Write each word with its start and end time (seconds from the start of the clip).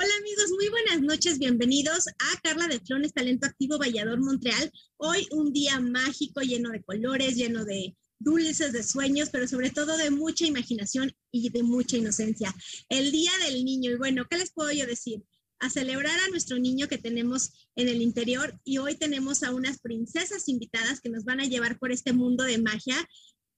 Hola 0.00 0.12
amigos, 0.20 0.52
muy 0.52 0.68
buenas 0.68 1.00
noches, 1.02 1.40
bienvenidos 1.40 2.06
a 2.06 2.40
Carla 2.40 2.68
de 2.68 2.78
Flones, 2.78 3.12
Talento 3.12 3.48
Activo 3.48 3.78
Vallador 3.78 4.20
Montreal. 4.20 4.70
Hoy 4.96 5.26
un 5.32 5.52
día 5.52 5.80
mágico, 5.80 6.40
lleno 6.40 6.70
de 6.70 6.84
colores, 6.84 7.34
lleno 7.34 7.64
de 7.64 7.96
dulces, 8.20 8.72
de 8.72 8.84
sueños, 8.84 9.30
pero 9.32 9.48
sobre 9.48 9.70
todo 9.70 9.96
de 9.96 10.10
mucha 10.10 10.46
imaginación 10.46 11.12
y 11.32 11.50
de 11.50 11.64
mucha 11.64 11.96
inocencia. 11.96 12.54
El 12.88 13.10
Día 13.10 13.32
del 13.44 13.64
Niño, 13.64 13.90
y 13.90 13.96
bueno, 13.96 14.24
¿qué 14.30 14.38
les 14.38 14.52
puedo 14.52 14.70
yo 14.70 14.86
decir? 14.86 15.24
A 15.58 15.68
celebrar 15.68 16.16
a 16.20 16.28
nuestro 16.28 16.60
niño 16.60 16.86
que 16.86 16.98
tenemos 16.98 17.68
en 17.74 17.88
el 17.88 18.00
interior 18.00 18.56
y 18.62 18.78
hoy 18.78 18.94
tenemos 18.94 19.42
a 19.42 19.50
unas 19.50 19.80
princesas 19.80 20.48
invitadas 20.48 21.00
que 21.00 21.10
nos 21.10 21.24
van 21.24 21.40
a 21.40 21.46
llevar 21.46 21.76
por 21.76 21.90
este 21.90 22.12
mundo 22.12 22.44
de 22.44 22.58
magia. 22.58 23.04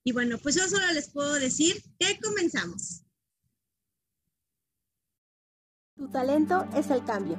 Y 0.05 0.13
bueno, 0.13 0.39
pues 0.39 0.55
yo 0.55 0.67
solo 0.67 0.91
les 0.95 1.11
puedo 1.11 1.35
decir 1.35 1.83
que 1.99 2.19
comenzamos. 2.19 3.03
Tu 6.01 6.09
talento 6.09 6.65
es 6.75 6.89
el 6.91 7.05
cambio. 7.05 7.37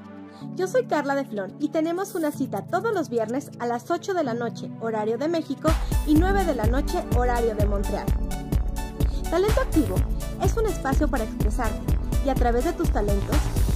Yo 0.56 0.68
soy 0.68 0.86
Carla 0.86 1.16
de 1.16 1.26
Flon 1.26 1.52
y 1.58 1.70
tenemos 1.70 2.14
una 2.14 2.32
cita 2.32 2.62
todos 2.62 2.94
los 2.94 3.10
viernes 3.10 3.50
a 3.58 3.66
las 3.66 3.90
8 3.90 4.14
de 4.14 4.24
la 4.24 4.36
noche, 4.36 4.70
horario 4.82 5.18
de 5.18 5.28
México, 5.28 5.72
y 6.06 6.14
9 6.14 6.46
de 6.46 6.54
la 6.54 6.68
noche, 6.68 7.04
horario 7.18 7.56
de 7.56 7.66
Montreal. 7.66 8.06
Talento 9.32 9.62
Activo 9.62 9.96
es 10.44 10.56
un 10.58 10.68
espacio 10.68 11.08
para 11.08 11.24
expresarte 11.24 11.98
y 12.24 12.30
a 12.30 12.36
través 12.36 12.66
de 12.66 12.74
tus 12.74 12.92
talentos 12.92 13.36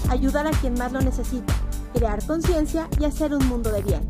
ayudar 0.10 0.46
a 0.46 0.52
quien 0.52 0.76
más 0.76 0.92
lo 0.92 1.02
necesita, 1.02 1.56
crear 1.92 2.24
conciencia 2.24 2.88
y 3.00 3.06
hacer 3.06 3.34
un 3.34 3.44
mundo 3.48 3.72
de 3.72 3.82
bien. 3.82 4.08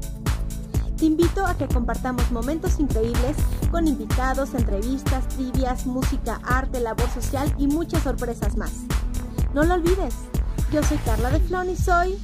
Te 0.98 1.06
invito 1.06 1.46
a 1.46 1.56
que 1.56 1.70
compartamos 1.70 2.34
momentos 2.34 2.81
increíbles 2.81 3.38
con 3.72 3.88
invitados, 3.88 4.53
entrevistas, 4.53 5.26
trivias, 5.30 5.86
música, 5.86 6.42
arte, 6.44 6.81
labor 6.81 7.09
social 7.12 7.56
y 7.58 7.68
muchas 7.68 8.03
sorpresas 8.03 8.58
más. 8.58 8.73
No 9.53 9.64
lo 9.64 9.76
olvides, 9.76 10.16
yo 10.72 10.84
soy 10.84 10.98
Carla 11.00 11.32
de 11.32 11.40
Flon 11.42 11.70
y 11.70 11.76
soy 11.76 12.18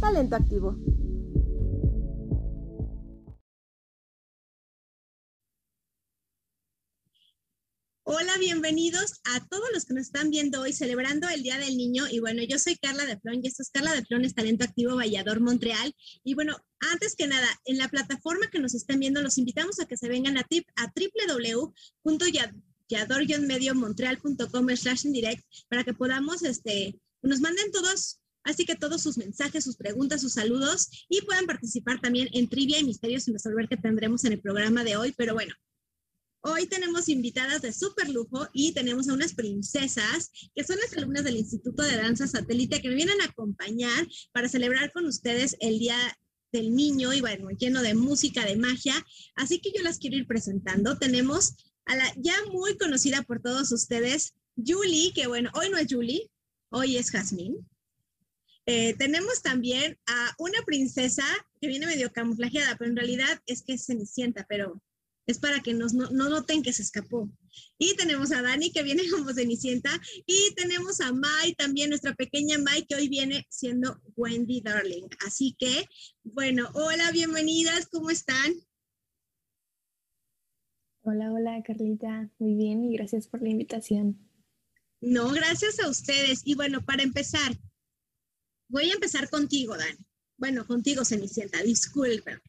Talento 0.00 0.36
Activo. 0.36 0.76
Hola, 8.04 8.36
bienvenidos 8.38 9.20
a 9.24 9.44
todos 9.48 9.68
los 9.72 9.84
que 9.84 9.94
nos 9.94 10.06
están 10.06 10.30
viendo 10.30 10.60
hoy 10.60 10.72
celebrando 10.72 11.28
el 11.28 11.42
Día 11.42 11.58
del 11.58 11.76
Niño. 11.76 12.04
Y 12.10 12.20
bueno, 12.20 12.42
yo 12.42 12.58
soy 12.58 12.76
Carla 12.76 13.06
de 13.06 13.18
Flon 13.18 13.40
y 13.42 13.48
esto 13.48 13.62
es 13.62 13.70
Carla 13.70 13.94
de 13.94 14.04
Flon, 14.04 14.24
es 14.24 14.34
Talento 14.34 14.64
Activo 14.64 14.96
Vallador 14.96 15.40
Montreal. 15.40 15.94
Y 16.22 16.34
bueno, 16.34 16.56
antes 16.92 17.16
que 17.16 17.26
nada, 17.26 17.48
en 17.64 17.78
la 17.78 17.88
plataforma 17.88 18.50
que 18.50 18.60
nos 18.60 18.74
están 18.74 19.00
viendo, 19.00 19.22
los 19.22 19.38
invitamos 19.38 19.80
a 19.80 19.86
que 19.86 19.96
se 19.96 20.08
vengan 20.08 20.38
a, 20.38 20.44
tip, 20.44 20.68
a 20.76 20.92
www.yador-mediomontreal.com 22.04 24.68
slash 24.76 25.06
en 25.06 25.12
direct 25.12 25.44
para 25.68 25.84
que 25.84 25.94
podamos, 25.94 26.42
este, 26.42 27.00
nos 27.28 27.40
manden 27.40 27.70
todos 27.72 28.20
Así 28.46 28.66
que 28.66 28.76
todos 28.76 29.02
sus 29.02 29.16
mensajes, 29.16 29.64
sus 29.64 29.76
preguntas, 29.76 30.20
sus 30.20 30.34
saludos 30.34 31.06
y 31.08 31.22
puedan 31.22 31.46
participar 31.46 31.98
también 32.00 32.28
en 32.32 32.46
trivia 32.50 32.78
y 32.78 32.84
misterios 32.84 33.22
sin 33.22 33.32
resolver 33.32 33.68
que 33.68 33.78
tendremos 33.78 34.22
en 34.26 34.34
el 34.34 34.40
programa 34.40 34.84
de 34.84 34.96
hoy. 34.96 35.14
Pero 35.16 35.32
bueno, 35.32 35.54
Hoy 36.46 36.66
tenemos 36.66 37.08
invitadas 37.08 37.62
de 37.62 37.72
súper 37.72 38.10
lujo 38.10 38.46
y 38.52 38.72
tenemos 38.72 39.08
a 39.08 39.14
unas 39.14 39.32
princesas 39.32 40.30
que 40.54 40.62
son 40.62 40.76
las 40.78 40.94
alumnas 40.94 41.24
del 41.24 41.38
Instituto 41.38 41.82
de 41.82 41.96
Danza 41.96 42.26
Satélite 42.26 42.82
que 42.82 42.90
me 42.90 42.96
vienen 42.96 43.18
a 43.22 43.24
acompañar 43.24 44.06
para 44.30 44.50
celebrar 44.50 44.92
con 44.92 45.06
ustedes 45.06 45.56
el 45.60 45.78
Día 45.78 45.96
del 46.52 46.74
Niño 46.74 47.14
y 47.14 47.22
bueno, 47.22 47.48
lleno 47.58 47.80
de 47.80 47.94
música, 47.94 48.44
de 48.44 48.56
magia. 48.56 48.94
Así 49.36 49.58
que 49.58 49.72
yo 49.74 49.82
las 49.82 49.98
quiero 49.98 50.18
ir 50.18 50.26
presentando. 50.26 50.98
Tenemos 50.98 51.54
a 51.86 51.96
la 51.96 52.12
ya 52.18 52.34
muy 52.52 52.76
conocida 52.76 53.22
por 53.22 53.40
todos 53.40 53.72
ustedes, 53.72 54.34
Julie, 54.54 55.14
que 55.14 55.26
bueno, 55.26 55.50
hoy 55.54 55.70
no 55.70 55.78
es 55.78 55.86
Julie, 55.88 56.30
hoy 56.74 56.96
es 56.96 57.10
Jazmín. 57.10 57.56
Eh, 58.66 58.94
tenemos 58.98 59.42
también 59.42 59.96
a 60.06 60.34
una 60.38 60.60
princesa 60.66 61.24
que 61.60 61.68
viene 61.68 61.86
medio 61.86 62.12
camuflajeada, 62.12 62.76
pero 62.76 62.90
en 62.90 62.96
realidad 62.96 63.40
es 63.46 63.62
que 63.62 63.74
es 63.74 63.86
Cenicienta, 63.86 64.44
pero 64.48 64.82
es 65.26 65.38
para 65.38 65.60
que 65.60 65.72
nos, 65.72 65.94
no, 65.94 66.10
no, 66.10 66.28
noten 66.28 66.62
que 66.62 66.72
se 66.72 66.82
escapó. 66.82 67.30
Y 67.78 67.94
tenemos 67.94 68.32
a 68.32 68.42
Dani 68.42 68.72
que 68.72 68.82
viene 68.82 69.02
como 69.10 69.32
Cenicienta 69.32 69.90
y 70.26 70.54
tenemos 70.54 71.00
a 71.00 71.12
Mai 71.12 71.54
también, 71.54 71.90
nuestra 71.90 72.14
pequeña 72.14 72.58
Mai 72.58 72.84
que 72.86 72.96
hoy 72.96 73.08
viene 73.08 73.46
siendo 73.50 74.00
Wendy 74.16 74.60
Darling. 74.60 75.06
Así 75.24 75.54
que, 75.58 75.86
bueno, 76.24 76.68
hola, 76.74 77.10
bienvenidas, 77.12 77.86
¿cómo 77.86 78.10
están? 78.10 78.52
Hola, 81.02 81.32
hola 81.32 81.62
Carlita, 81.62 82.30
muy 82.38 82.54
bien 82.54 82.82
y 82.82 82.96
gracias 82.96 83.28
por 83.28 83.42
la 83.42 83.50
invitación. 83.50 84.23
No, 85.06 85.30
gracias 85.32 85.78
a 85.80 85.88
ustedes. 85.88 86.40
Y 86.46 86.54
bueno, 86.54 86.82
para 86.82 87.02
empezar, 87.02 87.58
voy 88.68 88.88
a 88.88 88.94
empezar 88.94 89.28
contigo, 89.28 89.76
Dani. 89.76 89.98
Bueno, 90.38 90.66
contigo, 90.66 91.04
Cenicienta, 91.04 91.62
disculpen. 91.62 92.40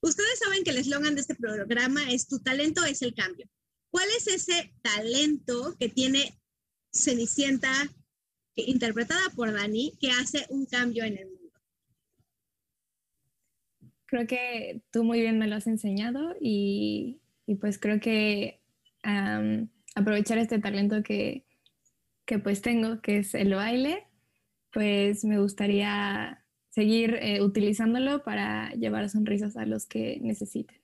Ustedes 0.00 0.38
saben 0.38 0.62
que 0.62 0.70
el 0.70 0.78
eslogan 0.78 1.16
de 1.16 1.22
este 1.22 1.34
programa 1.34 2.08
es 2.12 2.28
Tu 2.28 2.38
talento 2.38 2.84
es 2.84 3.02
el 3.02 3.14
cambio. 3.14 3.48
¿Cuál 3.90 4.08
es 4.16 4.28
ese 4.28 4.72
talento 4.80 5.76
que 5.76 5.88
tiene 5.88 6.38
Cenicienta, 6.92 7.72
interpretada 8.54 9.28
por 9.34 9.52
Dani, 9.52 9.92
que 10.00 10.12
hace 10.12 10.46
un 10.50 10.66
cambio 10.66 11.02
en 11.02 11.18
el 11.18 11.26
mundo? 11.26 11.60
Creo 14.06 14.26
que 14.28 14.82
tú 14.92 15.02
muy 15.02 15.20
bien 15.20 15.36
me 15.36 15.48
lo 15.48 15.56
has 15.56 15.66
enseñado 15.66 16.36
y, 16.40 17.20
pues 17.60 17.80
creo 17.80 17.98
que 17.98 18.60
aprovechar 19.96 20.38
este 20.38 20.60
talento 20.60 21.02
que, 21.02 21.44
que 22.32 22.38
pues 22.38 22.62
tengo, 22.62 23.02
que 23.02 23.18
es 23.18 23.34
el 23.34 23.52
baile, 23.52 24.06
pues 24.72 25.22
me 25.22 25.38
gustaría 25.38 26.42
seguir 26.70 27.18
eh, 27.20 27.42
utilizándolo 27.42 28.24
para 28.24 28.70
llevar 28.70 29.10
sonrisas 29.10 29.54
a 29.58 29.66
los 29.66 29.84
que 29.84 30.18
necesiten. 30.22 30.80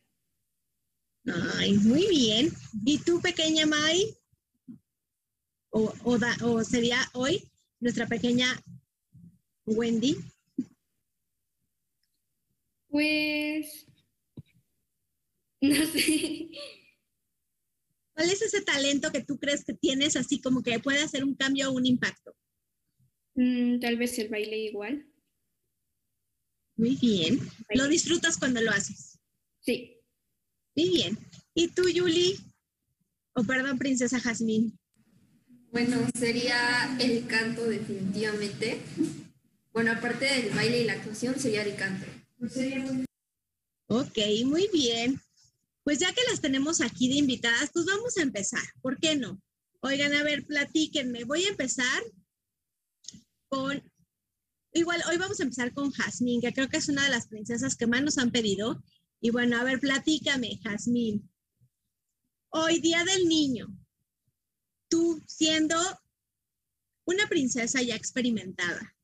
Ay, 1.57 1.73
muy 1.79 2.07
bien. 2.07 2.51
¿Y 2.85 2.99
tú, 2.99 3.23
pequeña 3.23 3.65
Mai? 3.65 4.15
O, 5.71 5.91
o, 6.05 6.65
sería 6.65 6.99
hoy 7.15 7.43
nuestra 7.81 8.07
pequeña 8.07 8.49
Wendy? 9.65 10.19
Pues, 12.91 13.87
no 15.63 15.87
sé. 15.87 16.51
¿Cuál 18.19 18.31
es 18.31 18.43
ese 18.43 18.63
talento 18.63 19.13
que 19.13 19.23
tú 19.23 19.39
crees 19.39 19.65
que 19.65 19.75
tienes 19.75 20.17
así 20.17 20.41
como 20.41 20.61
que 20.61 20.81
puede 20.81 21.01
hacer 21.05 21.23
un 21.23 21.37
cambio 21.37 21.71
o 21.71 21.75
un 21.75 21.87
impacto? 21.87 22.35
Mm, 23.37 23.79
tal 23.79 23.97
vez 23.97 24.19
el 24.19 24.29
baile 24.29 24.59
igual. 24.59 25.07
Muy 26.75 26.97
bien. 26.97 27.39
¿Lo 27.77 27.87
disfrutas 27.87 28.37
cuando 28.37 28.61
lo 28.61 28.73
haces? 28.73 29.21
Sí. 29.61 30.01
Muy 30.75 30.89
bien. 30.89 31.19
¿Y 31.55 31.69
tú, 31.69 31.89
Yuli? 31.89 32.37
O 33.35 33.45
perdón, 33.45 33.79
princesa 33.79 34.19
Jazmín. 34.19 34.77
Bueno, 35.71 35.99
sería 36.13 36.99
el 36.99 37.25
canto 37.29 37.67
definitivamente. 37.67 38.81
Bueno, 39.73 39.93
aparte 39.93 40.25
del 40.25 40.53
baile 40.57 40.81
y 40.81 40.85
la 40.87 40.95
actuación, 40.95 41.39
sería 41.39 41.63
el 41.63 41.77
canto. 41.77 42.05
Ok, 43.87 44.19
muy 44.45 44.69
bien. 44.73 45.21
Pues 45.89 46.01
ya 46.01 46.13
que 46.13 46.21
las 46.29 46.43
tenemos 46.43 46.83
aquí 46.83 47.09
de 47.09 47.15
invitadas, 47.15 47.71
pues 47.73 47.87
vamos 47.87 48.19
a 48.19 48.23
empezar. 48.23 48.63
¿Por 48.83 48.99
qué 48.99 49.17
no? 49.17 49.41
Oigan, 49.81 50.13
a 50.13 50.23
ver, 50.23 50.45
platíquenme. 50.45 51.25
Voy 51.25 51.45
a 51.45 51.49
empezar 51.49 52.03
con 53.49 53.83
igual 54.75 55.03
hoy 55.09 55.17
vamos 55.17 55.41
a 55.41 55.45
empezar 55.45 55.73
con 55.73 55.91
Jazmín, 55.91 56.43
que 56.43 56.53
creo 56.53 56.69
que 56.69 56.77
es 56.77 56.91
una 56.91 57.05
de 57.05 57.09
las 57.09 57.29
princesas 57.29 57.75
que 57.75 57.87
más 57.87 58.03
nos 58.03 58.19
han 58.19 58.31
pedido. 58.31 58.85
Y 59.23 59.31
bueno, 59.31 59.57
a 59.57 59.65
ver, 59.65 59.81
platícame, 59.81 60.61
Jazmín. 60.63 61.27
Hoy, 62.51 62.81
Día 62.81 63.03
del 63.07 63.27
Niño, 63.27 63.75
tú 64.91 65.23
siendo 65.27 65.75
una 67.07 67.27
princesa 67.29 67.81
ya 67.81 67.97
experimentada, 67.97 68.95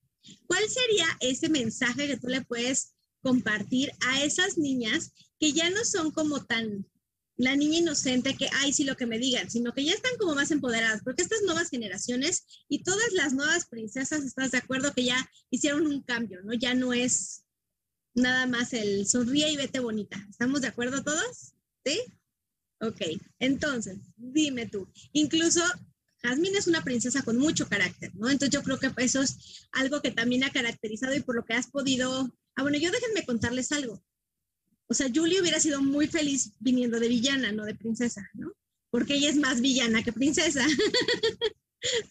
¿cuál 0.47 0.69
sería 0.69 1.07
ese 1.21 1.49
mensaje 1.49 2.09
que 2.09 2.19
tú 2.19 2.29
le 2.29 2.45
puedes 2.45 2.95
compartir 3.23 3.91
a 4.07 4.23
esas 4.23 4.59
niñas 4.59 5.15
que 5.45 5.53
ya 5.53 5.69
no 5.69 5.85
son 5.85 6.11
como 6.11 6.43
tan 6.43 6.87
la 7.37 7.55
niña 7.55 7.81
inocente 7.81 8.35
que, 8.35 8.49
ay, 8.51 8.73
sí, 8.73 8.83
lo 8.83 8.97
que 8.97 9.05
me 9.05 9.19
digan, 9.19 9.51
sino 9.51 9.75
que 9.75 9.85
ya 9.85 9.93
están 9.93 10.17
como 10.17 10.35
más 10.35 10.51
empoderadas, 10.51 11.03
porque 11.05 11.21
estas 11.21 11.43
nuevas 11.43 11.69
generaciones 11.69 12.65
y 12.67 12.83
todas 12.83 13.13
las 13.13 13.35
nuevas 13.35 13.67
princesas, 13.67 14.25
¿estás 14.25 14.53
de 14.53 14.59
acuerdo 14.59 14.95
que 14.95 15.05
ya 15.05 15.31
hicieron 15.51 15.87
un 15.87 16.03
cambio, 16.03 16.41
¿no? 16.45 16.55
Ya 16.55 16.73
no 16.73 16.95
es 16.95 17.45
nada 18.15 18.47
más 18.47 18.73
el 18.73 19.07
sonríe 19.07 19.53
y 19.53 19.59
vete 19.59 19.81
bonita. 19.81 20.17
¿Estamos 20.31 20.63
de 20.63 20.69
acuerdo 20.69 21.05
todos? 21.05 21.53
¿Sí? 21.85 22.01
Ok, 22.81 23.03
entonces, 23.39 23.99
dime 24.17 24.67
tú, 24.67 24.89
incluso 25.13 25.61
Jasmine 26.23 26.57
es 26.57 26.69
una 26.69 26.83
princesa 26.85 27.21
con 27.21 27.37
mucho 27.37 27.69
carácter, 27.69 28.15
¿no? 28.15 28.31
Entonces 28.31 28.49
yo 28.49 28.63
creo 28.63 28.79
que 28.79 28.91
eso 29.05 29.21
es 29.21 29.69
algo 29.73 30.01
que 30.01 30.11
también 30.11 30.43
ha 30.45 30.53
caracterizado 30.53 31.15
y 31.15 31.21
por 31.21 31.37
lo 31.37 31.45
que 31.45 31.53
has 31.53 31.67
podido... 31.67 32.35
Ah, 32.57 32.63
bueno, 32.63 32.79
yo 32.79 32.91
déjenme 32.91 33.27
contarles 33.27 33.73
algo. 33.73 34.03
O 34.87 34.95
sea, 34.95 35.09
Julie 35.13 35.41
hubiera 35.41 35.61
sido 35.61 35.83
muy 35.83 36.07
feliz 36.09 36.53
viniendo 36.61 37.01
de 37.01 37.09
villana, 37.09 37.53
no 37.53 37.65
de 37.65 37.75
princesa, 37.75 38.29
¿no? 38.35 38.53
Porque 38.91 39.15
ella 39.15 39.31
es 39.31 39.37
más 39.37 39.61
villana 39.61 40.03
que 40.03 40.13
princesa. 40.13 40.67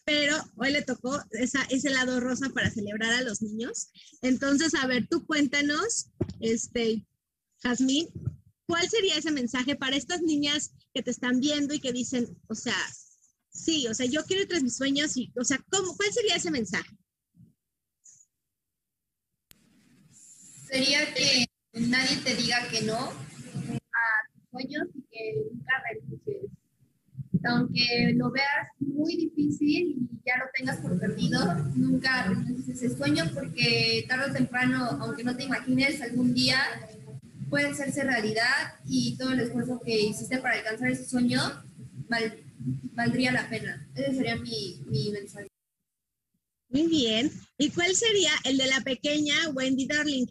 Pero 0.05 0.37
hoy 0.55 0.71
le 0.71 0.81
tocó 0.81 1.19
ese 1.31 1.89
lado 1.89 2.19
rosa 2.19 2.49
para 2.49 2.69
celebrar 2.69 3.13
a 3.13 3.21
los 3.21 3.41
niños. 3.41 3.89
Entonces, 4.21 4.75
a 4.75 4.85
ver, 4.85 5.07
tú 5.07 5.25
cuéntanos, 5.25 6.07
este, 6.39 7.07
Jazmín, 7.61 8.09
¿cuál 8.67 8.87
sería 8.89 9.17
ese 9.17 9.31
mensaje 9.31 9.75
para 9.75 9.95
estas 9.95 10.21
niñas 10.21 10.73
que 10.93 11.01
te 11.01 11.11
están 11.11 11.39
viendo 11.39 11.73
y 11.73 11.79
que 11.79 11.91
dicen, 11.91 12.37
o 12.47 12.55
sea, 12.55 12.77
sí, 13.49 13.87
o 13.87 13.93
sea, 13.93 14.05
yo 14.05 14.23
quiero 14.25 14.43
ir 14.43 14.49
tras 14.49 14.63
mis 14.63 14.75
sueños 14.75 15.15
y, 15.17 15.31
o 15.39 15.43
sea, 15.43 15.63
¿cómo, 15.69 15.95
¿cuál 15.95 16.11
sería 16.13 16.35
ese 16.35 16.51
mensaje? 16.51 16.95
Sería 20.67 21.13
que 21.13 21.45
nadie 21.73 22.17
te 22.17 22.35
diga 22.35 22.67
que 22.69 22.81
no 22.83 22.97
a 22.97 24.03
tus 24.33 24.49
sueños 24.51 24.87
y 24.93 25.01
que 25.11 25.43
nunca 25.51 25.73
renuncies. 25.91 26.51
Aunque 27.45 28.13
lo 28.15 28.31
veas 28.31 28.67
muy 28.79 29.17
difícil 29.17 29.97
y 29.97 30.21
ya 30.25 30.37
lo 30.37 30.45
tengas 30.53 30.77
por 30.77 30.97
perdido, 30.99 31.39
nunca 31.75 32.27
renuncies 32.27 32.69
ese 32.69 32.95
sueño 32.95 33.25
porque 33.33 34.05
tarde 34.07 34.31
o 34.31 34.33
temprano, 34.33 34.97
aunque 35.01 35.23
no 35.23 35.35
te 35.35 35.43
imagines, 35.43 36.01
algún 36.01 36.33
día 36.33 36.59
puede 37.49 37.67
hacerse 37.67 38.03
realidad 38.03 38.79
y 38.85 39.17
todo 39.17 39.31
el 39.31 39.41
esfuerzo 39.41 39.81
que 39.83 39.99
hiciste 39.99 40.37
para 40.37 40.55
alcanzar 40.55 40.89
ese 40.89 41.05
sueño 41.05 41.39
valdría 42.93 43.31
la 43.31 43.49
pena. 43.49 43.89
Ese 43.95 44.15
sería 44.15 44.35
mi, 44.37 44.81
mi 44.85 45.09
mensaje. 45.11 45.47
Muy 46.69 46.87
bien. 46.87 47.31
¿Y 47.57 47.69
cuál 47.69 47.93
sería 47.93 48.31
el 48.45 48.57
de 48.57 48.67
la 48.67 48.81
pequeña 48.81 49.49
Wendy 49.53 49.85
Darling? 49.85 50.25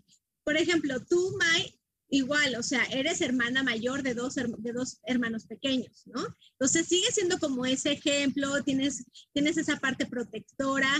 Por 0.44 0.56
ejemplo, 0.56 1.04
tú, 1.04 1.36
Mai, 1.38 1.74
igual, 2.12 2.56
o 2.56 2.62
sea, 2.62 2.84
eres 2.84 3.22
hermana 3.22 3.62
mayor 3.62 4.02
de 4.02 4.14
dos, 4.14 4.34
de 4.34 4.72
dos 4.72 4.98
hermanos 5.04 5.46
pequeños, 5.46 6.02
¿no? 6.06 6.22
Entonces 6.52 6.86
sigue 6.86 7.10
siendo 7.10 7.38
como 7.38 7.64
ese 7.64 7.92
ejemplo, 7.92 8.62
tienes, 8.62 9.04
tienes 9.32 9.56
esa 9.56 9.78
parte 9.78 10.04
protectora, 10.06 10.90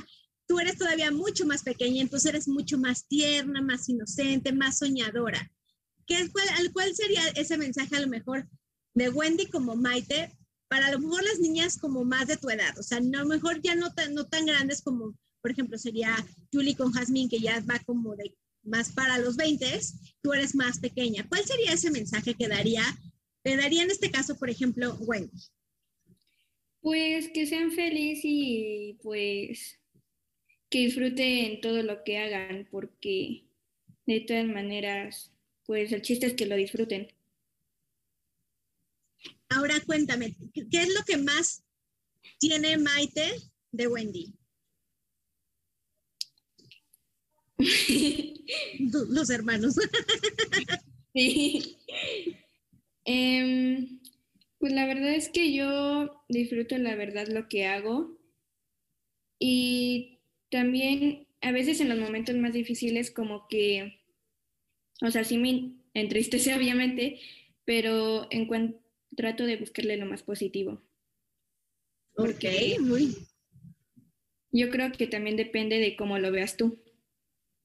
tú 0.46 0.58
eres 0.58 0.78
todavía 0.78 1.10
mucho 1.10 1.44
más 1.44 1.62
pequeña, 1.62 2.00
entonces 2.00 2.30
eres 2.30 2.48
mucho 2.48 2.78
más 2.78 3.06
tierna, 3.06 3.60
más 3.60 3.88
inocente, 3.90 4.52
más 4.52 4.78
soñadora. 4.78 5.52
¿Qué, 6.06 6.30
cuál, 6.30 6.72
¿Cuál 6.72 6.94
sería 6.94 7.26
ese 7.36 7.58
mensaje 7.58 7.96
a 7.96 8.00
lo 8.00 8.08
mejor 8.08 8.48
de 8.94 9.10
Wendy 9.10 9.46
como 9.46 9.76
Maite 9.76 10.36
para 10.68 10.86
a 10.86 10.92
lo 10.92 10.98
mejor 10.98 11.22
las 11.24 11.38
niñas 11.38 11.76
como 11.78 12.04
más 12.04 12.26
de 12.26 12.38
tu 12.38 12.48
edad? 12.48 12.76
O 12.78 12.82
sea, 12.82 12.98
a 12.98 13.00
lo 13.02 13.26
mejor 13.26 13.60
ya 13.60 13.74
no 13.74 13.92
tan, 13.92 14.14
no 14.14 14.26
tan 14.26 14.46
grandes 14.46 14.80
como, 14.80 15.14
por 15.42 15.50
ejemplo, 15.50 15.76
sería 15.76 16.16
Julie 16.50 16.74
con 16.74 16.92
Jasmine, 16.92 17.28
que 17.28 17.40
ya 17.40 17.60
va 17.60 17.78
como 17.80 18.16
de 18.16 18.34
más 18.62 18.92
para 18.92 19.18
los 19.18 19.36
20, 19.36 19.66
tú 20.22 20.32
eres 20.32 20.54
más 20.54 20.78
pequeña. 20.78 21.26
¿Cuál 21.28 21.44
sería 21.44 21.72
ese 21.72 21.90
mensaje 21.90 22.34
que 22.34 22.48
daría, 22.48 22.84
le 23.44 23.56
daría 23.56 23.82
en 23.82 23.90
este 23.90 24.10
caso, 24.10 24.38
por 24.38 24.50
ejemplo, 24.50 24.94
Wendy? 25.00 25.30
Pues 26.80 27.28
que 27.32 27.46
sean 27.46 27.70
felices 27.70 28.24
y 28.24 28.98
pues 29.02 29.78
que 30.68 30.86
disfruten 30.86 31.60
todo 31.60 31.82
lo 31.82 32.02
que 32.02 32.18
hagan, 32.18 32.66
porque 32.70 33.44
de 34.06 34.20
todas 34.20 34.46
maneras, 34.46 35.32
pues 35.64 35.92
el 35.92 36.02
chiste 36.02 36.26
es 36.26 36.34
que 36.34 36.46
lo 36.46 36.56
disfruten. 36.56 37.08
Ahora 39.48 39.74
cuéntame, 39.84 40.34
¿qué 40.54 40.82
es 40.82 40.94
lo 40.94 41.02
que 41.04 41.18
más 41.18 41.62
tiene 42.38 42.78
Maite 42.78 43.32
de 43.70 43.86
Wendy? 43.86 44.34
Los 49.08 49.30
hermanos. 49.30 49.76
sí. 51.14 51.78
Em, 53.04 54.00
pues 54.58 54.72
la 54.72 54.86
verdad 54.86 55.14
es 55.14 55.28
que 55.28 55.52
yo 55.52 56.24
disfruto 56.28 56.78
la 56.78 56.94
verdad 56.94 57.26
lo 57.28 57.48
que 57.48 57.66
hago 57.66 58.16
y 59.38 60.20
también 60.50 61.26
a 61.40 61.50
veces 61.50 61.80
en 61.80 61.88
los 61.88 61.98
momentos 61.98 62.36
más 62.36 62.52
difíciles 62.52 63.10
como 63.10 63.48
que, 63.48 63.98
o 65.00 65.10
sea, 65.10 65.24
sí 65.24 65.36
me 65.36 65.72
entristece 65.94 66.54
obviamente, 66.56 67.20
pero 67.64 68.28
en 68.30 68.48
trato 69.16 69.44
de 69.44 69.56
buscarle 69.56 69.96
lo 69.96 70.06
más 70.06 70.22
positivo. 70.22 70.80
Ok, 72.16 72.44
muy. 72.80 73.16
Yo 74.52 74.70
creo 74.70 74.92
que 74.92 75.06
también 75.06 75.36
depende 75.36 75.78
de 75.78 75.96
cómo 75.96 76.18
lo 76.18 76.30
veas 76.30 76.56
tú. 76.56 76.81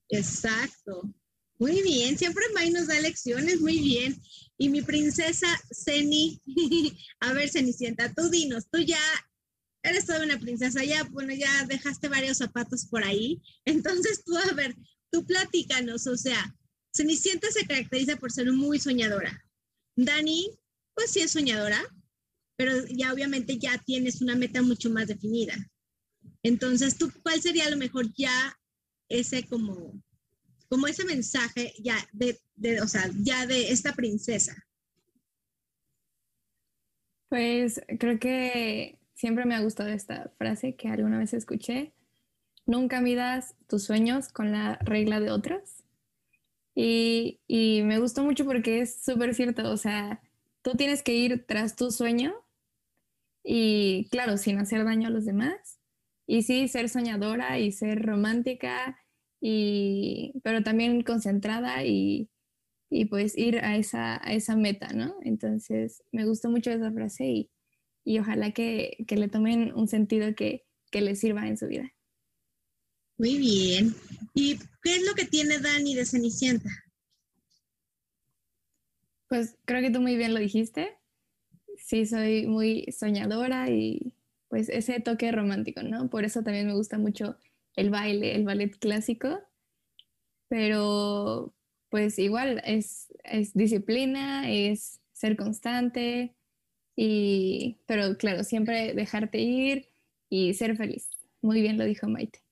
Exacto. 0.09 1.13
Muy 1.59 1.81
bien, 1.81 2.18
siempre 2.18 2.45
May 2.54 2.69
nos 2.69 2.88
da 2.88 3.00
lecciones, 3.00 3.59
muy 3.59 3.80
bien. 3.80 4.21
Y 4.57 4.69
mi 4.69 4.81
princesa 4.81 5.48
Ceni, 5.71 6.39
a 7.19 7.33
ver, 7.33 7.50
Cenicienta, 7.50 8.13
tú 8.13 8.30
dinos, 8.30 8.69
tú 8.71 8.80
ya 8.80 9.00
eres 9.83 10.06
toda 10.06 10.24
una 10.24 10.39
princesa, 10.39 10.83
ya, 10.83 11.04
bueno, 11.06 11.33
ya 11.33 11.65
dejaste 11.65 12.09
varios 12.09 12.38
zapatos 12.38 12.86
por 12.86 13.04
ahí. 13.04 13.42
Entonces 13.65 14.24
tú, 14.24 14.36
a 14.38 14.54
ver, 14.54 14.75
tú 15.12 15.25
platícanos, 15.25 16.07
o 16.07 16.15
sea, 16.15 16.56
Cenicienta 16.95 17.50
se 17.51 17.65
caracteriza 17.65 18.18
por 18.18 18.31
ser 18.31 18.51
muy 18.51 18.80
soñadora. 18.80 19.44
Dani, 19.95 20.51
pues 20.94 21.12
sí 21.12 21.21
es 21.21 21.31
soñadora, 21.31 21.81
pero 22.56 22.86
ya 22.88 23.13
obviamente 23.13 23.57
ya 23.57 23.77
tienes 23.80 24.21
una 24.21 24.36
meta 24.36 24.62
mucho 24.62 24.89
más 24.89 25.07
definida. 25.07 25.56
Entonces, 26.44 26.98
¿tú 26.98 27.12
cuál 27.24 27.41
sería 27.41 27.65
a 27.65 27.70
lo 27.70 27.77
mejor 27.77 28.12
ya 28.15 28.58
ese 29.10 29.43
como, 29.48 30.01
como 30.69 30.88
ese 30.88 31.05
mensaje 31.05 31.74
ya 31.79 31.95
de, 32.13 32.39
o 32.81 32.88
sea, 32.88 33.09
ya 33.19 33.45
de 33.45 33.71
esta 33.71 33.93
princesa? 33.93 34.55
Pues 37.29 37.81
creo 38.00 38.19
que 38.19 39.00
siempre 39.13 39.45
me 39.45 39.55
ha 39.55 39.62
gustado 39.62 39.89
esta 39.89 40.31
frase 40.38 40.75
que 40.75 40.89
alguna 40.89 41.19
vez 41.19 41.33
escuché. 41.33 41.93
Nunca 42.65 43.01
midas 43.01 43.55
tus 43.67 43.83
sueños 43.83 44.29
con 44.29 44.51
la 44.51 44.77
regla 44.77 45.19
de 45.19 45.31
otros. 45.31 45.83
Y, 46.75 47.39
y 47.47 47.81
me 47.83 48.00
gustó 48.00 48.24
mucho 48.24 48.45
porque 48.45 48.81
es 48.81 49.01
súper 49.03 49.33
cierto. 49.33 49.71
O 49.71 49.77
sea, 49.77 50.21
tú 50.62 50.75
tienes 50.75 51.01
que 51.03 51.15
ir 51.15 51.45
tras 51.45 51.75
tu 51.75 51.91
sueño 51.91 52.33
y, 53.43 54.07
claro, 54.12 54.38
sin 54.38 54.59
hacer 54.59 54.83
daño 54.83 55.07
a 55.07 55.12
los 55.12 55.25
demás 55.25 55.77
y 56.27 56.43
sí, 56.43 56.67
ser 56.67 56.89
soñadora 56.89 57.57
y 57.57 57.71
ser 57.71 58.05
romántica, 58.05 59.00
y, 59.39 60.34
pero 60.44 60.63
también 60.63 61.03
concentrada 61.03 61.84
y, 61.86 62.29
y 62.89 63.06
pues 63.06 63.38
ir 63.38 63.60
a 63.60 63.77
esa, 63.77 64.15
a 64.25 64.34
esa 64.34 64.56
meta, 64.56 64.89
¿no? 64.94 65.15
Entonces, 65.22 66.03
me 66.12 66.25
gustó 66.25 66.50
mucho 66.50 66.72
esa 66.72 66.91
frase 66.91 67.25
y, 67.25 67.51
y 68.03 68.20
ojalá 68.20 68.51
que, 68.51 69.03
que, 69.08 69.17
le 69.17 69.27
tomen 69.27 69.74
un 69.74 69.88
sentido 69.88 70.34
que, 70.36 70.65
que 70.91 71.01
les 71.01 71.20
sirva 71.20 71.48
en 71.48 71.58
su 71.58 71.67
vida. 71.67 71.94
Muy 73.17 73.38
bien. 73.38 73.96
¿Y 74.34 74.58
qué 74.84 74.96
es 74.96 75.06
lo 75.06 75.13
que 75.15 75.25
tiene 75.25 75.60
Dani 75.60 75.96
de 75.96 76.06
Cenicienta? 76.06 76.70
Pues 79.27 79.58
creo 79.65 79.82
que 79.82 79.91
tú 79.91 80.01
muy 80.01 80.15
bien 80.15 80.34
lo 80.34 80.39
dijiste. 80.39 80.96
Sí, 81.77 82.06
soy 82.06 82.48
muy 82.48 82.86
soñadora 82.98 83.70
y 83.70 84.13
pues 84.48 84.70
ese 84.70 85.00
toque 85.00 85.32
romántico, 85.32 85.84
¿no? 85.84 86.10
Por 86.10 86.24
eso 86.24 86.44
también 86.44 86.67
me 86.67 86.75
gusta 86.75 86.98
mucho 86.98 87.38
el 87.77 87.89
baile, 87.89 88.36
el 88.36 88.43
ballet 88.43 88.77
clásico, 88.77 89.39
pero 90.50 91.55
pues 91.89 92.19
igual 92.19 92.62
es, 92.65 93.07
es 93.24 93.53
disciplina, 93.53 94.51
es 94.51 95.00
ser 95.13 95.38
constante, 95.38 96.36
y, 96.98 97.77
pero 97.86 98.17
claro, 98.17 98.43
siempre 98.43 98.93
dejarte 98.93 99.39
ir 99.39 99.89
y 100.29 100.53
ser 100.55 100.75
feliz. 100.75 101.07
Muy 101.41 101.62
bien 101.62 101.77
lo 101.77 101.86
dijo 101.86 102.07
Maite. 102.07 102.43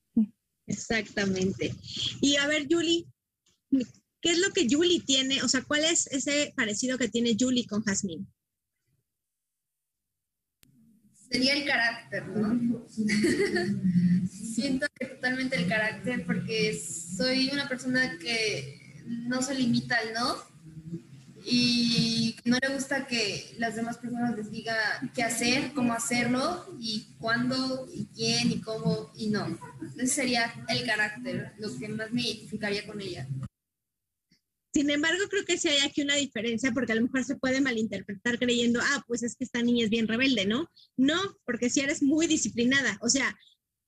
Exactamente. 0.66 1.74
Y 2.20 2.36
a 2.36 2.46
ver, 2.46 2.66
Julie, 2.70 3.04
¿qué 3.70 4.30
es 4.30 4.38
lo 4.38 4.52
que 4.52 4.66
Julie 4.70 5.00
tiene? 5.00 5.42
O 5.42 5.48
sea, 5.48 5.62
¿cuál 5.62 5.84
es 5.84 6.06
ese 6.06 6.52
parecido 6.56 6.96
que 6.96 7.08
tiene 7.08 7.36
Julie 7.38 7.66
con 7.66 7.82
Jasmine? 7.82 8.26
Sería 11.30 11.54
el 11.54 11.64
carácter, 11.64 12.26
¿no? 12.28 12.86
Siento 14.28 14.86
que 14.98 15.06
totalmente 15.06 15.56
el 15.56 15.68
carácter 15.68 16.24
porque 16.26 16.78
soy 16.78 17.50
una 17.52 17.68
persona 17.68 18.18
que 18.18 18.80
no 19.06 19.42
se 19.42 19.54
limita 19.54 19.96
al 19.96 20.12
no 20.14 20.36
y 21.48 22.34
no 22.44 22.58
le 22.60 22.74
gusta 22.74 23.06
que 23.06 23.54
las 23.58 23.76
demás 23.76 23.98
personas 23.98 24.36
les 24.36 24.50
diga 24.50 24.76
qué 25.14 25.22
hacer, 25.22 25.72
cómo 25.74 25.92
hacerlo 25.92 26.66
y 26.80 27.06
cuándo 27.20 27.88
y 27.94 28.06
quién 28.06 28.50
y 28.50 28.60
cómo 28.60 29.12
y 29.16 29.28
no. 29.28 29.56
Ese 29.96 30.14
sería 30.14 30.52
el 30.68 30.84
carácter, 30.84 31.52
lo 31.58 31.76
que 31.78 31.88
más 31.88 32.10
me 32.10 32.22
identificaría 32.22 32.84
con 32.84 33.00
ella. 33.00 33.28
Sin 34.76 34.90
embargo, 34.90 35.24
creo 35.30 35.46
que 35.46 35.56
sí 35.56 35.68
hay 35.68 35.78
aquí 35.78 36.02
una 36.02 36.16
diferencia 36.16 36.70
porque 36.70 36.92
a 36.92 36.96
lo 36.96 37.00
mejor 37.00 37.24
se 37.24 37.36
puede 37.36 37.62
malinterpretar 37.62 38.38
creyendo, 38.38 38.78
ah, 38.82 39.02
pues 39.06 39.22
es 39.22 39.34
que 39.34 39.44
esta 39.44 39.62
niña 39.62 39.84
es 39.84 39.90
bien 39.90 40.06
rebelde, 40.06 40.44
¿no? 40.44 40.70
No, 40.98 41.18
porque 41.46 41.70
si 41.70 41.80
eres 41.80 42.02
muy 42.02 42.26
disciplinada, 42.26 42.98
o 43.00 43.08
sea, 43.08 43.34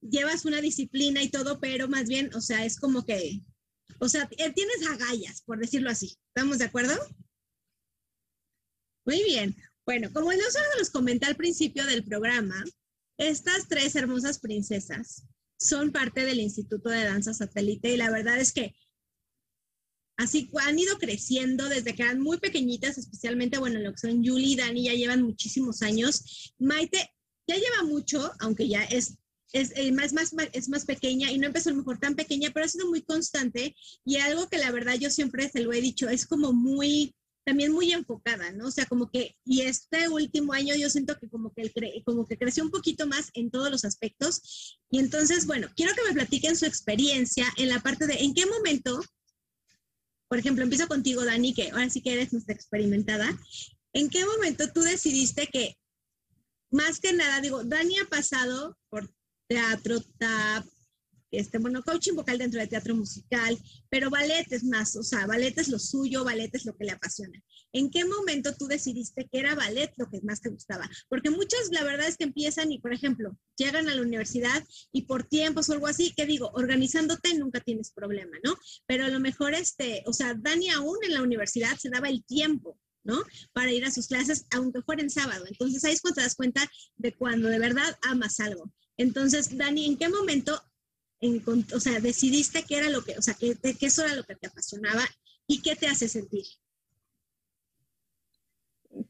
llevas 0.01 0.47
una 0.47 0.63
disciplina 0.63 1.23
y 1.23 1.29
todo, 1.29 1.61
pero 1.61 1.89
más 1.89 2.09
bien, 2.09 2.35
o 2.35 2.41
sea, 2.41 2.65
es 2.65 2.81
como 2.81 3.05
que, 3.05 3.43
o 3.99 4.09
sea, 4.09 4.31
eh, 4.39 4.51
tienes 4.55 4.87
agallas, 4.89 5.43
por 5.43 5.59
decirlo 5.59 5.91
así. 5.91 6.17
¿Estamos 6.35 6.57
de 6.57 6.65
acuerdo? 6.65 6.95
Muy 9.05 9.23
bien. 9.25 9.55
Bueno, 9.85 10.11
como 10.15 10.31
se 10.31 10.39
los 10.79 10.89
comenté 10.89 11.27
al 11.27 11.37
principio 11.37 11.85
del 11.85 12.03
programa, 12.03 12.65
estas 13.19 13.69
tres 13.69 13.95
hermosas 13.95 14.39
princesas 14.39 15.27
son 15.59 15.93
parte 15.93 16.25
del 16.25 16.41
Instituto 16.41 16.89
de 16.89 17.05
Danza 17.05 17.35
Satélite 17.35 17.93
y 17.93 17.99
la 17.99 18.11
verdad 18.11 18.41
es 18.41 18.55
que 18.55 18.75
Así 20.19 20.51
han 20.61 20.77
ido 20.77 20.99
creciendo 20.99 21.69
desde 21.69 21.95
que 21.95 22.03
eran 22.03 22.21
muy 22.21 22.39
pequeñitas, 22.39 22.99
especialmente, 22.99 23.59
bueno, 23.59 23.79
lo 23.79 23.93
que 23.93 23.99
son 23.99 24.25
Julie 24.25 24.55
y 24.55 24.57
Dani 24.57 24.85
ya 24.85 24.93
llevan 24.93 25.23
muchísimos 25.23 25.81
años. 25.83 26.53
Maite 26.59 27.15
ya 27.47 27.55
lleva 27.55 27.85
mucho, 27.85 28.33
aunque 28.41 28.69
ya 28.69 28.83
es, 28.83 29.15
es, 29.53 29.73
eh, 29.77 29.93
más, 29.93 30.13
más, 30.13 30.35
es 30.53 30.69
más 30.69 30.85
pequeña 30.85 31.31
y 31.31 31.39
no 31.39 31.47
empezó 31.47 31.71
a 31.71 31.73
lo 31.73 31.79
mejor 31.79 31.99
tan 31.99 32.17
pequeña, 32.17 32.51
pero 32.53 32.67
ha 32.67 32.69
sido 32.69 32.89
muy 32.89 33.03
constante 33.03 33.77
y 34.05 34.17
algo 34.17 34.49
que 34.49 34.59
la 34.59 34.73
verdad 34.73 34.97
yo 34.99 35.09
siempre 35.09 35.49
se 35.49 35.61
lo 35.61 35.73
he 35.73 35.81
dicho, 35.81 36.09
es 36.09 36.27
como 36.27 36.53
muy, 36.53 37.15
también 37.45 37.71
muy 37.71 37.93
enfocada, 37.93 38.51
¿no? 38.51 38.67
O 38.67 38.71
sea, 38.73 38.87
como 38.87 39.13
que, 39.13 39.37
y 39.45 39.61
este 39.61 40.09
último 40.09 40.53
año 40.53 40.75
yo 40.75 40.91
siento 40.91 41.17
que 41.17 41.29
como 41.31 41.55
que, 41.55 41.73
como 42.05 42.27
que 42.27 42.37
creció 42.37 42.65
un 42.65 42.71
poquito 42.71 43.07
más 43.07 43.31
en 43.35 43.53
todos 43.53 43.71
los 43.71 43.85
aspectos. 43.85 44.81
Y 44.91 44.99
entonces, 44.99 45.47
bueno, 45.47 45.69
quiero 45.77 45.95
que 45.95 46.03
me 46.09 46.15
platiquen 46.15 46.57
su 46.57 46.67
experiencia 46.67 47.47
en 47.57 47.69
la 47.69 47.81
parte 47.81 48.09
de 48.09 48.15
en 48.15 48.35
qué 48.35 48.47
momento 48.47 49.01
por 50.29 50.39
ejemplo, 50.39 50.63
empiezo 50.63 50.87
contigo, 50.89 51.25
Dani, 51.25 51.55
que 51.55 51.71
ahora 51.71 51.89
sí 51.91 52.03
que 52.03 52.13
eres 52.13 52.33
nuestra 52.33 52.55
experimentada. 52.55 53.37
¿En 53.95 54.11
qué 54.11 54.25
momento 54.27 54.71
tú 54.73 54.83
decidiste 54.83 55.47
que, 55.47 55.77
más 56.71 57.01
que 57.01 57.15
nada, 57.15 57.41
digo, 57.41 57.65
Dani 57.65 57.99
ha 57.99 58.05
pasado 58.05 58.79
por 58.91 59.11
teatro, 59.49 60.01
tap, 60.19 60.67
este, 61.31 61.59
bueno, 61.59 61.83
coaching 61.83 62.15
vocal 62.15 62.39
dentro 62.39 62.61
de 62.61 62.67
teatro 62.67 62.95
musical, 62.95 63.59
pero 63.91 64.11
ballet 64.11 64.47
es 64.51 64.65
más, 64.65 64.97
o 64.97 65.03
sea, 65.03 65.27
ballet 65.27 65.57
es 65.59 65.69
lo 65.69 65.79
suyo, 65.79 66.25
ballet 66.25 66.55
es 66.55 66.65
lo 66.65 66.77
que 66.77 66.85
le 66.85 66.93
apasiona. 66.93 67.43
¿En 67.73 67.91
qué 67.91 68.05
momento 68.05 68.55
tú 68.55 68.67
decidiste 68.67 69.29
que 69.31 69.39
era 69.39 69.55
ballet 69.55 69.93
lo 69.97 70.09
que 70.09 70.21
más 70.23 70.41
te 70.41 70.51
gustaba? 70.51 70.89
Porque 71.09 71.31
muchos, 71.31 71.71
la 71.71 71.85
verdad 71.85 72.09
es 72.09 72.17
que 72.17 72.25
empiezan 72.25 72.73
y, 72.73 72.79
por 72.81 72.93
ejemplo, 72.93 73.37
llegan 73.57 73.89
a 73.89 73.95
la 73.95 74.03
universidad 74.03 74.65
y 74.93 75.03
por 75.03 75.25
tiempos 75.25 75.69
o 75.69 75.73
algo 75.73 75.87
así, 75.87 76.13
que 76.17 76.27
digo, 76.27 76.51
organizándote 76.55 77.35
nunca 77.35 77.61
tienes 77.61 77.91
problema, 77.93 78.37
¿no? 78.45 78.57
Pero 78.87 79.05
a 79.05 79.09
lo 79.09 79.21
mejor, 79.21 79.55
este, 79.55 80.03
o 80.07 80.13
sea, 80.13 80.35
Dani 80.35 80.71
aún 80.71 80.99
en 81.03 81.15
la 81.15 81.23
universidad 81.23 81.77
se 81.77 81.91
daba 81.91 82.09
el 82.09 82.25
tiempo 82.25 82.79
¿no? 83.05 83.23
Para 83.55 83.73
ir 83.73 83.85
a 83.87 83.91
sus 83.91 84.07
clases, 84.07 84.47
aunque 84.51 84.83
fuera 84.83 85.03
en 85.03 85.09
sábado. 85.09 85.47
Entonces 85.49 85.83
ahí 85.85 85.95
es 85.95 86.03
cuando 86.03 86.17
te 86.17 86.23
das 86.23 86.35
cuenta 86.35 86.69
de 86.97 87.15
cuando 87.15 87.49
de 87.49 87.59
verdad 87.59 87.97
amas 88.03 88.39
algo. 88.39 88.71
Entonces, 88.99 89.57
Dani, 89.57 89.87
¿en 89.87 89.97
qué 89.97 90.09
momento 90.11 90.61
o 91.21 91.81
sea, 91.81 92.01
decidiste 92.01 92.65
qué 92.65 92.79
era 92.79 92.91
lo 92.91 93.03
que, 93.03 93.17
o 93.19 93.23
sea, 93.23 93.35
que, 93.35 93.57
que 93.57 93.87
eso 93.87 94.05
era 94.05 94.15
lo 94.15 94.25
que 94.25 94.37
te 94.37 94.47
apasionaba 94.47 95.03
y 95.47 95.63
qué 95.63 95.75
te 95.75 95.87
hace 95.87 96.09
sentir. 96.09 96.45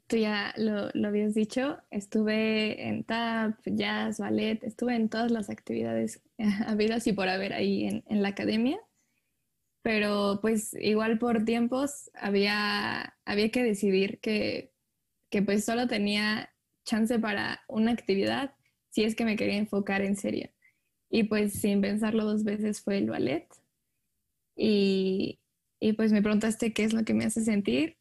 Tú 0.06 0.16
ya 0.16 0.52
lo, 0.56 0.90
lo 0.94 1.08
habías 1.08 1.34
dicho, 1.34 1.78
estuve 1.90 2.88
en 2.88 3.04
tap, 3.04 3.60
jazz, 3.64 4.18
ballet, 4.18 4.62
estuve 4.64 4.96
en 4.96 5.08
todas 5.08 5.30
las 5.30 5.50
actividades 5.50 6.20
habidas 6.66 7.06
y 7.06 7.12
por 7.12 7.28
haber 7.28 7.52
ahí 7.52 7.84
en, 7.84 8.04
en 8.08 8.22
la 8.22 8.30
academia, 8.30 8.78
pero 9.82 10.38
pues 10.40 10.74
igual 10.74 11.18
por 11.18 11.44
tiempos 11.44 12.10
había, 12.14 13.16
había 13.24 13.50
que 13.50 13.62
decidir 13.62 14.18
que, 14.20 14.72
que 15.30 15.42
pues 15.42 15.64
solo 15.64 15.86
tenía 15.86 16.50
chance 16.84 17.18
para 17.18 17.60
una 17.68 17.92
actividad 17.92 18.54
si 18.90 19.04
es 19.04 19.14
que 19.14 19.24
me 19.24 19.36
quería 19.36 19.56
enfocar 19.56 20.02
en 20.02 20.16
serio. 20.16 20.50
Y 21.10 21.24
pues 21.24 21.54
sin 21.54 21.80
pensarlo 21.80 22.24
dos 22.24 22.44
veces 22.44 22.80
fue 22.80 22.98
el 22.98 23.10
ballet. 23.10 23.46
Y, 24.56 25.38
y 25.80 25.92
pues 25.94 26.12
me 26.12 26.22
preguntaste 26.22 26.72
qué 26.72 26.84
es 26.84 26.92
lo 26.92 27.04
que 27.04 27.14
me 27.14 27.24
hace 27.24 27.42
sentir. 27.42 27.96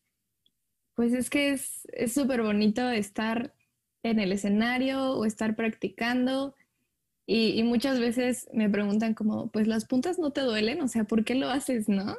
Pues 0.95 1.13
es 1.13 1.29
que 1.29 1.51
es 1.51 2.13
súper 2.13 2.41
bonito 2.41 2.89
estar 2.89 3.53
en 4.03 4.19
el 4.19 4.31
escenario 4.31 5.11
o 5.11 5.25
estar 5.25 5.55
practicando. 5.55 6.55
Y, 7.25 7.59
y, 7.59 7.63
muchas 7.63 7.99
veces 7.99 8.47
me 8.53 8.69
preguntan 8.69 9.13
como, 9.13 9.51
pues 9.51 9.67
las 9.67 9.85
puntas 9.85 10.17
no 10.17 10.31
te 10.31 10.41
duelen, 10.41 10.81
o 10.81 10.87
sea, 10.87 11.03
¿por 11.03 11.25
qué 11.25 11.35
lo 11.35 11.49
haces, 11.49 11.89
no? 11.89 12.17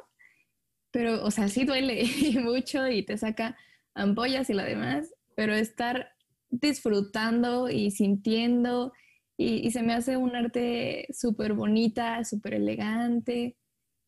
Pero, 0.91 1.23
o 1.23 1.31
sea, 1.31 1.49
sí 1.49 1.65
duele 1.65 2.03
mucho 2.41 2.87
y 2.87 3.03
te 3.03 3.17
saca 3.17 3.57
ampollas 3.95 4.49
y 4.49 4.53
lo 4.53 4.63
demás, 4.63 5.13
pero 5.35 5.53
estar 5.53 6.11
disfrutando 6.49 7.69
y 7.69 7.91
sintiendo 7.91 8.93
y, 9.41 9.71
se 9.71 9.83
me 9.83 9.93
hace 9.93 10.17
un 10.17 10.35
arte 10.35 11.07
súper 11.17 11.53
bonita, 11.53 12.25
súper 12.25 12.55
elegante. 12.55 13.55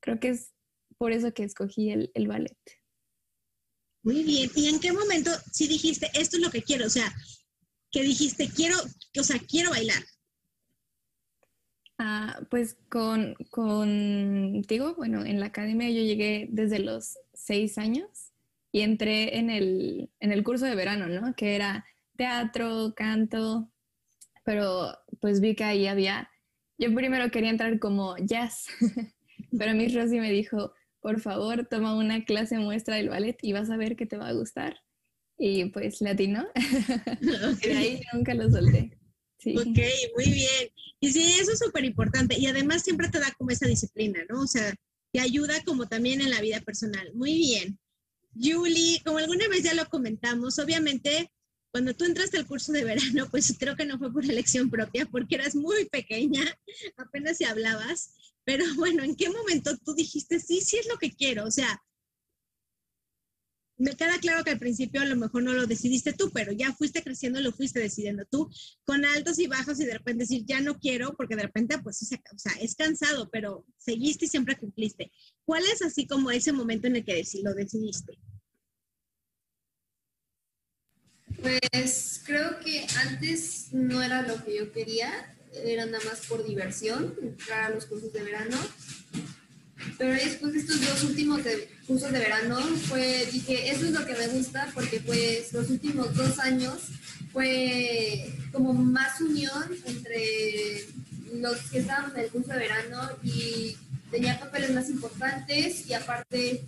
Creo 0.01 0.19
que 0.19 0.27
es 0.29 0.51
por 0.97 1.13
eso 1.13 1.33
que 1.33 1.45
escogí 1.45 1.89
el, 1.89 2.11
el 2.15 2.27
ballet. 2.27 2.57
Muy 4.03 4.23
bien. 4.23 4.51
¿Y 4.55 4.67
en 4.67 4.81
qué 4.81 4.91
momento 4.91 5.31
sí 5.53 5.69
dijiste, 5.69 6.11
esto 6.15 6.35
es 6.35 6.43
lo 6.43 6.51
que 6.51 6.63
quiero? 6.63 6.85
O 6.85 6.89
sea, 6.89 7.09
que 7.91 8.03
dijiste, 8.03 8.49
quiero, 8.49 8.75
o 9.17 9.23
sea, 9.23 9.39
quiero 9.39 9.69
bailar. 9.69 10.03
Ah, 11.97 12.41
pues 12.49 12.75
con, 12.89 13.35
contigo, 13.51 14.95
bueno, 14.95 15.23
en 15.23 15.39
la 15.39 15.45
academia 15.45 15.89
yo 15.91 16.01
llegué 16.01 16.49
desde 16.51 16.79
los 16.79 17.17
seis 17.33 17.77
años 17.77 18.33
y 18.73 18.81
entré 18.81 19.37
en 19.37 19.49
el, 19.49 20.09
en 20.19 20.33
el 20.33 20.43
curso 20.43 20.65
de 20.65 20.75
verano, 20.75 21.07
¿no? 21.07 21.33
Que 21.35 21.55
era 21.55 21.85
teatro, 22.17 22.93
canto, 22.97 23.71
pero 24.43 24.97
pues 25.21 25.39
vi 25.39 25.55
que 25.55 25.63
ahí 25.63 25.87
había, 25.87 26.29
yo 26.77 26.93
primero 26.93 27.31
quería 27.31 27.51
entrar 27.51 27.79
como 27.79 28.17
jazz, 28.17 28.65
pero 29.57 29.73
mi 29.73 29.87
Rosy 29.87 30.19
me 30.19 30.31
dijo, 30.31 30.73
por 30.99 31.21
favor, 31.21 31.67
toma 31.67 31.95
una 31.95 32.25
clase 32.25 32.57
muestra 32.57 32.95
del 32.95 33.09
ballet 33.09 33.37
y 33.41 33.53
vas 33.53 33.69
a 33.69 33.77
ver 33.77 33.95
que 33.95 34.05
te 34.05 34.17
va 34.17 34.27
a 34.27 34.33
gustar. 34.33 34.81
Y 35.37 35.65
pues 35.65 36.01
latino, 36.01 36.47
y 37.61 37.67
de 37.67 37.77
ahí 37.77 38.01
nunca 38.13 38.33
lo 38.33 38.49
solté. 38.49 38.97
Sí. 39.39 39.55
Ok, 39.57 39.65
muy 40.15 40.25
bien. 40.25 40.69
Y 40.99 41.11
sí, 41.11 41.35
eso 41.39 41.51
es 41.53 41.59
súper 41.59 41.83
importante. 41.83 42.37
Y 42.37 42.45
además 42.45 42.83
siempre 42.83 43.09
te 43.09 43.19
da 43.19 43.31
como 43.39 43.49
esa 43.49 43.67
disciplina, 43.67 44.19
¿no? 44.29 44.41
O 44.41 44.47
sea, 44.47 44.71
te 45.11 45.19
ayuda 45.19 45.63
como 45.65 45.87
también 45.87 46.21
en 46.21 46.29
la 46.29 46.41
vida 46.41 46.59
personal. 46.61 47.11
Muy 47.15 47.33
bien. 47.33 47.79
Julie, 48.35 49.01
como 49.03 49.17
alguna 49.17 49.47
vez 49.47 49.63
ya 49.63 49.73
lo 49.73 49.87
comentamos, 49.89 50.59
obviamente 50.59 51.31
cuando 51.71 51.93
tú 51.93 52.05
entraste 52.05 52.37
al 52.37 52.47
curso 52.47 52.71
de 52.71 52.83
verano, 52.83 53.27
pues 53.31 53.55
creo 53.57 53.75
que 53.75 53.85
no 53.85 53.97
fue 53.97 54.11
por 54.11 54.25
elección 54.25 54.69
propia, 54.69 55.05
porque 55.05 55.35
eras 55.35 55.55
muy 55.55 55.85
pequeña, 55.85 56.43
apenas 56.97 57.37
si 57.37 57.45
hablabas, 57.45 58.13
pero 58.43 58.65
bueno, 58.75 59.03
¿en 59.03 59.15
qué 59.15 59.29
momento 59.29 59.77
tú 59.77 59.93
dijiste, 59.93 60.39
sí, 60.39 60.61
sí 60.61 60.77
es 60.77 60.87
lo 60.87 60.97
que 60.97 61.11
quiero? 61.11 61.45
O 61.45 61.51
sea, 61.51 61.81
me 63.77 63.95
queda 63.95 64.19
claro 64.19 64.43
que 64.43 64.51
al 64.51 64.59
principio 64.59 65.01
a 65.01 65.05
lo 65.05 65.15
mejor 65.15 65.41
no 65.41 65.53
lo 65.53 65.65
decidiste 65.65 66.13
tú, 66.13 66.29
pero 66.31 66.51
ya 66.51 66.71
fuiste 66.73 67.01
creciendo, 67.01 67.41
lo 67.41 67.51
fuiste 67.51 67.79
decidiendo 67.79 68.25
tú, 68.29 68.47
con 68.83 69.03
altos 69.05 69.39
y 69.39 69.47
bajos 69.47 69.79
y 69.79 69.85
de 69.85 69.93
repente 69.93 70.25
decir, 70.25 70.45
ya 70.45 70.61
no 70.61 70.77
quiero, 70.77 71.15
porque 71.17 71.35
de 71.35 71.43
repente, 71.43 71.79
pues, 71.79 71.99
o 72.03 72.37
sea, 72.37 72.53
es 72.61 72.75
cansado, 72.75 73.29
pero 73.31 73.65
seguiste 73.77 74.25
y 74.25 74.27
siempre 74.27 74.57
cumpliste. 74.57 75.11
¿Cuál 75.45 75.63
es 75.63 75.81
así 75.81 76.05
como 76.05 76.29
ese 76.29 76.51
momento 76.51 76.87
en 76.87 76.97
el 76.97 77.05
que 77.05 77.23
lo 77.43 77.55
decidiste? 77.55 78.19
Pues 81.41 82.21
creo 82.25 82.59
que 82.59 82.85
antes 83.07 83.67
no 83.71 84.01
era 84.01 84.21
lo 84.21 84.43
que 84.43 84.57
yo 84.57 84.71
quería, 84.71 85.33
era 85.53 85.85
nada 85.85 86.03
más 86.05 86.25
por 86.27 86.45
diversión, 86.45 87.15
entrar 87.21 87.71
a 87.71 87.75
los 87.75 87.85
cursos 87.85 88.13
de 88.13 88.23
verano. 88.23 88.57
Pero 89.97 90.13
después 90.13 90.53
de 90.53 90.59
estos 90.59 90.81
dos 90.81 91.03
últimos 91.03 91.41
cursos 91.87 92.11
de 92.11 92.19
verano, 92.19 92.59
fue, 92.87 93.27
dije, 93.31 93.71
eso 93.71 93.85
es 93.85 93.91
lo 93.91 94.05
que 94.05 94.13
me 94.13 94.27
gusta 94.27 94.69
porque 94.75 94.99
pues 94.99 95.51
los 95.53 95.69
últimos 95.69 96.15
dos 96.15 96.37
años 96.39 96.79
fue 97.33 98.31
como 98.51 98.73
más 98.73 99.19
unión 99.21 99.75
entre 99.85 100.85
los 101.33 101.57
que 101.71 101.79
estaban 101.79 102.11
en 102.11 102.25
el 102.25 102.29
curso 102.29 102.51
de 102.51 102.59
verano 102.59 103.09
y 103.23 103.75
tenía 104.11 104.39
papeles 104.39 104.71
más 104.71 104.89
importantes 104.89 105.87
y 105.87 105.93
aparte 105.93 106.63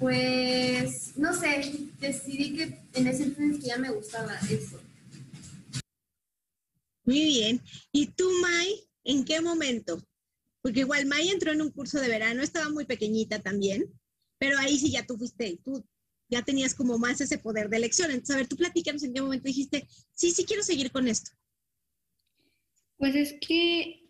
pues, 0.00 1.12
no 1.16 1.38
sé, 1.38 1.62
decidí 2.00 2.56
que 2.56 2.79
en 2.94 3.06
ese 3.06 3.24
entonces 3.24 3.64
ya 3.64 3.78
me 3.78 3.90
gustaba 3.90 4.38
eso. 4.50 4.80
Muy 7.04 7.24
bien. 7.24 7.60
¿Y 7.92 8.06
tú, 8.06 8.30
Mai, 8.40 8.88
en 9.04 9.24
qué 9.24 9.40
momento? 9.40 10.02
Porque 10.62 10.80
igual 10.80 11.06
Mai 11.06 11.28
entró 11.28 11.52
en 11.52 11.62
un 11.62 11.70
curso 11.70 12.00
de 12.00 12.08
verano, 12.08 12.42
estaba 12.42 12.68
muy 12.68 12.84
pequeñita 12.84 13.40
también, 13.40 13.84
pero 14.38 14.58
ahí 14.58 14.78
sí 14.78 14.90
ya 14.90 15.06
tú 15.06 15.16
fuiste, 15.16 15.58
tú 15.64 15.84
ya 16.28 16.42
tenías 16.42 16.74
como 16.74 16.98
más 16.98 17.20
ese 17.20 17.38
poder 17.38 17.68
de 17.68 17.78
elección. 17.78 18.10
Entonces, 18.10 18.34
a 18.36 18.38
ver, 18.38 18.48
tú 18.48 18.56
platícanos 18.56 19.02
en 19.02 19.12
qué 19.12 19.20
momento 19.20 19.48
dijiste, 19.48 19.86
sí, 20.12 20.30
sí 20.30 20.44
quiero 20.44 20.62
seguir 20.62 20.92
con 20.92 21.08
esto. 21.08 21.32
Pues 22.98 23.14
es 23.14 23.34
que 23.40 24.08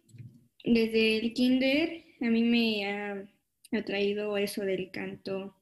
desde 0.64 1.18
el 1.18 1.32
kinder 1.32 2.04
a 2.20 2.26
mí 2.26 2.42
me 2.42 2.86
ha 2.86 3.28
atraído 3.72 4.36
eso 4.36 4.62
del 4.62 4.90
canto 4.90 5.56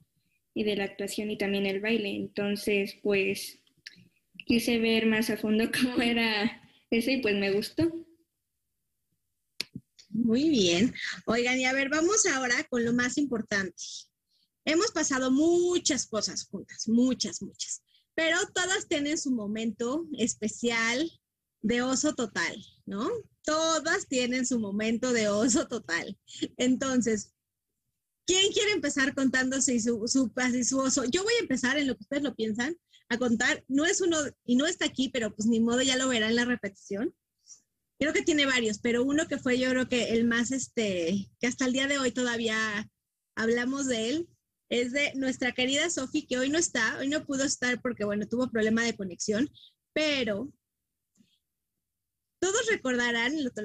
y 0.58 0.64
de 0.64 0.74
la 0.74 0.84
actuación 0.84 1.30
y 1.30 1.38
también 1.38 1.66
el 1.66 1.80
baile. 1.80 2.16
Entonces, 2.16 2.96
pues 3.00 3.60
quise 4.44 4.78
ver 4.78 5.06
más 5.06 5.30
a 5.30 5.36
fondo 5.36 5.70
cómo 5.80 6.02
era 6.02 6.60
eso 6.90 7.12
y 7.12 7.18
pues 7.18 7.36
me 7.36 7.52
gustó. 7.52 7.88
Muy 10.08 10.48
bien. 10.48 10.92
Oigan, 11.26 11.60
y 11.60 11.64
a 11.64 11.72
ver, 11.72 11.90
vamos 11.90 12.26
ahora 12.26 12.56
con 12.68 12.84
lo 12.84 12.92
más 12.92 13.18
importante. 13.18 13.80
Hemos 14.64 14.90
pasado 14.90 15.30
muchas 15.30 16.08
cosas 16.08 16.48
juntas, 16.48 16.88
muchas, 16.88 17.40
muchas, 17.40 17.84
pero 18.16 18.36
todas 18.52 18.88
tienen 18.88 19.16
su 19.16 19.30
momento 19.30 20.06
especial 20.18 21.08
de 21.62 21.82
oso 21.82 22.16
total, 22.16 22.56
¿no? 22.84 23.08
Todas 23.44 24.08
tienen 24.08 24.44
su 24.44 24.58
momento 24.58 25.12
de 25.12 25.28
oso 25.28 25.68
total. 25.68 26.18
Entonces, 26.56 27.32
¿quién 28.28 28.52
quiere 28.52 28.72
empezar 28.72 29.14
contándose 29.14 29.80
su, 29.80 30.06
su, 30.06 30.30
su 30.64 30.78
oso? 30.78 31.04
Yo 31.10 31.24
voy 31.24 31.32
a 31.38 31.42
empezar 31.42 31.78
en 31.78 31.86
lo 31.86 31.96
que 31.96 32.02
ustedes 32.02 32.22
lo 32.22 32.34
piensan, 32.34 32.76
a 33.08 33.16
contar. 33.16 33.64
No 33.68 33.86
es 33.86 34.02
uno, 34.02 34.18
y 34.44 34.54
no 34.54 34.66
está 34.66 34.84
aquí, 34.84 35.08
pero 35.08 35.34
pues 35.34 35.48
ni 35.48 35.60
modo, 35.60 35.80
ya 35.80 35.96
lo 35.96 36.08
verán 36.08 36.30
en 36.30 36.36
la 36.36 36.44
repetición. 36.44 37.14
Creo 37.98 38.12
que 38.12 38.22
tiene 38.22 38.44
varios, 38.44 38.78
pero 38.78 39.02
uno 39.02 39.26
que 39.26 39.38
fue 39.38 39.58
yo 39.58 39.70
creo 39.70 39.88
que 39.88 40.12
el 40.12 40.24
más, 40.24 40.52
este, 40.52 41.30
que 41.40 41.46
hasta 41.46 41.64
el 41.64 41.72
día 41.72 41.88
de 41.88 41.98
hoy 41.98 42.12
todavía 42.12 42.88
hablamos 43.34 43.86
de 43.86 44.10
él, 44.10 44.28
es 44.68 44.92
de 44.92 45.14
nuestra 45.14 45.52
querida 45.52 45.88
Sofi, 45.88 46.26
que 46.26 46.38
hoy 46.38 46.50
no 46.50 46.58
está, 46.58 46.98
hoy 46.98 47.08
no 47.08 47.24
pudo 47.24 47.44
estar 47.44 47.80
porque, 47.80 48.04
bueno, 48.04 48.28
tuvo 48.28 48.50
problema 48.50 48.84
de 48.84 48.94
conexión, 48.94 49.48
pero 49.94 50.52
todos 52.40 52.66
recordarán, 52.70 53.42
lo, 53.42 53.50
que 53.50 53.62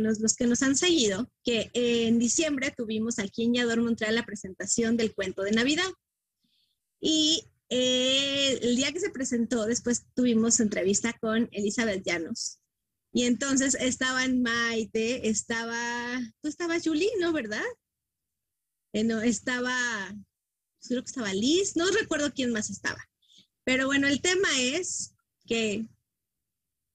nos, 0.00 0.20
los 0.20 0.34
que 0.34 0.46
nos 0.46 0.62
han 0.62 0.76
seguido, 0.76 1.30
que 1.42 1.70
en 1.74 2.18
diciembre 2.18 2.72
tuvimos 2.76 3.18
aquí 3.18 3.44
en 3.44 3.54
Yador 3.54 3.82
Montreal 3.82 4.14
la 4.14 4.26
presentación 4.26 4.96
del 4.96 5.14
cuento 5.14 5.42
de 5.42 5.52
Navidad. 5.52 5.90
Y 7.00 7.44
eh, 7.68 8.58
el 8.62 8.76
día 8.76 8.92
que 8.92 9.00
se 9.00 9.10
presentó, 9.10 9.66
después 9.66 10.06
tuvimos 10.14 10.60
entrevista 10.60 11.12
con 11.20 11.48
Elizabeth 11.52 12.04
Llanos. 12.04 12.60
Y 13.12 13.24
entonces 13.24 13.76
estaban 13.78 14.42
Maite, 14.42 15.28
estaba, 15.28 16.20
tú 16.40 16.48
estabas 16.48 16.82
Julie, 16.84 17.10
¿no? 17.20 17.32
¿Verdad? 17.32 17.64
Eh, 18.92 19.04
no, 19.04 19.20
estaba, 19.20 19.74
creo 20.88 21.02
que 21.02 21.06
estaba 21.06 21.32
Liz, 21.34 21.76
no 21.76 21.90
recuerdo 21.90 22.32
quién 22.32 22.52
más 22.52 22.70
estaba. 22.70 22.98
Pero 23.64 23.86
bueno, 23.86 24.08
el 24.08 24.20
tema 24.20 24.48
es 24.60 25.14
que 25.46 25.86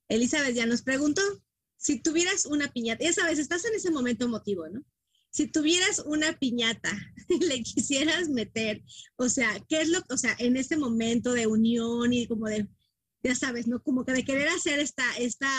Elizabeth 0.09 0.55
ya 0.55 0.65
nos 0.65 0.81
preguntó, 0.81 1.21
si 1.77 1.99
tuvieras 1.99 2.45
una 2.45 2.71
piñata, 2.71 3.03
ya 3.03 3.13
sabes, 3.13 3.39
estás 3.39 3.63
en 3.65 3.75
ese 3.75 3.89
momento 3.89 4.25
emotivo, 4.25 4.67
¿no? 4.67 4.83
Si 5.31 5.47
tuvieras 5.47 5.99
una 6.05 6.37
piñata, 6.37 6.91
le 7.39 7.63
quisieras 7.63 8.27
meter, 8.29 8.83
o 9.15 9.29
sea, 9.29 9.49
¿qué 9.69 9.81
es 9.81 9.89
lo, 9.89 9.99
o 10.09 10.17
sea, 10.17 10.35
en 10.39 10.57
ese 10.57 10.75
momento 10.75 11.31
de 11.33 11.47
unión 11.47 12.11
y 12.11 12.27
como 12.27 12.47
de, 12.47 12.67
ya 13.23 13.35
sabes, 13.35 13.67
¿no? 13.67 13.81
Como 13.81 14.03
que 14.03 14.11
de 14.11 14.25
querer 14.25 14.49
hacer 14.49 14.79
esta, 14.79 15.05
esta, 15.17 15.49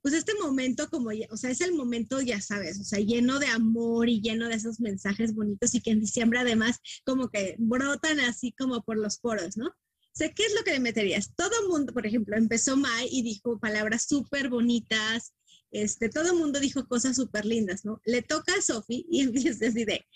pues 0.00 0.14
este 0.14 0.34
momento 0.40 0.88
como, 0.88 1.10
o 1.30 1.36
sea, 1.36 1.50
es 1.50 1.60
el 1.60 1.74
momento, 1.74 2.20
ya 2.20 2.40
sabes, 2.40 2.80
o 2.80 2.84
sea, 2.84 3.00
lleno 3.00 3.40
de 3.40 3.48
amor 3.48 4.08
y 4.08 4.22
lleno 4.22 4.48
de 4.48 4.54
esos 4.54 4.78
mensajes 4.78 5.34
bonitos 5.34 5.74
y 5.74 5.80
que 5.80 5.90
en 5.90 6.00
diciembre 6.00 6.38
además 6.38 6.78
como 7.04 7.28
que 7.28 7.56
brotan 7.58 8.20
así 8.20 8.52
como 8.52 8.82
por 8.82 8.96
los 8.96 9.18
poros, 9.18 9.56
¿no? 9.56 9.74
Sé 10.16 10.32
¿qué 10.34 10.44
es 10.44 10.54
lo 10.54 10.64
que 10.64 10.72
le 10.72 10.80
meterías? 10.80 11.32
Todo 11.36 11.50
el 11.62 11.68
mundo, 11.68 11.92
por 11.92 12.06
ejemplo, 12.06 12.36
empezó 12.36 12.76
Mai 12.76 13.08
y 13.10 13.22
dijo 13.22 13.58
palabras 13.58 14.06
súper 14.08 14.48
bonitas, 14.48 15.34
este, 15.70 16.08
todo 16.08 16.30
el 16.30 16.38
mundo 16.38 16.58
dijo 16.58 16.86
cosas 16.86 17.16
súper 17.16 17.44
lindas, 17.44 17.84
¿no? 17.84 18.00
Le 18.04 18.22
toca 18.22 18.54
a 18.54 18.62
Sofi 18.62 19.06
y 19.10 19.20
empieza 19.22 19.68
así 19.68 19.84
de, 19.84 20.06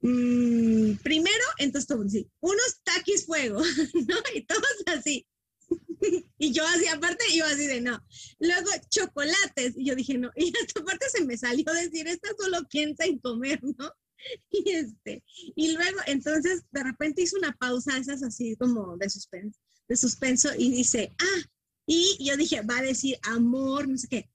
mm, 0.00 0.96
primero, 1.02 1.44
entonces 1.58 1.88
todo 1.88 2.04
así, 2.04 2.30
unos 2.40 2.80
taquis 2.84 3.24
fuego, 3.24 3.60
¿no? 4.08 4.16
Y 4.34 4.42
todos 4.42 4.82
así. 4.86 5.26
y 6.38 6.52
yo 6.52 6.64
así, 6.66 6.86
aparte, 6.88 7.24
yo 7.34 7.44
así 7.46 7.66
de 7.66 7.80
no. 7.80 8.00
Luego, 8.38 8.70
chocolates. 8.88 9.74
Y 9.76 9.86
yo 9.86 9.96
dije, 9.96 10.16
no. 10.16 10.30
Y 10.36 10.52
esta 10.60 10.84
parte 10.84 11.06
se 11.10 11.24
me 11.24 11.36
salió 11.36 11.64
decir, 11.72 12.06
esta 12.06 12.28
solo 12.38 12.60
piensa 12.68 13.04
en 13.04 13.18
comer, 13.18 13.58
¿no? 13.62 13.92
Y, 14.50 14.70
este, 14.70 15.22
y 15.54 15.72
luego, 15.72 15.98
entonces, 16.06 16.64
de 16.70 16.82
repente 16.82 17.22
hizo 17.22 17.36
una 17.36 17.52
pausa, 17.52 17.98
esas 17.98 18.22
así 18.22 18.56
como 18.56 18.96
de 18.96 19.10
suspenso, 19.10 19.60
de 19.88 19.96
suspenso, 19.96 20.50
y 20.56 20.70
dice, 20.70 21.14
ah, 21.18 21.42
y 21.86 22.16
yo 22.20 22.36
dije, 22.36 22.62
va 22.62 22.78
a 22.78 22.82
decir 22.82 23.18
amor, 23.22 23.88
no 23.88 23.96
sé 23.96 24.08
qué, 24.08 24.30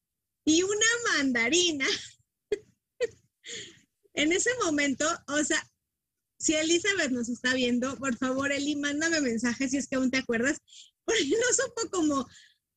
y 0.46 0.64
una 0.64 0.86
mandarina. 1.18 1.86
en 4.14 4.32
ese 4.32 4.50
momento, 4.64 5.06
o 5.28 5.44
sea, 5.44 5.62
si 6.42 6.56
Elizabeth 6.56 7.12
nos 7.12 7.30
está 7.30 7.54
viendo, 7.54 7.96
por 7.98 8.18
favor, 8.18 8.52
Eli, 8.52 8.76
mándame 8.76 9.22
mensaje 9.22 9.70
si 9.70 9.78
es 9.78 9.88
que 9.88 9.96
aún 9.96 10.10
te 10.10 10.18
acuerdas, 10.18 10.58
porque 11.06 11.24
no 11.30 11.54
supo 11.54 11.90
como, 11.92 12.28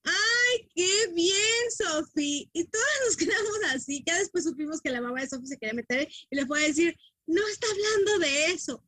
¡ay, 0.05 0.69
qué 0.75 1.13
bien, 1.15 1.71
Sofi! 1.77 2.49
Y 2.53 2.65
todos 2.65 2.87
nos 3.07 3.17
quedamos 3.17 3.59
así. 3.75 4.03
Ya 4.07 4.19
después 4.19 4.45
supimos 4.45 4.81
que 4.81 4.91
la 4.91 5.01
mamá 5.01 5.21
de 5.21 5.29
Sofi 5.29 5.47
se 5.47 5.59
quería 5.59 5.75
meter 5.75 6.09
y 6.31 6.37
le 6.37 6.47
fue 6.47 6.63
a 6.63 6.67
decir, 6.67 6.97
no 7.27 7.47
está 7.49 7.67
hablando 7.71 8.27
de 8.27 8.47
eso. 8.47 8.85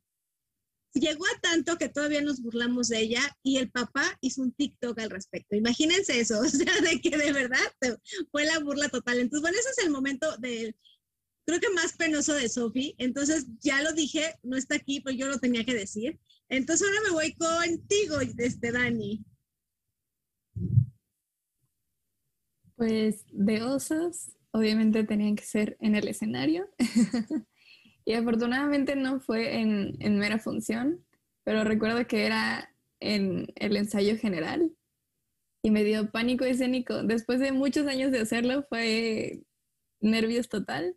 Llegó 0.93 1.25
a 1.25 1.39
tanto 1.41 1.77
que 1.77 1.89
todavía 1.89 2.21
nos 2.21 2.41
burlamos 2.41 2.87
de 2.87 3.01
ella 3.01 3.37
y 3.43 3.57
el 3.57 3.69
papá 3.69 4.17
hizo 4.21 4.41
un 4.41 4.51
TikTok 4.51 4.97
al 4.99 5.09
respecto. 5.11 5.55
Imagínense 5.55 6.19
eso, 6.19 6.39
o 6.41 6.47
sea, 6.47 6.81
de 6.81 7.01
que 7.01 7.15
de 7.15 7.31
verdad 7.31 7.59
fue 8.31 8.45
la 8.45 8.59
burla 8.59 8.89
total. 8.89 9.19
Entonces, 9.19 9.41
bueno, 9.41 9.57
ese 9.59 9.69
es 9.69 9.85
el 9.85 9.91
momento 9.91 10.35
del, 10.37 10.75
creo 11.45 11.59
que 11.59 11.69
más 11.69 11.93
penoso 11.93 12.33
de 12.33 12.49
Sofi. 12.49 12.95
Entonces, 12.97 13.45
ya 13.59 13.81
lo 13.81 13.93
dije, 13.93 14.35
no 14.43 14.57
está 14.57 14.75
aquí, 14.75 15.01
pero 15.01 15.15
yo 15.15 15.27
lo 15.27 15.39
tenía 15.39 15.63
que 15.63 15.73
decir. 15.73 16.19
Entonces, 16.49 16.87
ahora 16.87 17.01
me 17.03 17.11
voy 17.11 17.35
contigo, 17.35 18.19
este, 18.37 18.71
Dani. 18.71 19.23
Pues 22.77 23.25
de 23.31 23.63
osos, 23.63 24.37
obviamente 24.51 25.03
tenían 25.03 25.35
que 25.35 25.43
ser 25.43 25.77
en 25.81 25.95
el 25.95 26.07
escenario. 26.07 26.69
y 28.05 28.13
afortunadamente 28.13 28.95
no 28.95 29.19
fue 29.19 29.59
en, 29.59 30.19
mera 30.19 30.37
función, 30.37 31.03
pero 31.43 31.63
recuerdo 31.63 32.05
que 32.05 32.27
era 32.27 32.71
en 32.99 33.51
el 33.55 33.77
ensayo 33.77 34.15
general 34.17 34.71
y 35.63 35.71
me 35.71 35.83
dio 35.83 36.11
pánico 36.11 36.45
escénico. 36.45 37.01
Después 37.01 37.39
de 37.39 37.51
muchos 37.51 37.87
años 37.87 38.11
de 38.11 38.19
hacerlo 38.19 38.63
fue 38.69 39.41
nervios 39.99 40.47
total 40.47 40.95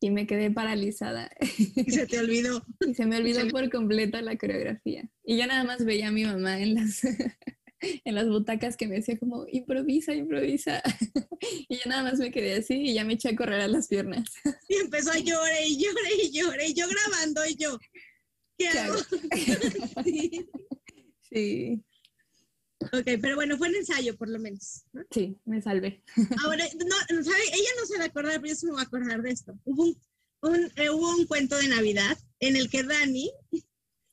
y 0.00 0.10
me 0.10 0.26
quedé 0.26 0.50
paralizada. 0.50 1.30
Y 1.40 1.92
se 1.92 2.08
te 2.08 2.18
olvidó. 2.18 2.66
y 2.88 2.94
se 2.94 3.06
me 3.06 3.18
olvidó 3.18 3.46
por 3.50 3.70
completo 3.70 4.20
la 4.20 4.36
coreografía. 4.36 5.08
Y 5.22 5.38
yo 5.38 5.46
nada 5.46 5.62
más 5.62 5.84
veía 5.84 6.08
a 6.08 6.12
mi 6.12 6.24
mamá 6.24 6.60
en 6.60 6.74
las, 6.74 7.02
en 8.04 8.14
las 8.14 8.28
butacas 8.28 8.76
que 8.76 8.86
me 8.86 8.96
decía 8.96 9.18
como, 9.18 9.46
improvisa, 9.50 10.14
improvisa. 10.14 10.82
y 11.68 11.76
yo 11.76 11.82
nada 11.86 12.02
más 12.02 12.18
me 12.18 12.30
quedé 12.30 12.56
así 12.56 12.74
y 12.74 12.94
ya 12.94 13.04
me 13.04 13.14
eché 13.14 13.30
a 13.30 13.36
correr 13.36 13.60
a 13.60 13.68
las 13.68 13.88
piernas. 13.88 14.28
y 14.68 14.76
empezó 14.76 15.12
a 15.12 15.18
llorar 15.18 15.62
y 15.66 15.78
llorar 15.78 16.12
y 16.22 16.30
llorar 16.30 16.66
y 16.66 16.74
yo 16.74 16.86
grabando 16.88 17.46
y 17.46 17.56
yo, 17.56 17.78
¿qué, 18.58 18.68
hago? 18.68 18.96
sí. 21.30 21.82
Ok, 22.92 23.08
pero 23.20 23.36
bueno, 23.36 23.56
fue 23.56 23.68
un 23.68 23.76
ensayo 23.76 24.14
por 24.16 24.28
lo 24.28 24.38
menos. 24.38 24.84
Sí, 25.10 25.38
me 25.46 25.62
salvé. 25.62 26.02
Ahora, 26.44 26.64
no, 26.76 27.22
¿sabe? 27.22 27.42
ella 27.52 27.70
no 27.80 27.86
se 27.86 27.98
va 27.98 28.04
a 28.04 28.08
acordar, 28.08 28.40
pero 28.40 28.48
yo 28.48 28.56
se 28.56 28.66
me 28.66 28.72
voy 28.72 28.80
a 28.80 28.84
acordar 28.84 29.22
de 29.22 29.30
esto. 29.30 29.58
Hubo 29.64 29.84
un, 29.84 29.96
un, 30.42 30.72
eh, 30.76 30.90
hubo 30.90 31.16
un 31.16 31.26
cuento 31.26 31.56
de 31.56 31.68
Navidad 31.68 32.18
en 32.40 32.56
el 32.56 32.68
que 32.68 32.82
Dani 32.82 33.30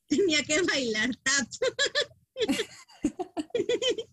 tenía 0.06 0.42
que 0.42 0.62
bailar 0.62 1.10
tap. 1.16 1.48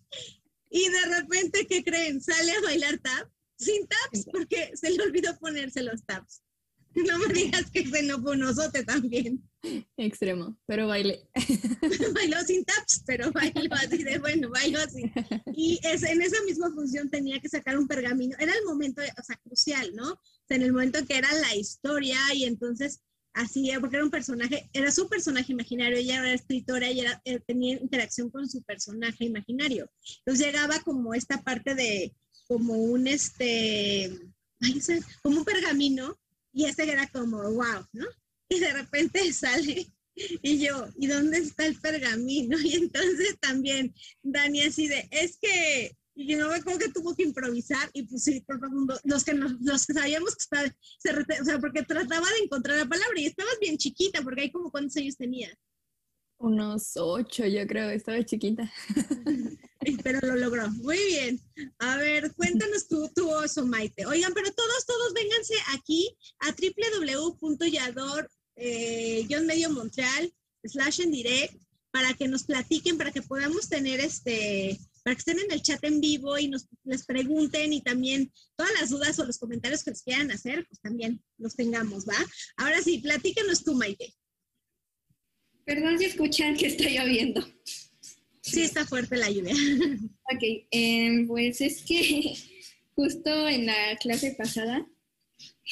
y 0.70 0.88
de 0.88 1.18
repente, 1.18 1.66
¿qué 1.66 1.84
creen? 1.84 2.20
Sale 2.20 2.52
a 2.52 2.60
bailar 2.60 2.98
tap 2.98 3.30
sin 3.56 3.86
taps 3.86 4.26
porque 4.32 4.72
se 4.74 4.90
le 4.90 5.02
olvidó 5.02 5.38
ponerse 5.38 5.82
los 5.82 6.04
taps. 6.04 6.42
No 7.08 7.18
me 7.18 7.32
digas 7.32 7.70
que 7.70 7.86
se 7.86 8.02
no 8.02 8.20
fue 8.20 8.32
un 8.32 8.42
osote 8.42 8.84
también. 8.84 9.48
Extremo, 9.96 10.58
pero 10.66 10.88
bailé. 10.88 11.28
bailó 12.14 12.42
sin 12.44 12.64
taps, 12.64 13.04
pero 13.06 13.30
bailó 13.30 13.74
así 13.74 14.02
de 14.02 14.18
bueno, 14.18 14.50
bailó 14.50 14.80
así. 14.80 15.04
Y 15.54 15.78
es, 15.84 16.02
en 16.02 16.20
esa 16.22 16.42
misma 16.44 16.70
función 16.72 17.08
tenía 17.10 17.38
que 17.38 17.48
sacar 17.48 17.78
un 17.78 17.86
pergamino. 17.86 18.36
Era 18.40 18.52
el 18.52 18.64
momento, 18.64 19.02
o 19.02 19.22
sea, 19.22 19.36
crucial, 19.44 19.94
¿no? 19.94 20.12
O 20.12 20.46
sea, 20.48 20.56
en 20.56 20.62
el 20.62 20.72
momento 20.72 20.98
en 20.98 21.06
que 21.06 21.18
era 21.18 21.32
la 21.32 21.54
historia 21.54 22.18
y 22.34 22.44
entonces 22.44 23.02
así, 23.32 23.70
porque 23.80 23.96
era 23.96 24.04
un 24.04 24.10
personaje, 24.10 24.68
era 24.72 24.90
su 24.90 25.08
personaje 25.08 25.52
imaginario, 25.52 25.98
ella 25.98 26.18
era 26.18 26.32
escritora 26.32 26.90
y 26.90 27.00
era, 27.00 27.20
eh, 27.24 27.40
tenía 27.40 27.78
interacción 27.80 28.30
con 28.30 28.48
su 28.48 28.62
personaje 28.62 29.24
imaginario. 29.24 29.90
Entonces 30.18 30.46
llegaba 30.46 30.80
como 30.80 31.14
esta 31.14 31.42
parte 31.42 31.74
de, 31.74 32.14
como 32.46 32.74
un, 32.74 33.06
este, 33.06 34.10
como 35.22 35.38
un 35.38 35.44
pergamino, 35.44 36.18
y 36.52 36.64
este 36.64 36.90
era 36.90 37.06
como, 37.08 37.42
wow, 37.42 37.86
¿no? 37.92 38.06
Y 38.48 38.58
de 38.58 38.72
repente 38.72 39.32
sale 39.32 39.86
Y 40.42 40.58
yo, 40.58 40.88
¿y 40.96 41.06
dónde 41.06 41.38
está 41.38 41.66
el 41.66 41.78
pergamino? 41.80 42.58
Y 42.64 42.74
entonces 42.74 43.38
también 43.40 43.94
Dani 44.22 44.62
así 44.62 44.88
de, 44.88 45.08
es 45.10 45.38
que 45.40 45.96
y 46.20 46.26
yo 46.26 46.38
no 46.38 46.48
me 46.48 46.56
acuerdo 46.56 46.78
que 46.78 46.90
tuvo 46.90 47.16
que 47.16 47.22
improvisar 47.22 47.88
y 47.94 48.02
pues 48.02 48.24
sí, 48.24 48.42
todo 48.42 48.58
el 48.62 48.70
mundo, 48.70 49.00
los 49.04 49.24
que, 49.24 49.32
nos, 49.32 49.52
los 49.62 49.86
que 49.86 49.94
sabíamos 49.94 50.36
que 50.36 50.42
estaba, 50.42 50.76
se, 50.98 51.40
o 51.40 51.44
sea, 51.44 51.58
porque 51.58 51.82
trataba 51.82 52.26
de 52.28 52.44
encontrar 52.44 52.76
la 52.76 52.86
palabra 52.86 53.18
y 53.18 53.24
estabas 53.24 53.58
bien 53.58 53.78
chiquita, 53.78 54.20
porque 54.20 54.42
ahí 54.42 54.52
como 54.52 54.70
cuántos 54.70 54.98
años 54.98 55.16
tenía. 55.16 55.50
Unos 56.36 56.92
ocho, 56.96 57.46
yo 57.46 57.66
creo, 57.66 57.88
estaba 57.88 58.22
chiquita. 58.22 58.70
pero 60.04 60.20
lo 60.20 60.36
logró. 60.36 60.70
Muy 60.72 60.98
bien. 60.98 61.40
A 61.78 61.96
ver, 61.96 62.34
cuéntanos 62.34 62.86
tú, 62.86 63.10
tu 63.14 63.30
oso, 63.30 63.66
Maite. 63.66 64.04
Oigan, 64.04 64.34
pero 64.34 64.52
todos, 64.52 64.86
todos 64.86 65.14
vénganse 65.14 65.54
aquí 65.72 66.14
a 66.40 66.50
www.yador, 66.50 68.30
eh, 68.56 69.26
medio 69.42 69.70
Montreal, 69.70 70.34
slash 70.64 71.00
en 71.00 71.12
direct, 71.12 71.54
para 71.90 72.12
que 72.12 72.28
nos 72.28 72.44
platiquen, 72.44 72.98
para 72.98 73.10
que 73.10 73.22
podamos 73.22 73.70
tener 73.70 74.00
este, 74.00 74.78
para 75.02 75.14
que 75.14 75.20
estén 75.20 75.38
en 75.38 75.50
el 75.50 75.62
chat 75.62 75.82
en 75.84 76.00
vivo 76.00 76.38
y 76.38 76.48
nos 76.48 76.66
les 76.84 77.04
pregunten 77.04 77.72
y 77.72 77.82
también 77.82 78.32
todas 78.56 78.72
las 78.80 78.90
dudas 78.90 79.18
o 79.18 79.24
los 79.24 79.38
comentarios 79.38 79.82
que 79.82 79.90
les 79.90 80.02
quieran 80.02 80.30
hacer, 80.30 80.66
pues 80.66 80.80
también 80.80 81.22
los 81.38 81.56
tengamos, 81.56 82.06
¿va? 82.06 82.16
Ahora 82.56 82.80
sí, 82.82 82.98
platícanos 82.98 83.64
tú, 83.64 83.74
Maite. 83.74 84.12
Perdón 85.64 85.98
si 85.98 86.06
escuchan 86.06 86.56
que 86.56 86.66
está 86.66 86.84
lloviendo. 86.84 87.46
Sí, 88.42 88.62
está 88.62 88.86
fuerte 88.86 89.16
la 89.16 89.30
lluvia. 89.30 89.54
Ok, 90.32 90.42
em, 90.70 91.26
pues 91.26 91.60
es 91.60 91.82
que 91.82 92.34
justo 92.94 93.48
en 93.48 93.66
la 93.66 93.96
clase 93.96 94.34
pasada 94.38 94.86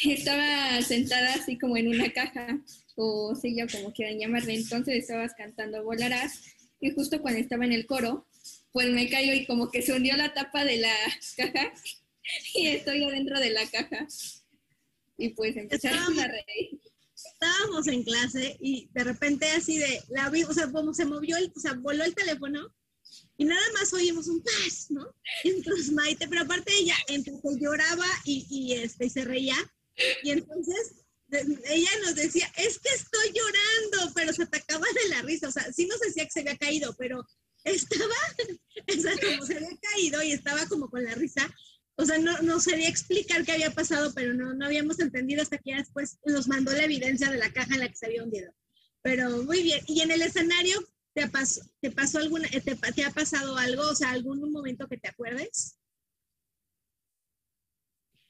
estaba 0.04 0.82
sentada 0.82 1.34
así 1.34 1.56
como 1.58 1.76
en 1.76 1.88
una 1.88 2.12
caja, 2.12 2.60
o 2.96 3.36
silla, 3.36 3.66
como 3.68 3.92
quieran 3.92 4.18
llamarle, 4.18 4.54
entonces 4.54 4.96
estabas 4.96 5.34
cantando 5.34 5.84
Volarás, 5.84 6.42
y 6.80 6.90
justo 6.90 7.22
cuando 7.22 7.40
estaba 7.40 7.64
en 7.64 7.72
el 7.72 7.86
coro, 7.86 8.26
pues 8.72 8.90
me 8.90 9.08
caigo 9.08 9.32
y 9.32 9.46
como 9.46 9.70
que 9.70 9.82
se 9.82 9.92
hundió 9.92 10.16
la 10.16 10.34
tapa 10.34 10.64
de 10.64 10.78
la 10.78 10.94
caja 11.36 11.72
y 12.54 12.68
estoy 12.68 13.04
adentro 13.04 13.38
de 13.40 13.50
la 13.50 13.68
caja. 13.70 14.06
Y 15.16 15.30
pues 15.30 15.56
empezaron 15.56 16.18
a 16.18 16.28
reír. 16.28 16.80
Estábamos 17.14 17.88
en 17.88 18.04
clase 18.04 18.56
y 18.60 18.88
de 18.92 19.04
repente 19.04 19.50
así 19.50 19.78
de, 19.78 20.02
la 20.10 20.30
vi, 20.30 20.44
o 20.44 20.52
sea, 20.52 20.70
como 20.70 20.94
se 20.94 21.04
movió, 21.04 21.36
el, 21.36 21.52
o 21.54 21.60
sea, 21.60 21.74
voló 21.74 22.04
el 22.04 22.14
teléfono 22.14 22.72
y 23.36 23.44
nada 23.44 23.62
más 23.74 23.92
oímos 23.92 24.28
un 24.28 24.42
paz, 24.42 24.86
¿no? 24.90 25.14
Entonces 25.44 25.90
Maite, 25.92 26.28
pero 26.28 26.42
aparte 26.42 26.72
ella, 26.78 26.96
entre 27.08 27.34
lloraba 27.58 28.06
y, 28.24 28.46
y, 28.48 28.74
este, 28.74 29.06
y 29.06 29.10
se 29.10 29.24
reía, 29.24 29.56
y 30.22 30.30
entonces 30.30 30.94
ella 31.30 31.90
nos 32.04 32.14
decía, 32.14 32.50
es 32.56 32.78
que 32.78 32.88
estoy 32.94 33.32
llorando, 33.32 34.12
pero 34.14 34.32
se 34.32 34.44
atacaba 34.44 34.86
de 35.02 35.08
la 35.10 35.22
risa, 35.22 35.48
o 35.48 35.52
sea, 35.52 35.72
sí 35.72 35.86
nos 35.86 36.00
decía 36.00 36.24
que 36.24 36.30
se 36.30 36.40
había 36.40 36.56
caído, 36.56 36.94
pero 36.98 37.26
estaba, 37.64 38.14
o 38.88 39.00
sea, 39.00 39.12
como 39.20 39.46
se 39.46 39.56
había 39.56 39.78
caído 39.80 40.22
y 40.22 40.32
estaba 40.32 40.66
como 40.66 40.88
con 40.88 41.04
la 41.04 41.14
risa. 41.14 41.52
O 41.96 42.04
sea, 42.04 42.18
no, 42.18 42.38
no 42.42 42.60
sabía 42.60 42.88
explicar 42.88 43.44
qué 43.44 43.52
había 43.52 43.74
pasado, 43.74 44.12
pero 44.14 44.32
no, 44.32 44.54
no 44.54 44.66
habíamos 44.66 45.00
entendido 45.00 45.42
hasta 45.42 45.58
que 45.58 45.70
ya 45.70 45.78
después 45.78 46.18
nos 46.24 46.46
mandó 46.46 46.72
la 46.72 46.84
evidencia 46.84 47.30
de 47.30 47.38
la 47.38 47.52
caja 47.52 47.74
en 47.74 47.80
la 47.80 47.88
que 47.88 47.96
se 47.96 48.06
había 48.06 48.22
hundido. 48.22 48.52
Pero 49.02 49.42
muy 49.42 49.62
bien. 49.62 49.80
¿Y 49.86 50.00
en 50.00 50.12
el 50.12 50.22
escenario 50.22 50.78
te, 51.12 51.28
pasó, 51.28 51.60
te 51.80 51.90
pasó 51.90 52.18
alguna, 52.18 52.48
te, 52.48 52.60
te 52.60 53.04
ha 53.04 53.10
pasado 53.10 53.56
algo? 53.56 53.82
O 53.82 53.94
sea, 53.96 54.10
algún 54.10 54.52
momento 54.52 54.86
que 54.88 54.98
te 54.98 55.08
acuerdes? 55.08 55.78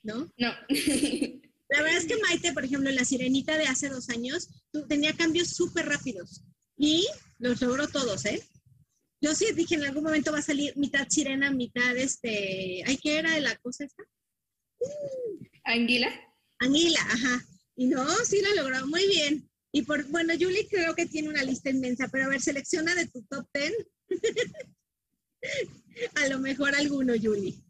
¿No? 0.02 0.32
No. 0.38 0.54
La 1.68 1.82
verdad 1.82 1.98
es 1.98 2.06
que 2.06 2.16
Maite, 2.16 2.52
por 2.54 2.64
ejemplo, 2.64 2.88
en 2.88 2.96
la 2.96 3.04
sirenita 3.04 3.58
de 3.58 3.66
hace 3.66 3.90
dos 3.90 4.08
años, 4.08 4.48
tenía 4.88 5.12
cambios 5.12 5.50
súper 5.50 5.86
rápidos 5.86 6.42
y 6.76 7.06
los 7.38 7.60
logró 7.60 7.88
todos, 7.88 8.24
¿eh? 8.24 8.42
Yo 9.20 9.34
sí 9.34 9.46
dije 9.52 9.74
en 9.74 9.84
algún 9.84 10.04
momento 10.04 10.30
va 10.32 10.38
a 10.38 10.42
salir 10.42 10.76
mitad 10.76 11.08
sirena, 11.08 11.50
mitad 11.50 11.96
este, 11.96 12.82
¿ay 12.86 12.98
qué 13.02 13.18
era 13.18 13.38
la 13.40 13.56
cosa 13.56 13.84
esta? 13.84 14.04
Anguila. 15.64 16.08
Anguila, 16.60 17.00
ajá. 17.00 17.44
Y 17.76 17.86
no, 17.86 18.06
sí 18.24 18.40
lo 18.42 18.62
logró 18.62 18.86
muy 18.86 19.06
bien. 19.06 19.48
Y 19.72 19.82
por, 19.82 20.04
bueno, 20.06 20.34
Julie 20.38 20.68
creo 20.68 20.94
que 20.94 21.06
tiene 21.06 21.28
una 21.28 21.42
lista 21.42 21.70
inmensa, 21.70 22.08
pero 22.10 22.24
a 22.24 22.28
ver, 22.28 22.40
selecciona 22.40 22.94
de 22.94 23.08
tu 23.08 23.22
top 23.24 23.46
ten. 23.52 23.72
a 26.14 26.28
lo 26.28 26.38
mejor 26.38 26.74
alguno, 26.74 27.14
Julie. 27.20 27.60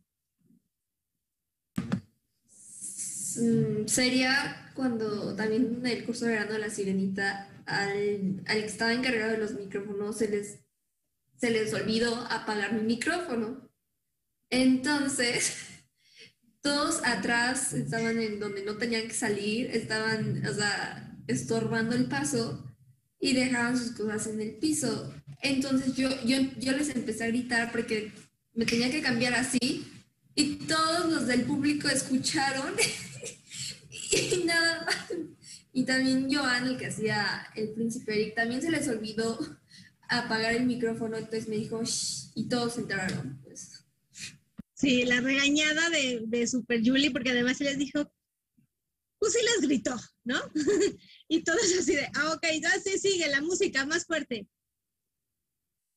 Mm, 3.36 3.86
sería 3.86 4.72
cuando 4.74 5.34
también 5.34 5.76
en 5.80 5.86
el 5.86 6.04
curso 6.04 6.26
de 6.26 6.32
verano 6.32 6.52
de 6.52 6.58
la 6.58 6.70
sirenita, 6.70 7.48
al, 7.66 8.42
al 8.46 8.60
que 8.60 8.66
estaba 8.66 8.92
encargado 8.92 9.32
de 9.32 9.38
los 9.38 9.54
micrófonos, 9.54 10.18
se 10.18 10.28
les 10.28 10.58
se 11.38 11.50
les 11.50 11.72
olvidó 11.72 12.14
apagar 12.30 12.72
mi 12.72 12.82
micrófono. 12.82 13.70
Entonces, 14.50 15.56
todos 16.60 17.00
atrás 17.04 17.72
estaban 17.72 18.20
en 18.20 18.40
donde 18.40 18.64
no 18.64 18.76
tenían 18.76 19.06
que 19.08 19.14
salir, 19.14 19.70
estaban, 19.70 20.44
o 20.46 20.54
sea, 20.54 21.16
estorbando 21.26 21.94
el 21.94 22.06
paso 22.06 22.64
y 23.20 23.34
dejaban 23.34 23.78
sus 23.78 23.92
cosas 23.92 24.26
en 24.28 24.40
el 24.40 24.56
piso. 24.56 25.12
Entonces 25.42 25.94
yo, 25.94 26.08
yo, 26.24 26.38
yo 26.58 26.72
les 26.72 26.88
empecé 26.90 27.24
a 27.24 27.28
gritar 27.28 27.70
porque 27.70 28.12
me 28.54 28.64
tenía 28.64 28.90
que 28.90 29.02
cambiar 29.02 29.34
así 29.34 29.86
y 30.34 30.56
todos 30.66 31.10
los 31.12 31.26
del 31.26 31.42
público 31.42 31.88
escucharon 31.88 32.74
y 34.10 34.44
nada 34.44 34.84
más. 34.84 35.12
Y 35.72 35.84
también 35.84 36.32
Joan, 36.32 36.66
el 36.66 36.76
que 36.76 36.86
hacía 36.86 37.46
el 37.54 37.70
príncipe 37.70 38.14
Eric, 38.14 38.34
también 38.34 38.60
se 38.60 38.70
les 38.70 38.88
olvidó 38.88 39.38
apagar 40.08 40.54
el 40.54 40.66
micrófono, 40.66 41.16
entonces 41.16 41.48
me 41.48 41.56
dijo, 41.56 41.82
Shh", 41.84 42.32
y 42.34 42.48
todos 42.48 42.78
entraron, 42.78 43.40
pues. 43.42 43.84
Sí, 44.74 45.04
la 45.04 45.20
regañada 45.20 45.90
de, 45.90 46.22
de 46.26 46.46
Super 46.46 46.80
Julie, 46.84 47.10
porque 47.10 47.30
además 47.30 47.60
les 47.60 47.78
dijo, 47.78 48.10
pues 49.18 49.32
sí 49.32 49.38
les 49.42 49.68
gritó, 49.68 49.96
¿no? 50.24 50.40
y 51.28 51.42
todos 51.42 51.60
así 51.78 51.94
de, 51.94 52.08
ah, 52.14 52.32
ok, 52.34 52.46
ya 52.62 52.70
sí, 52.80 52.98
sigue 52.98 53.28
la 53.28 53.40
música 53.40 53.84
más 53.84 54.06
fuerte. 54.06 54.46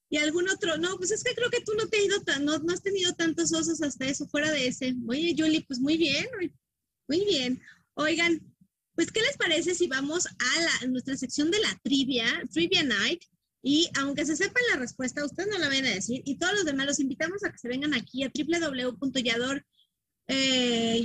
Y 0.10 0.18
algún 0.18 0.50
otro, 0.50 0.78
no, 0.78 0.98
pues 0.98 1.12
es 1.12 1.24
que 1.24 1.34
creo 1.34 1.50
que 1.50 1.62
tú 1.62 1.74
no 1.76 1.88
te 1.88 1.98
has 1.98 2.04
ido 2.04 2.22
tan, 2.24 2.44
no, 2.44 2.58
no 2.60 2.74
has 2.74 2.84
tenido 2.84 3.14
tantos 3.14 3.54
osos 3.54 3.82
hasta 3.82 4.06
eso, 4.06 4.28
fuera 4.28 4.52
de 4.52 4.68
ese. 4.68 4.94
Oye, 5.08 5.34
Julie, 5.38 5.64
pues 5.66 5.80
muy 5.80 5.96
bien, 5.96 6.28
muy 7.08 7.24
bien. 7.24 7.62
Oigan, 7.94 8.42
pues, 8.96 9.12
¿qué 9.12 9.22
les 9.22 9.38
parece 9.38 9.74
si 9.74 9.88
vamos 9.88 10.28
a 10.28 10.86
nuestra 10.88 11.16
sección 11.16 11.50
de 11.50 11.60
la 11.60 11.80
trivia, 11.84 12.26
Trivia 12.52 12.84
Night? 12.84 13.24
Y 13.64 13.90
aunque 14.00 14.26
se 14.26 14.36
sepan 14.36 14.64
la 14.72 14.80
respuesta, 14.80 15.24
ustedes 15.24 15.50
no 15.50 15.60
la 15.60 15.68
van 15.70 15.86
a 15.86 15.92
decir. 15.92 16.22
Y 16.26 16.38
todos 16.38 16.54
los 16.54 16.66
demás 16.66 16.88
los 16.88 17.00
invitamos 17.00 17.44
a 17.44 17.52
que 17.52 17.58
se 17.58 17.68
vengan 17.68 17.94
aquí 17.94 18.24
a 18.24 18.32
www.yador 18.34 19.66
eh, 20.28 21.04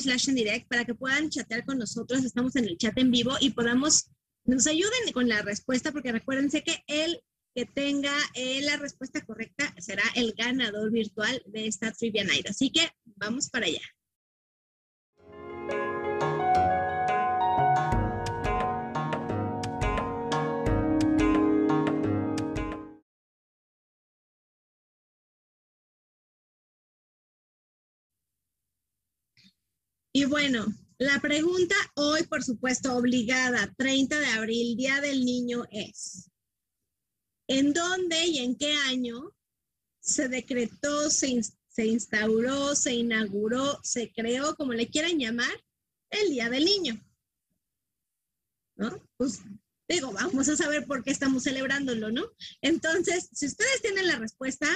slash 0.00 0.28
en 0.28 0.34
direct 0.34 0.68
para 0.68 0.84
que 0.84 0.94
puedan 0.94 1.30
chatear 1.30 1.64
con 1.64 1.78
nosotros. 1.78 2.24
Estamos 2.24 2.56
en 2.56 2.64
el 2.64 2.76
chat 2.76 2.96
en 2.98 3.10
vivo 3.10 3.36
y 3.40 3.50
podamos, 3.50 4.10
nos 4.44 4.66
ayuden 4.66 5.12
con 5.12 5.28
la 5.28 5.42
respuesta, 5.42 5.92
porque 5.92 6.12
recuérdense 6.12 6.62
que 6.62 6.82
el 6.86 7.20
que 7.54 7.64
tenga 7.64 8.12
eh, 8.34 8.60
la 8.62 8.76
respuesta 8.76 9.24
correcta 9.24 9.74
será 9.78 10.02
el 10.14 10.34
ganador 10.36 10.90
virtual 10.90 11.42
de 11.46 11.66
esta 11.66 11.90
Trivia 11.92 12.24
Night. 12.24 12.46
Así 12.50 12.70
que 12.70 12.90
vamos 13.04 13.48
para 13.48 13.66
allá. 13.66 13.80
Y 30.16 30.24
bueno, 30.24 30.64
la 30.96 31.20
pregunta 31.20 31.74
hoy, 31.94 32.22
por 32.22 32.42
supuesto, 32.42 32.96
obligada, 32.96 33.74
30 33.76 34.18
de 34.18 34.26
abril, 34.28 34.74
Día 34.74 34.98
del 35.02 35.26
Niño, 35.26 35.66
es, 35.70 36.30
¿en 37.46 37.74
dónde 37.74 38.24
y 38.24 38.38
en 38.38 38.56
qué 38.56 38.72
año 38.88 39.36
se 40.00 40.28
decretó, 40.28 41.10
se, 41.10 41.42
instauró, 41.84 42.74
se 42.74 42.94
inauguró, 42.94 43.78
se 43.82 44.10
creó, 44.10 44.56
como 44.56 44.72
le 44.72 44.88
quieran 44.88 45.18
llamar, 45.18 45.62
el 46.08 46.30
Día 46.30 46.48
del 46.48 46.64
Niño? 46.64 46.98
¿No? 48.76 48.98
Pues 49.18 49.42
digo, 49.86 50.12
vamos 50.12 50.48
a 50.48 50.56
saber 50.56 50.86
por 50.86 51.04
qué 51.04 51.10
estamos 51.10 51.42
celebrándolo, 51.42 52.10
¿no? 52.10 52.24
Entonces, 52.62 53.28
si 53.34 53.44
ustedes 53.44 53.82
tienen 53.82 54.06
la 54.06 54.16
respuesta, 54.16 54.66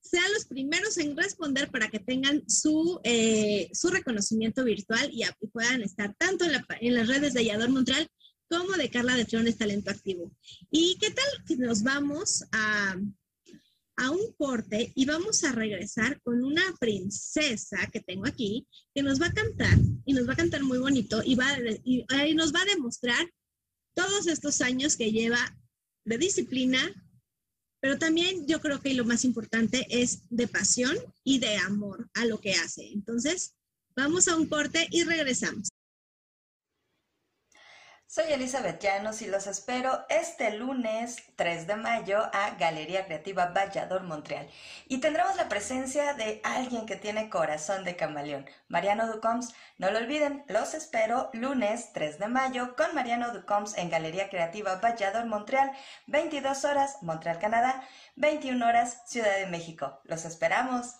sean 0.00 0.32
los 0.32 0.46
primeros 0.46 0.96
en 0.98 1.16
responder 1.16 1.70
para 1.70 1.88
que 1.88 1.98
tengan 1.98 2.48
su, 2.48 3.00
eh, 3.04 3.68
su 3.72 3.88
reconocimiento 3.88 4.64
virtual 4.64 5.10
y, 5.12 5.22
puedan 5.52 5.82
estar 5.82 6.14
tanto 6.16 6.44
en, 6.44 6.94
las 6.94 7.08
redes 7.08 7.34
de 7.34 7.44
Yador 7.44 7.70
Montreal 7.70 8.08
como 8.48 8.72
de 8.72 8.90
Carla 8.90 9.16
de 9.16 9.24
Triones 9.24 9.58
Talento 9.58 9.90
Activo. 9.90 10.32
¿Y 10.70 10.96
qué 11.00 11.10
tal 11.10 11.44
que 11.46 11.56
nos 11.56 11.82
vamos 11.82 12.44
a, 12.52 12.96
a 13.96 14.10
un 14.10 14.32
corte 14.36 14.92
y 14.94 15.04
vamos 15.04 15.42
a 15.44 15.52
regresar 15.52 16.20
con 16.22 16.44
una 16.44 16.62
princesa 16.78 17.78
que 17.92 18.00
tengo 18.00 18.26
aquí 18.26 18.66
que 18.94 19.02
nos 19.02 19.20
va 19.20 19.26
a 19.26 19.32
cantar 19.32 19.76
y 20.04 20.12
nos 20.12 20.28
va 20.28 20.32
a 20.34 20.36
cantar 20.36 20.62
muy 20.62 20.78
bonito 20.78 21.20
y, 21.24 21.34
va, 21.34 21.46
y 21.84 22.34
nos 22.34 22.54
va 22.54 22.62
a 22.62 22.66
demostrar 22.66 23.28
todos 23.94 24.28
estos 24.28 24.60
años 24.60 24.96
que 24.96 25.10
lleva 25.10 25.38
de 26.04 26.18
disciplina, 26.18 26.78
pero 27.80 27.98
también 27.98 28.46
yo 28.46 28.60
creo 28.60 28.80
que 28.80 28.94
lo 28.94 29.04
más 29.04 29.24
importante 29.24 29.86
es 29.90 30.22
de 30.30 30.48
pasión 30.48 30.96
y 31.24 31.38
de 31.38 31.56
amor 31.56 32.08
a 32.14 32.24
lo 32.24 32.40
que 32.40 32.54
hace. 32.54 32.92
Entonces, 32.92 33.54
vamos 33.94 34.28
a 34.28 34.36
un 34.36 34.46
corte 34.46 34.88
y 34.90 35.04
regresamos. 35.04 35.68
Soy 38.10 38.32
Elizabeth 38.32 38.80
Llanos 38.80 39.20
y 39.20 39.26
los 39.26 39.46
espero 39.46 40.06
este 40.08 40.50
lunes 40.52 41.16
3 41.36 41.66
de 41.66 41.76
mayo 41.76 42.18
a 42.32 42.56
Galería 42.58 43.04
Creativa 43.04 43.52
Vallador 43.54 44.02
Montreal. 44.02 44.48
Y 44.86 45.00
tendremos 45.00 45.36
la 45.36 45.50
presencia 45.50 46.14
de 46.14 46.40
alguien 46.42 46.86
que 46.86 46.96
tiene 46.96 47.28
corazón 47.28 47.84
de 47.84 47.96
camaleón, 47.96 48.46
Mariano 48.68 49.12
Ducoms. 49.12 49.52
No 49.76 49.90
lo 49.90 49.98
olviden, 49.98 50.42
los 50.48 50.72
espero 50.72 51.28
lunes 51.34 51.92
3 51.92 52.18
de 52.18 52.28
mayo 52.28 52.76
con 52.76 52.94
Mariano 52.94 53.30
Ducoms 53.34 53.76
en 53.76 53.90
Galería 53.90 54.30
Creativa 54.30 54.76
Vallador 54.76 55.26
Montreal, 55.26 55.70
22 56.06 56.64
horas 56.64 57.02
Montreal, 57.02 57.38
Canadá, 57.38 57.86
21 58.16 58.66
horas 58.66 59.02
Ciudad 59.04 59.36
de 59.36 59.48
México. 59.48 60.00
Los 60.04 60.24
esperamos. 60.24 60.94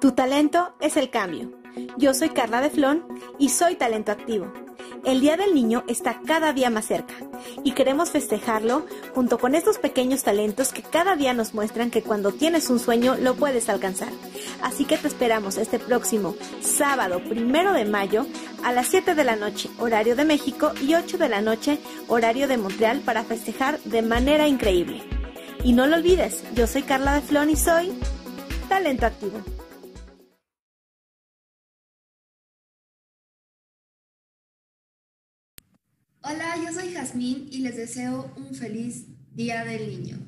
Tu 0.00 0.12
talento 0.12 0.74
es 0.80 0.96
el 0.96 1.10
cambio. 1.10 1.52
Yo 1.96 2.14
soy 2.14 2.30
Carla 2.30 2.60
de 2.60 2.70
Flon 2.70 3.06
y 3.38 3.48
soy 3.48 3.76
talento 3.76 4.12
activo. 4.12 4.52
El 5.04 5.20
Día 5.20 5.36
del 5.36 5.54
Niño 5.54 5.82
está 5.88 6.20
cada 6.24 6.52
día 6.52 6.70
más 6.70 6.86
cerca 6.86 7.14
y 7.64 7.72
queremos 7.72 8.10
festejarlo 8.10 8.86
junto 9.14 9.36
con 9.36 9.56
estos 9.56 9.78
pequeños 9.78 10.22
talentos 10.22 10.72
que 10.72 10.82
cada 10.82 11.16
día 11.16 11.34
nos 11.34 11.54
muestran 11.54 11.90
que 11.90 12.02
cuando 12.02 12.30
tienes 12.30 12.70
un 12.70 12.78
sueño 12.78 13.16
lo 13.16 13.34
puedes 13.34 13.68
alcanzar. 13.68 14.10
Así 14.62 14.84
que 14.84 14.98
te 14.98 15.08
esperamos 15.08 15.56
este 15.56 15.80
próximo 15.80 16.36
sábado 16.60 17.20
primero 17.20 17.72
de 17.72 17.84
mayo 17.84 18.26
a 18.62 18.72
las 18.72 18.86
7 18.88 19.16
de 19.16 19.24
la 19.24 19.34
noche, 19.34 19.70
horario 19.78 20.14
de 20.14 20.24
México, 20.24 20.72
y 20.80 20.94
8 20.94 21.18
de 21.18 21.28
la 21.28 21.40
noche, 21.40 21.78
horario 22.06 22.46
de 22.46 22.58
Montreal, 22.58 23.00
para 23.00 23.24
festejar 23.24 23.80
de 23.80 24.02
manera 24.02 24.46
increíble. 24.46 25.02
Y 25.64 25.72
no 25.72 25.86
lo 25.88 25.96
olvides, 25.96 26.44
yo 26.54 26.68
soy 26.68 26.82
Carla 26.82 27.14
de 27.14 27.22
Flon 27.22 27.50
y 27.50 27.56
soy 27.56 27.92
talento 28.68 29.06
activo. 29.06 29.40
Hola, 36.24 36.54
yo 36.56 36.72
soy 36.72 36.92
Jazmín 36.92 37.48
y 37.50 37.58
les 37.58 37.76
deseo 37.76 38.32
un 38.36 38.54
feliz 38.54 39.06
Día 39.32 39.64
del 39.64 39.88
Niño. 39.88 40.18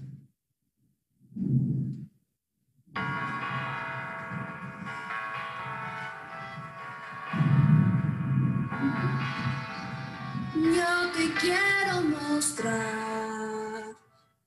Yo 10.57 11.13
te 11.13 11.33
quiero 11.41 12.03
mostrar 12.03 13.85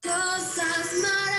cosas 0.03 0.95
maravillosas. 1.01 1.36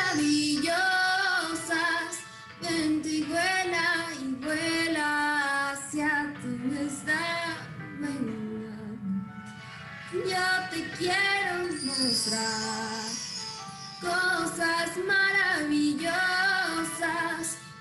Quiero 10.99 11.69
mostrar 11.85 13.07
cosas 14.01 14.91
maravillosas 15.07 16.13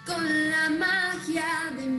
con 0.05 0.23
la 0.51 0.69
magia 0.69 1.73
de 1.75 1.85
mi 1.87 1.96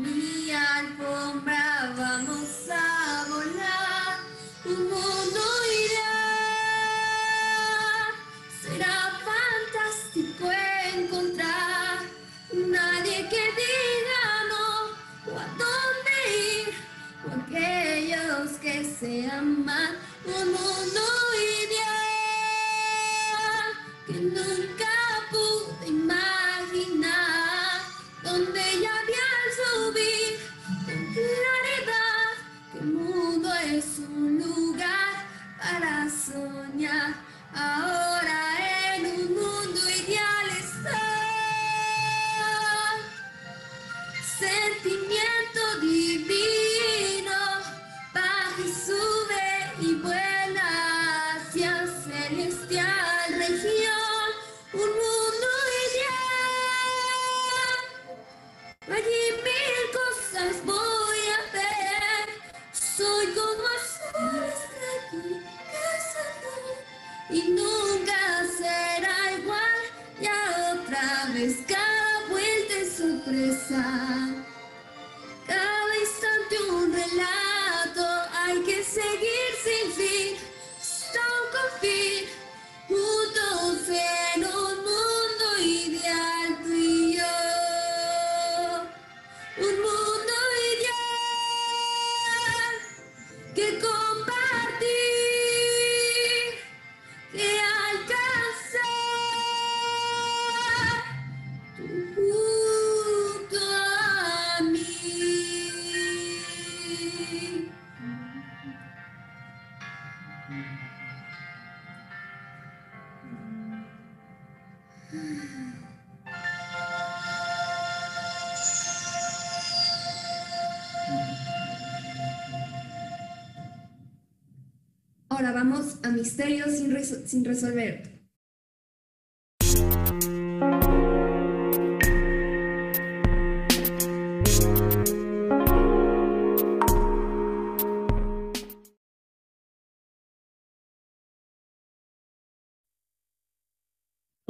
misterios 126.18 126.70
sin, 126.76 126.90
resol- 126.90 127.26
sin 127.26 127.44
resolver. 127.44 128.18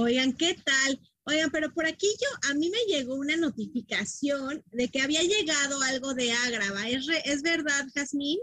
Oigan, 0.01 0.33
¿qué 0.33 0.55
tal? 0.65 1.01
Oigan, 1.25 1.51
pero 1.51 1.75
por 1.75 1.85
aquí 1.85 2.07
yo, 2.21 2.51
a 2.51 2.55
mí 2.55 2.71
me 2.71 2.79
llegó 2.95 3.17
una 3.17 3.37
notificación 3.37 4.63
de 4.71 4.89
que 4.89 5.03
había 5.03 5.23
llegado 5.23 5.83
algo 5.83 6.15
de 6.15 6.33
Ágrava. 6.33 6.89
¿Es, 6.89 7.07
¿es 7.25 7.43
verdad, 7.43 7.85
Jazmín? 7.95 8.39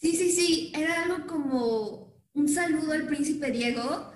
Sí, 0.00 0.12
sí, 0.16 0.30
sí, 0.30 0.72
era 0.74 1.04
algo 1.04 1.26
como 1.26 2.22
un 2.34 2.48
saludo 2.48 2.92
al 2.92 3.06
príncipe 3.06 3.50
Diego 3.50 4.12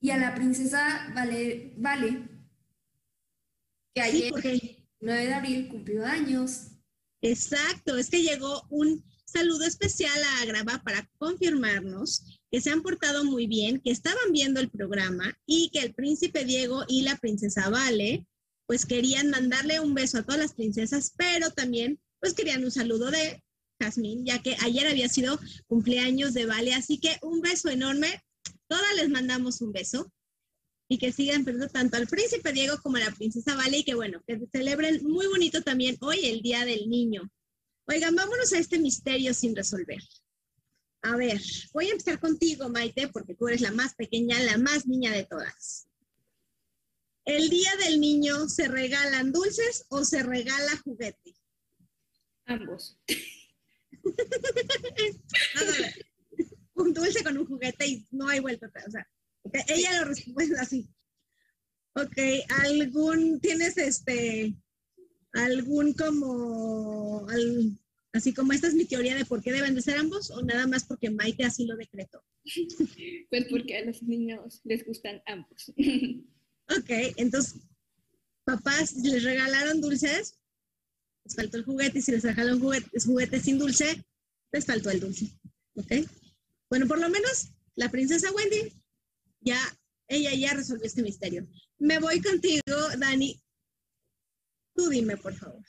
y 0.00 0.10
a 0.10 0.18
la 0.18 0.34
princesa 0.34 1.12
Vale, 1.14 1.74
Vale, 1.76 2.28
que 3.94 4.02
Sí, 4.02 4.08
ayer, 4.08 4.30
porque 4.30 4.88
9 5.00 5.26
de 5.26 5.34
abril, 5.34 5.68
cumplió 5.68 6.04
años. 6.06 6.68
Exacto, 7.22 7.96
es 7.96 8.08
que 8.08 8.22
llegó 8.22 8.62
un 8.70 9.04
saludo 9.24 9.64
especial 9.64 10.22
a 10.22 10.42
Agrava 10.42 10.82
para 10.84 11.08
confirmarnos 11.18 12.40
que 12.50 12.60
se 12.60 12.70
han 12.70 12.82
portado 12.82 13.24
muy 13.24 13.46
bien, 13.46 13.80
que 13.80 13.90
estaban 13.90 14.32
viendo 14.32 14.60
el 14.60 14.70
programa 14.70 15.36
y 15.44 15.70
que 15.70 15.80
el 15.80 15.94
príncipe 15.94 16.44
Diego 16.44 16.84
y 16.88 17.02
la 17.02 17.16
princesa 17.16 17.68
Vale 17.68 18.26
pues 18.66 18.84
querían 18.84 19.30
mandarle 19.30 19.80
un 19.80 19.94
beso 19.94 20.18
a 20.18 20.22
todas 20.22 20.40
las 20.40 20.54
princesas, 20.54 21.12
pero 21.16 21.50
también 21.50 22.00
pues 22.20 22.34
querían 22.34 22.64
un 22.64 22.70
saludo 22.70 23.10
de 23.10 23.42
Jazmín, 23.78 24.24
ya 24.24 24.42
que 24.42 24.56
ayer 24.60 24.86
había 24.86 25.08
sido 25.08 25.38
cumpleaños 25.66 26.34
de 26.34 26.46
Vale, 26.46 26.74
así 26.74 26.98
que 26.98 27.18
un 27.22 27.40
beso 27.40 27.68
enorme. 27.68 28.22
Todas 28.68 28.96
les 28.96 29.08
mandamos 29.08 29.60
un 29.60 29.72
beso 29.72 30.10
y 30.88 30.98
que 30.98 31.12
sigan 31.12 31.44
perdiendo 31.44 31.68
tanto 31.68 31.96
al 31.96 32.06
príncipe 32.06 32.52
Diego 32.52 32.78
como 32.82 32.96
a 32.96 33.00
la 33.00 33.10
princesa 33.10 33.54
Vale 33.54 33.78
y 33.78 33.84
que 33.84 33.94
bueno, 33.94 34.22
que 34.26 34.40
celebren 34.52 35.02
muy 35.04 35.26
bonito 35.26 35.62
también 35.62 35.96
hoy 36.00 36.26
el 36.26 36.42
Día 36.42 36.64
del 36.64 36.88
Niño. 36.88 37.30
Oigan, 37.86 38.14
vámonos 38.16 38.52
a 38.52 38.58
este 38.58 38.78
misterio 38.78 39.32
sin 39.34 39.54
resolver. 39.54 40.02
A 41.02 41.16
ver, 41.16 41.40
voy 41.72 41.86
a 41.86 41.92
empezar 41.92 42.18
contigo, 42.18 42.68
Maite, 42.68 43.08
porque 43.08 43.34
tú 43.34 43.46
eres 43.46 43.60
la 43.60 43.70
más 43.70 43.94
pequeña, 43.94 44.40
la 44.40 44.58
más 44.58 44.86
niña 44.86 45.12
de 45.12 45.24
todas. 45.24 45.86
¿El 47.24 47.48
Día 47.48 47.70
del 47.84 48.00
Niño 48.00 48.48
se 48.48 48.68
regalan 48.68 49.32
dulces 49.32 49.84
o 49.88 50.04
se 50.04 50.22
regala 50.22 50.80
juguete? 50.84 51.36
Ambos. 52.44 52.98
Un 56.74 56.92
dulce 56.92 57.24
con 57.24 57.38
un 57.38 57.46
juguete 57.46 57.86
y 57.86 58.06
no 58.10 58.28
hay 58.28 58.40
vuelta 58.40 58.66
atrás. 58.66 58.86
O 58.88 58.90
sea, 58.90 59.06
ella 59.68 60.00
lo 60.00 60.06
responde 60.06 60.58
así. 60.58 60.88
Ok, 61.94 62.18
¿algún, 62.62 63.40
tienes 63.40 63.78
este, 63.78 64.54
algún 65.32 65.94
como, 65.94 67.26
así 68.12 68.34
como 68.34 68.52
esta 68.52 68.68
es 68.68 68.74
mi 68.74 68.84
teoría 68.84 69.14
de 69.14 69.24
por 69.24 69.42
qué 69.42 69.52
deben 69.52 69.74
de 69.74 69.80
ser 69.80 69.96
ambos 69.96 70.30
o 70.30 70.42
nada 70.42 70.66
más 70.66 70.84
porque 70.84 71.10
Maite 71.10 71.44
así 71.44 71.66
lo 71.66 71.76
decretó? 71.76 72.22
Pues 73.30 73.46
porque 73.50 73.78
a 73.78 73.84
los 73.84 74.02
niños 74.02 74.60
les 74.64 74.84
gustan 74.84 75.22
ambos. 75.26 75.72
Ok, 76.68 76.90
entonces, 77.16 77.62
papás 78.44 78.94
les 78.96 79.22
regalaron 79.22 79.80
dulces, 79.80 80.38
les 81.26 81.34
faltó 81.34 81.56
el 81.56 81.64
juguete 81.64 81.98
y 81.98 82.02
si 82.02 82.12
les 82.12 82.22
regalaron 82.22 82.60
juguete, 82.60 82.88
juguete 83.04 83.40
sin 83.40 83.58
dulce, 83.58 84.04
les 84.52 84.64
faltó 84.64 84.90
el 84.90 85.00
dulce. 85.00 85.26
¿Ok? 85.74 85.92
Bueno, 86.70 86.86
por 86.86 87.00
lo 87.00 87.08
menos 87.08 87.52
la 87.74 87.90
princesa 87.90 88.30
Wendy 88.32 88.72
ya, 89.40 89.58
ella 90.08 90.32
ya 90.34 90.54
resolvió 90.54 90.86
este 90.86 91.02
misterio. 91.02 91.46
Me 91.78 91.98
voy 91.98 92.22
contigo, 92.22 92.62
Dani. 92.98 93.40
Tú 94.74 94.88
dime, 94.88 95.16
por 95.16 95.34
favor. 95.34 95.62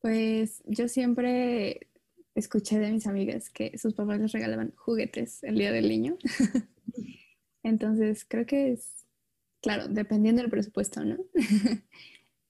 Pues 0.00 0.62
yo 0.64 0.88
siempre 0.88 1.90
escuché 2.34 2.78
de 2.78 2.90
mis 2.90 3.06
amigas 3.06 3.50
que 3.50 3.76
sus 3.76 3.94
papás 3.94 4.20
les 4.20 4.32
regalaban 4.32 4.72
juguetes 4.76 5.42
el 5.42 5.56
día 5.56 5.72
del 5.72 5.88
niño. 5.88 6.16
Entonces 7.62 8.24
creo 8.26 8.46
que 8.46 8.72
es, 8.72 9.07
claro, 9.60 9.88
dependiendo 9.88 10.42
del 10.42 10.50
presupuesto, 10.50 11.04
¿no? 11.04 11.16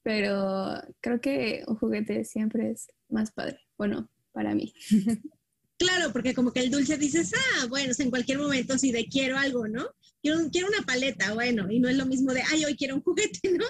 Pero 0.02 0.80
creo 1.00 1.20
que 1.20 1.64
un 1.66 1.76
juguete 1.76 2.24
siempre 2.24 2.70
es 2.70 2.88
más 3.08 3.32
padre. 3.32 3.60
Bueno, 3.76 4.10
para 4.32 4.54
mí. 4.54 4.72
Claro, 5.80 6.12
porque 6.12 6.34
como 6.34 6.52
que 6.52 6.58
el 6.58 6.72
dulce 6.72 6.98
dices, 6.98 7.32
ah, 7.36 7.66
bueno, 7.68 7.92
en 7.96 8.10
cualquier 8.10 8.38
momento 8.38 8.76
si 8.76 8.90
de 8.90 9.06
quiero 9.06 9.38
algo, 9.38 9.68
¿no? 9.68 9.86
Quiero, 10.20 10.50
quiero 10.50 10.66
una 10.66 10.84
paleta, 10.84 11.34
bueno, 11.34 11.70
y 11.70 11.78
no 11.78 11.88
es 11.88 11.96
lo 11.96 12.04
mismo 12.04 12.32
de, 12.32 12.42
ay, 12.50 12.64
hoy 12.64 12.76
quiero 12.76 12.96
un 12.96 13.02
juguete, 13.04 13.52
¿no? 13.52 13.64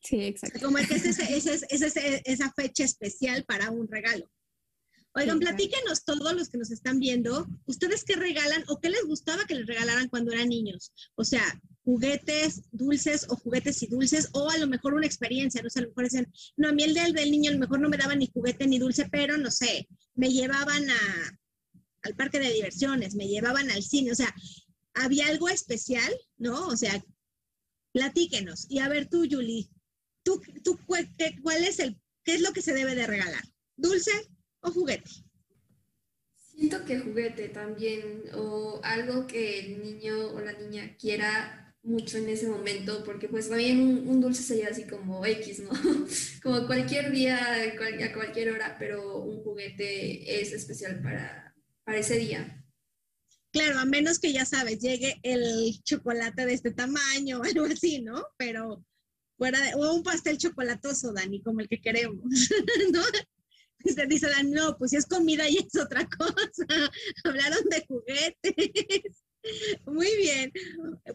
Sí, 0.00 0.20
exacto. 0.20 0.60
Como 0.64 0.78
que 0.78 0.94
es, 0.94 1.18
esa 2.24 2.52
fecha 2.52 2.84
especial 2.84 3.44
para 3.44 3.70
un 3.70 3.88
regalo. 3.88 4.30
Oigan, 5.14 5.40
platíquenos 5.40 6.04
todos 6.04 6.32
los 6.34 6.48
que 6.48 6.58
nos 6.58 6.70
están 6.70 7.00
viendo, 7.00 7.48
¿ustedes 7.66 8.04
qué 8.04 8.14
regalan 8.14 8.62
o 8.68 8.78
qué 8.78 8.90
les 8.90 9.04
gustaba 9.04 9.44
que 9.46 9.56
les 9.56 9.66
regalaran 9.66 10.08
cuando 10.08 10.32
eran 10.32 10.48
niños? 10.48 10.92
O 11.16 11.24
sea, 11.24 11.42
juguetes, 11.88 12.64
dulces 12.70 13.24
o 13.30 13.36
juguetes 13.36 13.82
y 13.82 13.86
dulces, 13.86 14.28
o 14.34 14.50
a 14.50 14.58
lo 14.58 14.66
mejor 14.66 14.92
una 14.92 15.06
experiencia, 15.06 15.62
no 15.62 15.70
sé, 15.70 15.78
a 15.78 15.82
lo 15.82 15.88
mejor 15.88 16.04
dicen, 16.04 16.30
no, 16.58 16.68
a 16.68 16.72
mí 16.72 16.82
el 16.82 16.92
del, 16.92 17.14
del 17.14 17.30
niño 17.30 17.48
a 17.48 17.54
lo 17.54 17.60
mejor 17.60 17.80
no 17.80 17.88
me 17.88 17.96
daban 17.96 18.18
ni 18.18 18.26
juguete 18.26 18.66
ni 18.66 18.78
dulce, 18.78 19.08
pero 19.10 19.38
no 19.38 19.50
sé, 19.50 19.88
me 20.14 20.28
llevaban 20.28 20.84
al 22.02 22.14
parque 22.14 22.40
de 22.40 22.52
diversiones, 22.52 23.14
me 23.14 23.26
llevaban 23.26 23.70
al 23.70 23.82
cine, 23.82 24.12
o 24.12 24.14
sea, 24.14 24.34
había 24.92 25.28
algo 25.28 25.48
especial, 25.48 26.12
¿no? 26.36 26.66
O 26.66 26.76
sea, 26.76 27.02
platíquenos. 27.92 28.66
Y 28.68 28.80
a 28.80 28.88
ver 28.90 29.08
tú, 29.08 29.26
Julie, 29.30 29.70
¿tú, 30.22 30.42
tú 30.62 30.78
cuál 30.84 31.64
es 31.64 31.78
el, 31.78 31.98
qué 32.22 32.34
es 32.34 32.42
lo 32.42 32.52
que 32.52 32.60
se 32.60 32.74
debe 32.74 32.96
de 32.96 33.06
regalar? 33.06 33.44
¿Dulce 33.76 34.12
o 34.60 34.70
juguete? 34.72 35.10
Siento 36.36 36.84
que 36.84 36.98
juguete 36.98 37.48
también, 37.48 38.24
o 38.34 38.78
algo 38.82 39.26
que 39.26 39.60
el 39.60 39.82
niño 39.82 40.32
o 40.32 40.40
la 40.40 40.52
niña 40.52 40.94
quiera 40.98 41.64
mucho 41.88 42.18
en 42.18 42.28
ese 42.28 42.48
momento, 42.48 43.02
porque 43.04 43.28
pues 43.28 43.48
también 43.48 44.08
un, 44.08 44.20
dulce 44.20 44.42
sería 44.42 44.68
así 44.68 44.84
como 44.84 45.24
X, 45.24 45.60
¿no? 45.60 45.70
como 46.42 46.66
cualquier 46.66 47.10
día, 47.10 47.38
a 47.38 48.12
cualquier 48.12 48.52
hora, 48.52 48.76
pero 48.78 49.22
un 49.22 49.42
juguete 49.42 50.40
es 50.40 50.52
especial 50.52 51.02
para, 51.02 51.54
para 51.84 51.98
ese 51.98 52.16
día. 52.18 52.64
Claro, 53.50 53.78
a 53.78 53.84
menos 53.86 54.18
que 54.18 54.32
ya 54.32 54.44
sabes, 54.44 54.78
llegue 54.78 55.18
el 55.22 55.80
chocolate 55.82 56.44
de 56.44 56.52
este 56.52 56.72
tamaño 56.72 57.40
o 57.40 57.44
algo 57.44 57.64
así, 57.64 58.02
¿no? 58.02 58.26
Pero 58.36 58.84
fuera 59.38 59.60
de, 59.60 59.74
o 59.74 59.94
un 59.94 60.02
pastel 60.02 60.36
chocolatoso, 60.36 61.12
Dani, 61.12 61.42
como 61.42 61.60
el 61.60 61.68
que 61.68 61.80
queremos, 61.80 62.22
¿no? 62.92 63.02
Usted 63.84 64.08
dice, 64.08 64.26
no, 64.44 64.76
pues 64.76 64.90
si 64.90 64.96
es 64.96 65.06
comida 65.06 65.48
y 65.48 65.56
es 65.56 65.80
otra 65.80 66.06
cosa. 66.08 66.66
Hablaron 67.24 67.64
de 67.70 67.86
juguetes. 67.86 69.24
Muy 69.86 70.16
bien, 70.16 70.52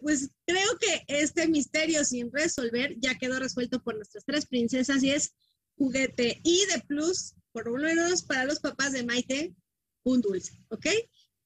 pues 0.02 0.30
creo 0.46 0.78
que 0.80 1.04
este 1.08 1.46
misterio 1.48 2.04
sin 2.04 2.32
resolver 2.32 2.96
ya 2.98 3.16
quedó 3.16 3.38
resuelto 3.38 3.82
por 3.82 3.96
nuestras 3.96 4.24
tres 4.24 4.46
princesas 4.46 5.02
y 5.02 5.10
es 5.10 5.34
juguete 5.76 6.40
y 6.44 6.64
de 6.66 6.80
plus, 6.86 7.34
por 7.52 7.66
lo 7.66 7.78
menos 7.78 8.22
para 8.22 8.44
los 8.44 8.60
papás 8.60 8.92
de 8.92 9.04
Maite, 9.04 9.54
un 10.04 10.20
dulce, 10.20 10.62
¿ok? 10.68 10.86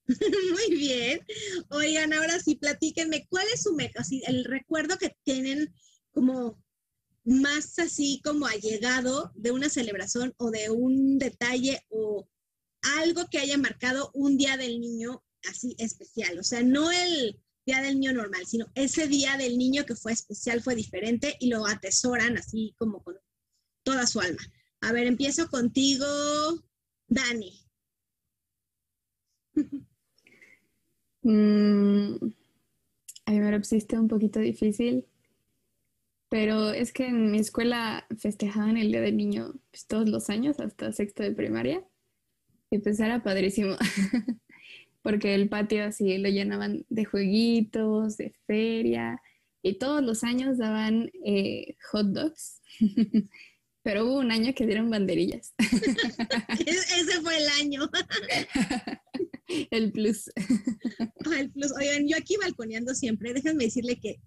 Muy 0.52 0.76
bien. 0.76 1.20
Oigan, 1.70 2.12
ahora 2.12 2.38
sí, 2.40 2.56
platíquenme, 2.56 3.26
¿cuál 3.28 3.46
es 3.52 3.62
su 3.62 3.74
meca? 3.74 4.00
Así, 4.00 4.22
el 4.26 4.44
recuerdo 4.44 4.96
que 4.98 5.14
tienen 5.22 5.72
como 6.12 6.62
más 7.24 7.78
así 7.78 8.22
como 8.24 8.46
allegado 8.46 9.32
de 9.34 9.50
una 9.50 9.68
celebración 9.68 10.34
o 10.38 10.50
de 10.50 10.70
un 10.70 11.18
detalle 11.18 11.84
o 11.90 12.26
algo 12.98 13.26
que 13.30 13.38
haya 13.38 13.58
marcado 13.58 14.10
un 14.14 14.38
día 14.38 14.56
del 14.56 14.80
niño 14.80 15.22
así 15.50 15.74
especial. 15.78 16.38
O 16.38 16.42
sea, 16.42 16.62
no 16.62 16.90
el 16.90 17.38
día 17.66 17.82
del 17.82 18.00
niño 18.00 18.14
normal, 18.14 18.46
sino 18.46 18.66
ese 18.74 19.08
día 19.08 19.36
del 19.36 19.58
niño 19.58 19.84
que 19.84 19.94
fue 19.94 20.12
especial, 20.12 20.62
fue 20.62 20.74
diferente 20.74 21.36
y 21.38 21.48
lo 21.48 21.66
atesoran 21.66 22.38
así 22.38 22.74
como 22.78 23.02
con 23.02 23.16
toda 23.82 24.06
su 24.06 24.20
alma. 24.20 24.40
A 24.80 24.92
ver, 24.92 25.06
empiezo 25.06 25.48
contigo, 25.48 26.06
Dani. 27.08 27.60
Mm, 31.20 32.14
a 33.26 33.30
mí 33.32 33.40
me 33.40 33.50
lo 33.50 33.58
pusiste 33.58 33.98
un 33.98 34.08
poquito 34.08 34.38
difícil, 34.40 35.04
pero 36.30 36.70
es 36.70 36.92
que 36.92 37.08
en 37.08 37.30
mi 37.30 37.38
escuela 37.38 38.06
festejaban 38.18 38.78
el 38.78 38.88
Día 38.88 39.02
del 39.02 39.16
Niño 39.16 39.52
pues, 39.70 39.86
todos 39.86 40.08
los 40.08 40.30
años, 40.30 40.58
hasta 40.60 40.92
sexto 40.92 41.22
de 41.22 41.32
primaria, 41.32 41.84
y 42.70 42.78
pues 42.78 43.00
era 43.00 43.22
padrísimo, 43.22 43.76
porque 45.08 45.34
el 45.34 45.48
patio 45.48 45.84
así 45.84 46.18
lo 46.18 46.28
llenaban 46.28 46.84
de 46.90 47.06
jueguitos, 47.06 48.18
de 48.18 48.34
feria, 48.46 49.18
y 49.62 49.78
todos 49.78 50.02
los 50.02 50.22
años 50.22 50.58
daban 50.58 51.10
eh, 51.24 51.76
hot 51.90 52.08
dogs. 52.08 52.60
pero 53.82 54.04
hubo 54.04 54.18
un 54.18 54.30
año 54.30 54.52
que 54.54 54.66
dieron 54.66 54.90
banderillas. 54.90 55.54
Ese 56.66 57.22
fue 57.22 57.38
el 57.38 57.48
año. 57.58 57.88
el 59.70 59.92
plus. 59.92 60.30
el 61.38 61.52
plus. 61.52 61.72
Oigan, 61.80 62.06
yo 62.06 62.18
aquí 62.18 62.36
balconeando 62.36 62.94
siempre, 62.94 63.32
déjenme 63.32 63.64
decirle 63.64 63.98
que 63.98 64.20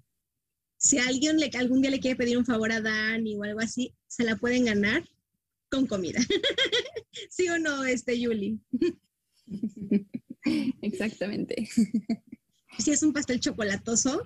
si 0.78 0.98
alguien 0.98 1.38
le, 1.38 1.52
algún 1.60 1.84
día 1.84 1.92
le 1.92 2.00
quiere 2.00 2.18
pedir 2.18 2.40
un 2.40 2.46
favor 2.48 2.72
a 2.72 2.82
Dani 2.82 3.36
o 3.36 3.44
algo 3.44 3.60
así, 3.60 3.94
se 4.08 4.24
la 4.24 4.36
pueden 4.36 4.66
ganar 4.66 5.08
con 5.70 5.86
comida. 5.86 6.22
¿Sí 7.30 7.48
o 7.50 7.60
no, 7.60 7.84
este 7.84 8.20
Yuli? 8.20 8.60
Exactamente. 10.82 11.68
Si 12.80 12.92
es 12.92 13.04
un 13.04 13.14
pastel 13.14 13.40
chocolatoso, 13.40 14.26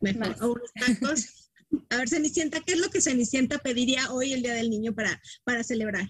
mejor. 0.00 0.36
O 0.40 0.52
unos 0.52 0.72
tacos. 0.74 1.50
A 1.88 1.96
ver, 1.96 2.08
Cenicienta, 2.08 2.60
¿qué 2.60 2.74
es 2.74 2.80
lo 2.80 2.90
que 2.90 3.00
Cenicienta 3.00 3.58
pediría 3.58 4.12
hoy, 4.12 4.32
el 4.32 4.42
Día 4.42 4.54
del 4.54 4.70
Niño, 4.70 4.94
para, 4.94 5.20
para 5.44 5.64
celebrar? 5.64 6.08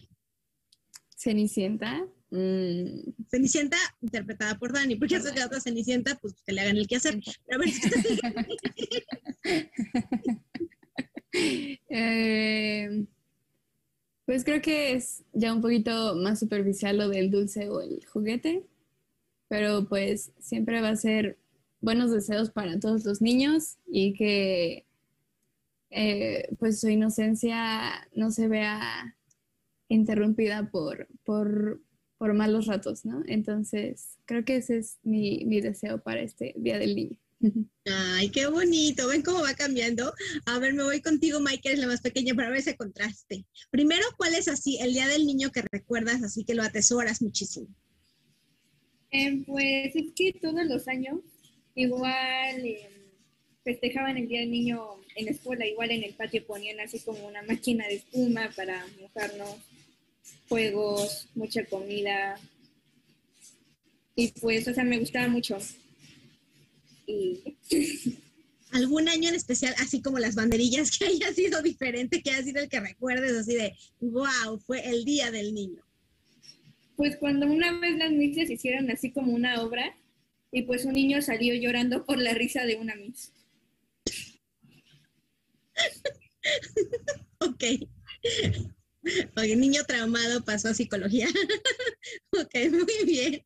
Cenicienta. 1.16 2.04
Mm. 2.30 3.12
Cenicienta 3.30 3.76
interpretada 4.00 4.58
por 4.58 4.72
Dani, 4.72 4.96
porque 4.96 5.16
hace 5.16 5.32
que 5.32 5.44
otra 5.44 5.60
Cenicienta, 5.60 6.18
pues 6.20 6.34
que 6.44 6.52
le 6.52 6.62
hagan 6.62 6.76
el 6.76 6.86
quehacer. 6.86 7.20
Pero 7.46 7.60
a 7.60 7.64
ver, 7.64 7.70
eh, 11.90 13.06
pues 14.24 14.44
creo 14.44 14.62
que 14.62 14.94
es 14.94 15.22
ya 15.32 15.52
un 15.52 15.60
poquito 15.60 16.16
más 16.16 16.40
superficial 16.40 16.96
lo 16.96 17.08
del 17.08 17.30
dulce 17.30 17.68
o 17.68 17.80
el 17.82 18.04
juguete, 18.06 18.66
pero 19.52 19.86
pues 19.86 20.32
siempre 20.38 20.80
va 20.80 20.88
a 20.88 20.96
ser 20.96 21.36
buenos 21.82 22.10
deseos 22.10 22.48
para 22.48 22.80
todos 22.80 23.04
los 23.04 23.20
niños 23.20 23.76
y 23.86 24.14
que 24.14 24.86
eh, 25.90 26.48
pues 26.58 26.80
su 26.80 26.88
inocencia 26.88 28.08
no 28.14 28.30
se 28.30 28.48
vea 28.48 29.14
interrumpida 29.88 30.70
por, 30.70 31.06
por, 31.22 31.82
por 32.16 32.32
malos 32.32 32.64
ratos, 32.64 33.04
¿no? 33.04 33.22
Entonces, 33.26 34.16
creo 34.24 34.42
que 34.46 34.56
ese 34.56 34.78
es 34.78 34.98
mi, 35.02 35.44
mi 35.44 35.60
deseo 35.60 36.02
para 36.02 36.22
este 36.22 36.54
Día 36.56 36.78
del 36.78 36.96
Niño. 36.96 37.18
Ay, 37.84 38.30
qué 38.30 38.46
bonito. 38.46 39.06
¿Ven 39.06 39.20
cómo 39.20 39.42
va 39.42 39.52
cambiando? 39.52 40.14
A 40.46 40.60
ver, 40.60 40.72
me 40.72 40.82
voy 40.82 41.02
contigo, 41.02 41.40
Mike, 41.40 41.68
eres 41.68 41.80
la 41.80 41.88
más 41.88 42.00
pequeña, 42.00 42.34
para 42.34 42.48
ver 42.48 42.60
ese 42.60 42.78
contraste. 42.78 43.44
Primero, 43.70 44.06
¿cuál 44.16 44.34
es 44.34 44.48
así 44.48 44.78
el 44.80 44.94
Día 44.94 45.08
del 45.08 45.26
Niño 45.26 45.52
que 45.52 45.62
recuerdas, 45.70 46.22
así 46.22 46.42
que 46.42 46.54
lo 46.54 46.62
atesoras 46.62 47.20
muchísimo? 47.20 47.68
Eh, 49.12 49.42
pues 49.46 49.94
es 49.94 50.12
que 50.16 50.32
todos 50.32 50.64
los 50.64 50.88
años 50.88 51.18
igual 51.74 52.64
eh, 52.64 52.88
festejaban 53.62 54.16
el 54.16 54.26
Día 54.26 54.40
del 54.40 54.50
Niño 54.50 54.82
en 55.16 55.26
la 55.26 55.30
escuela, 55.32 55.66
igual 55.66 55.90
en 55.90 56.02
el 56.02 56.14
patio 56.14 56.44
ponían 56.46 56.80
así 56.80 56.98
como 57.00 57.26
una 57.26 57.42
máquina 57.42 57.86
de 57.86 57.96
espuma 57.96 58.50
para 58.56 58.86
mojarnos, 59.00 59.56
juegos, 60.48 61.28
mucha 61.34 61.64
comida. 61.66 62.40
Y 64.16 64.28
pues, 64.28 64.66
o 64.66 64.74
sea, 64.74 64.84
me 64.84 64.98
gustaba 64.98 65.28
mucho. 65.28 65.58
Y 67.06 67.56
¿Algún 68.72 69.06
año 69.10 69.28
en 69.28 69.34
especial, 69.34 69.74
así 69.78 70.00
como 70.00 70.18
las 70.18 70.34
banderillas, 70.34 70.90
que 70.98 71.04
haya 71.04 71.32
sido 71.34 71.60
diferente, 71.60 72.22
que 72.22 72.30
haya 72.30 72.42
sido 72.42 72.62
el 72.62 72.70
que 72.70 72.80
recuerdes, 72.80 73.32
así 73.32 73.54
de, 73.54 73.76
wow, 74.00 74.58
fue 74.66 74.88
el 74.88 75.04
Día 75.04 75.30
del 75.30 75.52
Niño? 75.52 75.84
Pues 77.02 77.16
cuando 77.16 77.48
una 77.48 77.80
vez 77.80 77.98
las 77.98 78.12
misas 78.12 78.48
hicieron 78.48 78.88
así 78.88 79.10
como 79.10 79.32
una 79.32 79.60
obra 79.60 79.92
y 80.52 80.62
pues 80.62 80.84
un 80.84 80.92
niño 80.92 81.20
salió 81.20 81.52
llorando 81.52 82.06
por 82.06 82.16
la 82.16 82.32
risa 82.32 82.64
de 82.64 82.76
una 82.76 82.94
miss. 82.94 83.32
ok. 87.40 87.64
Ok, 89.36 89.44
niño 89.56 89.82
traumado 89.84 90.44
pasó 90.44 90.68
a 90.68 90.74
psicología. 90.74 91.26
ok, 92.40 92.54
muy 92.70 93.04
bien. 93.04 93.44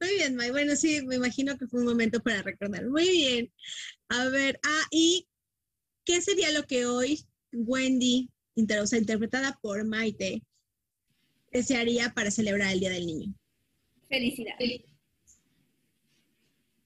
Muy 0.00 0.14
bien, 0.14 0.36
May. 0.36 0.52
Bueno, 0.52 0.76
sí, 0.76 1.04
me 1.04 1.16
imagino 1.16 1.58
que 1.58 1.66
fue 1.66 1.80
un 1.80 1.86
momento 1.86 2.22
para 2.22 2.42
recordar. 2.42 2.86
Muy 2.86 3.10
bien. 3.10 3.52
A 4.10 4.28
ver, 4.28 4.60
ah, 4.62 4.84
¿y 4.92 5.26
qué 6.04 6.22
sería 6.22 6.52
lo 6.52 6.68
que 6.68 6.86
hoy 6.86 7.26
Wendy, 7.50 8.30
interpretada 8.54 9.58
por 9.60 9.84
Maite, 9.84 10.44
desearía 11.52 12.12
para 12.14 12.30
celebrar 12.30 12.72
el 12.72 12.80
Día 12.80 12.90
del 12.90 13.06
Niño? 13.06 13.34
Felicidad. 14.08 14.54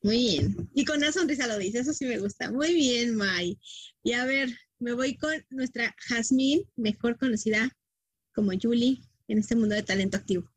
Muy 0.03 0.19
bien. 0.19 0.71
Y 0.75 0.85
con 0.85 0.99
una 0.99 1.11
sonrisa 1.13 1.47
lo 1.47 1.59
dice, 1.59 1.81
eso 1.81 1.93
sí 1.93 2.05
me 2.05 2.19
gusta. 2.19 2.51
Muy 2.53 2.75
bien, 2.75 3.17
May. 3.17 3.59
Y 4.03 4.13
a 4.13 4.25
ver, 4.25 4.51
me 4.79 4.93
voy 4.93 5.17
con 5.17 5.33
nuestra 5.51 5.95
Jazmín, 5.99 6.63
mejor 6.77 7.19
conocida 7.19 7.71
como 8.35 8.53
Julie 8.61 9.01
en 9.29 9.39
este 9.39 9.57
mundo 9.57 9.75
de 9.75 9.83
talento 9.83 10.17
activo. 10.17 10.49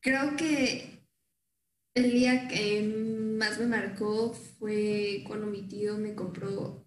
Creo 0.00 0.34
que 0.36 1.04
el 1.94 2.10
día 2.10 2.48
que 2.48 2.82
más 3.38 3.58
me 3.58 3.66
marcó 3.66 4.32
fue 4.32 5.22
cuando 5.26 5.46
mi 5.46 5.68
tío 5.68 5.98
me 5.98 6.14
compró 6.14 6.79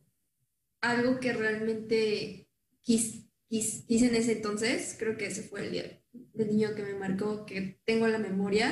algo 0.84 1.20
que 1.20 1.34
realmente 1.34 2.50
quis- 2.86 3.30
quis- 3.50 3.86
quise 3.88 4.08
en 4.08 4.16
ese 4.16 4.34
entonces. 4.34 4.96
Creo 5.00 5.18
que 5.18 5.28
ese 5.28 5.44
fue 5.44 5.62
el 5.66 5.72
día 5.72 6.04
del 6.14 6.50
niño 6.50 6.76
que 6.76 6.84
me 6.84 6.96
marcó, 6.96 7.46
que 7.46 7.80
tengo 7.86 8.08
la 8.08 8.20
memoria. 8.20 8.72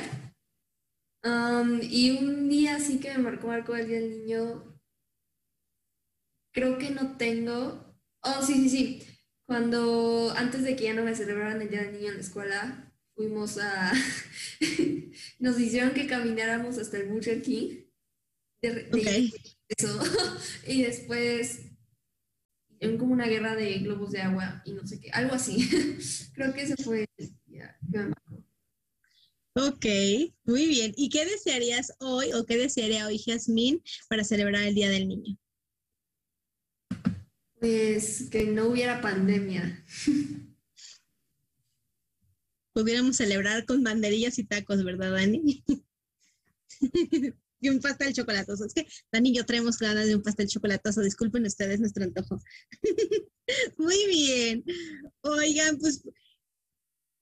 Am, 1.24 1.80
y 1.82 2.10
un 2.12 2.48
día 2.48 2.78
sí 2.78 3.00
que 3.00 3.10
me 3.12 3.18
marcó, 3.18 3.48
marcó 3.48 3.74
el 3.76 3.88
día 3.88 4.00
del 4.00 4.10
niño. 4.10 4.78
Creo 6.52 6.78
que 6.78 6.90
no 6.90 7.16
tengo. 7.16 7.96
Oh, 8.22 8.42
sí, 8.42 8.54
sí, 8.54 8.68
sí. 8.68 9.02
Cuando 9.46 10.32
antes 10.36 10.62
de 10.64 10.76
que 10.76 10.84
ya 10.84 10.94
no 10.94 11.02
me 11.04 11.14
celebraran 11.14 11.60
el 11.62 11.70
día 11.70 11.82
del 11.82 11.92
niño 11.94 12.08
en 12.10 12.14
la 12.16 12.20
escuela, 12.20 12.92
fuimos 13.14 13.58
a. 13.58 13.92
Nos 15.38 15.58
hicieron 15.60 15.92
que 15.94 16.06
camináramos 16.06 16.78
hasta 16.78 16.98
el 16.98 17.08
Burger 17.08 17.42
King. 17.42 17.84
De, 18.62 18.84
de- 18.84 19.32
eso. 19.78 20.00
Y 20.66 20.82
después 20.82 21.71
en 22.82 22.98
como 22.98 23.12
una 23.12 23.28
guerra 23.28 23.54
de 23.54 23.78
globos 23.78 24.10
de 24.10 24.20
agua 24.20 24.60
y 24.64 24.72
no 24.72 24.84
sé 24.86 25.00
qué, 25.00 25.10
algo 25.12 25.34
así. 25.34 25.68
Creo 26.34 26.52
que 26.52 26.62
ese 26.62 26.76
fue 26.82 27.06
que 27.16 27.30
me 27.88 28.08
marcó. 28.08 28.44
Ok, 29.54 29.86
muy 30.44 30.66
bien. 30.66 30.92
¿Y 30.96 31.08
qué 31.08 31.24
desearías 31.24 31.92
hoy 32.00 32.32
o 32.32 32.44
qué 32.44 32.56
desearía 32.56 33.06
hoy 33.06 33.18
Jazmín 33.18 33.82
para 34.08 34.24
celebrar 34.24 34.64
el 34.64 34.74
Día 34.74 34.90
del 34.90 35.06
Niño? 35.08 35.38
Pues 37.60 38.28
que 38.30 38.46
no 38.46 38.66
hubiera 38.66 39.00
pandemia. 39.00 39.84
Pudiéramos 42.72 43.16
celebrar 43.16 43.64
con 43.64 43.84
banderillas 43.84 44.38
y 44.38 44.44
tacos, 44.44 44.82
¿verdad, 44.82 45.12
Dani? 45.12 45.62
y 47.62 47.70
un 47.70 47.80
pastel 47.80 48.12
chocolatoso. 48.12 48.66
Es 48.66 48.74
que 48.74 48.86
Dani 49.10 49.30
y 49.30 49.36
yo 49.36 49.46
traemos 49.46 49.78
ganas 49.78 50.06
de 50.06 50.16
un 50.16 50.22
pastel 50.22 50.48
chocolatoso. 50.48 51.00
Disculpen 51.00 51.46
ustedes 51.46 51.80
nuestro 51.80 52.04
antojo. 52.04 52.38
Muy 53.78 54.06
bien. 54.08 54.64
Oigan, 55.22 55.78
pues 55.78 56.02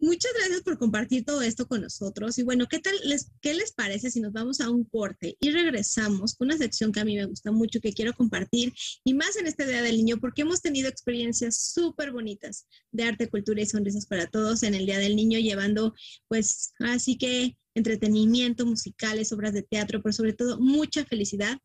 muchas 0.01 0.33
gracias 0.35 0.63
por 0.63 0.79
compartir 0.79 1.25
todo 1.25 1.43
esto 1.43 1.69
con 1.69 1.83
nosotros. 1.83 2.39
Y 2.39 2.43
bueno, 2.43 2.67
¿qué 2.69 2.79
tal 2.79 2.95
les, 3.05 3.31
qué 3.43 3.53
les 3.53 3.73
parece 3.73 4.11
si 4.11 4.21
nos 4.21 4.33
vamos 4.33 4.61
a 4.61 4.71
un 4.71 4.85
corte 4.85 5.37
y 5.41 5.51
regresamos 5.51 6.35
con 6.35 6.49
una 6.49 6.57
sección 6.57 6.91
que 6.91 7.01
a 7.01 7.05
mí 7.05 7.17
me 7.17 7.27
gusta 7.27 7.53
mucho, 7.53 7.81
que 7.81 7.93
quiero 7.93 8.15
compartir, 8.15 8.73
y 9.05 9.15
más 9.15 9.37
en 9.37 9.47
este 9.47 9.67
Día 9.67 9.83
del 9.83 9.99
Niño, 9.99 10.17
porque 10.19 10.43
hemos 10.43 10.63
tenido 10.63 10.89
experiencias 10.89 11.73
súper 11.73 12.13
bonitas 12.13 12.67
de 12.91 13.05
arte, 13.05 13.29
cultura 13.29 13.61
y 13.61 13.67
sonrisas 13.67 14.07
para 14.07 14.27
todos 14.27 14.63
en 14.63 14.75
el 14.75 14.87
Día 14.87 14.99
del 14.99 15.17
Niño, 15.17 15.39
llevando 15.39 15.95
pues 16.29 16.73
así 16.81 17.19
que 17.19 17.59
entretenimiento, 17.75 18.67
musicales, 18.67 19.33
obras 19.33 19.53
de 19.53 19.63
teatro, 19.63 20.03
pero 20.03 20.13
sobre 20.13 20.33
todo 20.33 20.59
mucha 20.59 21.05
felicidad 21.05 21.59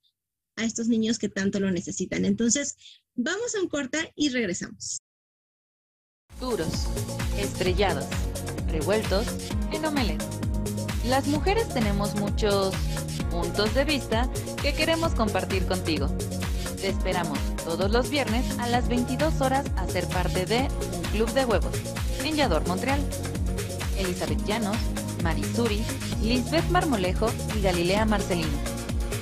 a 0.55 0.63
estos 0.63 0.87
niños 0.87 1.19
que 1.19 1.29
tanto 1.29 1.59
lo 1.59 1.71
necesitan. 1.71 2.25
Entonces, 2.25 2.75
vamos 3.15 3.55
a 3.55 3.61
un 3.61 3.67
corte 3.67 4.11
y 4.15 4.29
regresamos. 4.29 5.01
duros, 6.39 6.87
estrellados, 7.37 8.05
revueltos, 8.67 9.25
en 9.71 9.85
omelette. 9.85 10.23
Las 11.07 11.27
mujeres 11.27 11.69
tenemos 11.73 12.15
muchos 12.15 12.75
puntos 13.31 13.73
de 13.73 13.85
vista 13.85 14.29
que 14.61 14.73
queremos 14.73 15.13
compartir 15.13 15.65
contigo. 15.65 16.07
Te 16.81 16.89
esperamos 16.89 17.39
todos 17.63 17.89
los 17.89 18.09
viernes 18.09 18.45
a 18.59 18.67
las 18.67 18.87
22 18.89 19.39
horas 19.39 19.65
a 19.77 19.87
ser 19.87 20.07
parte 20.07 20.45
de 20.45 20.67
Un 20.93 21.01
Club 21.11 21.31
de 21.33 21.45
Huevos 21.45 21.95
en 22.25 22.67
Montreal. 22.67 22.99
Elizabeth 23.99 24.43
Llanos, 24.45 24.77
Marisuri, 25.23 25.83
Lisbeth 26.21 26.69
Marmolejo 26.69 27.27
y 27.57 27.61
Galilea 27.61 28.05
Marcelino. 28.05 28.57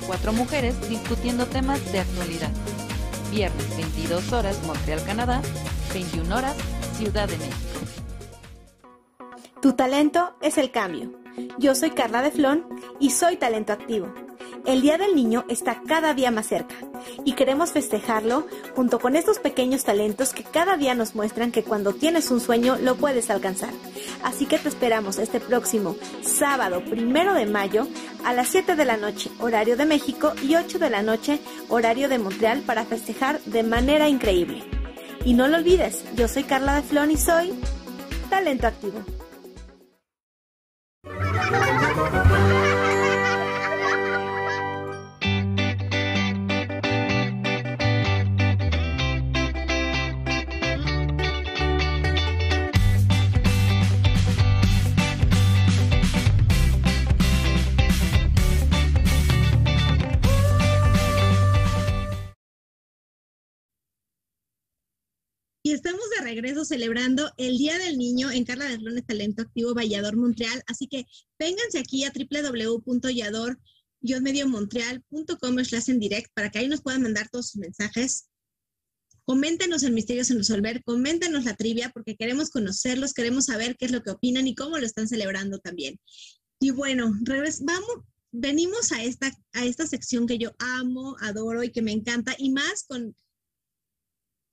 Cuatro 0.08 0.34
mujeres 0.34 0.76
discutiendo 0.90 1.46
temas 1.46 1.80
de 1.92 2.00
actualidad. 2.00 2.52
Viernes 3.32 3.78
22 3.78 4.32
horas 4.34 4.62
Montreal, 4.66 5.04
Canadá, 5.06 5.42
21 5.94 6.36
horas 6.36 6.56
Ciudad 6.98 7.28
de 7.28 7.38
México. 7.38 7.58
Tu 9.62 9.74
talento 9.74 10.36
es 10.42 10.58
el 10.58 10.72
cambio. 10.72 11.14
Yo 11.58 11.74
soy 11.74 11.92
Carla 11.92 12.22
de 12.22 12.32
Flon 12.32 12.68
y 13.00 13.12
soy 13.12 13.38
talento 13.38 13.74
activo. 13.74 14.14
El 14.66 14.82
Día 14.82 14.98
del 14.98 15.16
Niño 15.16 15.44
está 15.50 15.82
cada 15.86 16.14
día 16.14 16.32
más 16.32 16.48
cerca 16.48 16.76
y 17.26 17.34
queremos 17.34 17.72
festejarlo 17.72 18.48
junto 18.76 19.00
con 19.00 19.16
estos 19.16 19.40
pequeños 19.40 19.84
talentos 19.84 20.34
que 20.34 20.44
cada 20.44 20.78
día 20.78 20.96
nos 20.96 21.16
muestran 21.16 21.52
que 21.52 21.64
cuando 21.64 21.94
tienes 21.94 22.32
un 22.32 22.40
sueño 22.40 22.78
lo 22.82 22.96
puedes 22.96 23.30
alcanzar. 23.30 23.72
Así 24.24 24.46
que 24.46 24.58
te 24.58 24.70
esperamos 24.70 25.18
este 25.18 25.40
próximo 25.40 25.96
sábado 26.22 26.82
primero 26.86 27.34
de 27.34 27.46
mayo 27.46 27.88
a 28.24 28.34
las 28.34 28.48
7 28.50 28.76
de 28.76 28.86
la 28.86 28.98
noche, 28.98 29.30
horario 29.40 29.76
de 29.76 29.86
México, 29.86 30.34
y 30.42 30.56
8 30.56 30.80
de 30.80 30.90
la 30.90 31.02
noche, 31.02 31.40
horario 31.70 32.08
de 32.08 32.20
Montreal, 32.20 32.62
para 32.62 32.86
festejar 32.86 33.42
de 33.42 33.64
manera 33.64 34.08
increíble. 34.08 34.64
Y 35.26 35.34
no 35.34 35.48
lo 35.48 35.58
olvides, 35.58 36.04
yo 36.16 36.28
soy 36.28 36.44
Carla 36.44 36.76
de 36.76 36.84
Flon 36.84 37.12
y 37.12 37.18
soy 37.18 37.54
talento 38.30 38.68
activo. 38.68 39.04
Estamos 65.74 66.08
de 66.12 66.24
regreso 66.24 66.66
celebrando 66.66 67.32
el 67.38 67.58
Día 67.58 67.80
del 67.80 67.98
Niño 67.98 68.30
en 68.30 68.46
Carla 68.46 68.66
de 68.66 68.78
Flones 68.78 69.08
Talento 69.08 69.42
Activo 69.42 69.74
Vallador 69.74 70.16
Montreal. 70.16 70.62
Así 70.68 70.88
que 70.88 71.08
vénganse 71.40 71.80
aquí 71.80 72.06
a 72.06 72.14
www.yador.com 72.14 73.58
mediomontreal.com 74.22 75.64
slash 75.64 75.90
en 75.90 76.00
direct 76.00 76.30
para 76.36 76.52
que 76.52 76.60
ahí 76.60 76.68
nos 76.68 76.82
puedan 76.82 77.02
mandar 77.02 77.28
todos 77.30 77.50
sus 77.50 77.62
mensajes. 77.62 78.30
Coméntenos 79.26 79.82
el 79.82 79.94
Misterios 79.94 80.30
en 80.30 80.38
Resolver, 80.38 80.84
coméntenos 80.84 81.46
la 81.46 81.56
trivia 81.56 81.90
porque 81.90 82.16
queremos 82.18 82.52
conocerlos, 82.52 83.14
queremos 83.14 83.46
saber 83.46 83.76
qué 83.76 83.86
es 83.86 83.92
lo 83.92 84.04
que 84.04 84.12
opinan 84.12 84.46
y 84.46 84.54
cómo 84.54 84.78
lo 84.78 84.86
están 84.86 85.08
celebrando 85.08 85.58
también. 85.58 85.98
Y 86.60 86.70
bueno, 86.70 87.14
vamos, 87.62 88.06
venimos 88.32 88.92
a 88.92 89.02
esta, 89.02 89.32
a 89.54 89.66
esta 89.66 89.88
sección 89.88 90.28
que 90.28 90.38
yo 90.38 90.52
amo, 90.60 91.16
adoro 91.22 91.64
y 91.64 91.72
que 91.72 91.82
me 91.82 91.94
encanta, 91.94 92.36
y 92.38 92.52
más 92.52 92.84
con, 92.88 93.16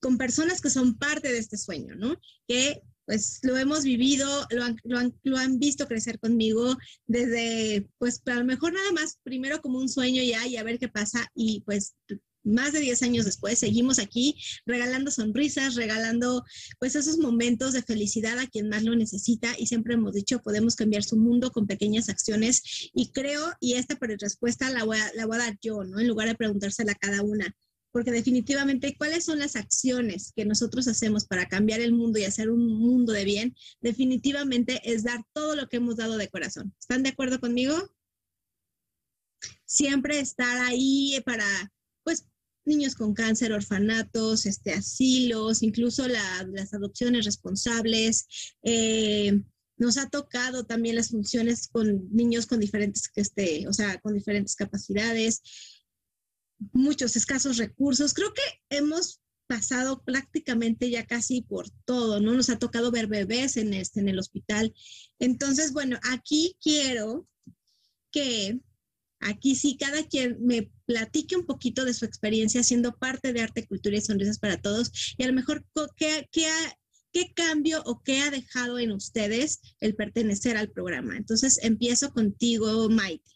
con 0.01 0.19
personas 0.19 0.61
que 0.61 0.71
son 0.71 0.97
parte 0.97 1.33
de 1.33 1.39
este 1.39 1.57
sueño, 1.57 1.95
¿no? 1.95 2.17
Que 2.49 2.83
pues 3.11 3.41
lo 3.43 3.57
hemos 3.57 3.83
vivido, 3.83 4.47
lo 4.85 5.37
han, 5.37 5.59
visto 5.59 5.89
crecer 5.89 6.21
conmigo 6.21 6.77
desde, 7.09 7.89
pues 7.99 8.23
a 8.27 8.37
lo 8.37 8.45
mejor 8.45 8.73
nada 8.73 8.93
más 8.93 9.19
primero 9.25 9.61
como 9.61 9.81
un 9.81 9.89
sueño 9.89 10.23
ya 10.23 10.47
y 10.47 10.57
a 10.57 10.63
ver 10.63 10.79
qué 10.79 10.87
pasa 10.87 11.29
y 11.35 11.61
pues 11.63 11.97
más 12.45 12.73
de 12.73 12.79
10 12.79 13.03
años 13.03 13.25
después, 13.25 13.59
seguimos 13.59 13.99
aquí 13.99 14.37
regalando 14.65 15.11
sonrisas, 15.11 15.75
regalando 15.75 16.45
pues 16.79 16.95
esos 16.95 17.19
momentos 17.19 17.73
de 17.73 17.83
felicidad 17.83 18.39
a 18.39 18.47
quien 18.47 18.69
más 18.69 18.85
lo 18.85 18.95
necesita 18.95 19.55
y 19.59 19.67
siempre 19.67 19.95
hemos 19.95 20.13
dicho, 20.13 20.41
podemos 20.41 20.77
cambiar 20.77 21.03
su 21.03 21.17
mundo 21.17 21.51
con 21.51 21.67
pequeñas 21.67 22.09
acciones 22.09 22.91
y 22.95 23.11
creo, 23.11 23.53
y 23.59 23.75
esta 23.75 23.99
respuesta 24.01 24.71
la 24.71 24.85
voy, 24.85 24.99
a, 24.99 25.13
la 25.15 25.27
voy 25.27 25.37
a 25.37 25.41
dar 25.41 25.59
yo, 25.61 25.83
¿no? 25.85 25.99
En 25.99 26.09
lugar 26.09 26.29
de 26.29 26.37
preguntársela 26.37 26.93
a 26.93 26.95
cada 26.95 27.23
una, 27.23 27.55
porque 27.93 28.13
definitivamente, 28.13 28.95
¿cuáles 28.97 29.25
son 29.25 29.39
las 29.39 29.57
acciones 29.57 30.33
que 30.35 30.45
nosotros 30.45 30.87
hacemos 30.89 31.27
para 31.27 31.47
cambiar 31.47 31.81
el 31.81 31.93
mundo 31.93 32.19
y 32.19 32.25
hacer 32.25 32.51
un 32.51 32.67
mundo 32.67 33.13
de 33.13 33.25
bien? 33.25 33.55
Definitivamente 33.81 34.81
es 34.85 35.05
dar 35.05 35.25
todo 35.33 35.57
lo 35.57 35.69
que 35.69 35.79
hemos 35.79 35.97
dado 35.97 36.17
de 36.17 36.29
corazón. 36.29 36.75
¿Están 36.79 37.03
de 37.03 37.11
acuerdo 37.11 37.41
conmigo? 37.41 37.75
Siempre 39.65 40.21
estar 40.21 40.59
ahí 40.67 41.21
para 41.25 41.47
pues 42.05 42.27
niños 42.65 42.95
con 42.95 43.15
cáncer, 43.15 43.53
orfanatos, 43.53 44.47
este, 44.47 44.73
asilos, 44.73 45.63
incluso 45.63 46.07
las 46.09 46.75
adopciones 46.75 47.25
responsables. 47.25 48.27
Eh, 48.63 49.43
nos 49.81 49.97
ha 49.97 50.09
tocado 50.11 50.65
también 50.65 50.95
las 50.95 51.09
funciones 51.09 51.69
con 51.69 52.15
niños 52.15 52.47
con 52.47 52.61
diferentes, 52.61 53.11
este, 53.17 53.67
o 53.67 53.73
sea, 53.73 53.99
con 54.01 54.15
diferentes 54.15 54.55
capacidades, 54.55 55.43
muchos 56.73 57.17
escasos 57.17 57.57
recursos. 57.57 58.15
Creo 58.15 58.33
que 58.33 58.43
hemos 58.71 59.21
pasado 59.47 60.03
prácticamente 60.05 60.91
ya 60.91 61.07
casi 61.07 61.43
por 61.43 61.69
todo, 61.85 62.21
¿no? 62.21 62.35
Nos 62.35 62.51
ha 62.51 62.59
tocado 62.59 62.91
ver 62.91 63.09
bebés 63.09 63.57
en, 63.57 63.75
este, 63.75 64.01
en 64.01 64.09
el 64.09 64.19
hospital. 64.19 64.73
Entonces, 65.19 65.73
bueno, 65.73 65.99
aquí 66.03 66.57
quiero 66.61 67.27
que 68.13 68.61
Aquí 69.21 69.55
sí, 69.55 69.77
cada 69.77 70.07
quien 70.09 70.39
me 70.41 70.71
platique 70.87 71.37
un 71.37 71.45
poquito 71.45 71.85
de 71.85 71.93
su 71.93 72.07
experiencia 72.07 72.63
siendo 72.63 72.97
parte 72.97 73.35
de 73.35 73.43
Arte, 73.43 73.67
Cultura 73.67 73.99
y 73.99 74.01
Sonrisas 74.01 74.39
para 74.39 74.61
Todos 74.61 75.15
y 75.19 75.23
a 75.23 75.27
lo 75.27 75.35
mejor 75.35 75.65
qué, 75.95 76.27
qué, 76.33 76.49
qué 77.13 77.33
cambio 77.35 77.83
o 77.85 78.03
qué 78.03 78.21
ha 78.21 78.31
dejado 78.31 78.79
en 78.79 78.93
ustedes 78.93 79.61
el 79.81 79.95
pertenecer 79.95 80.57
al 80.57 80.71
programa. 80.71 81.19
Entonces, 81.19 81.59
empiezo 81.63 82.13
contigo, 82.13 82.89
Maite. 82.89 83.31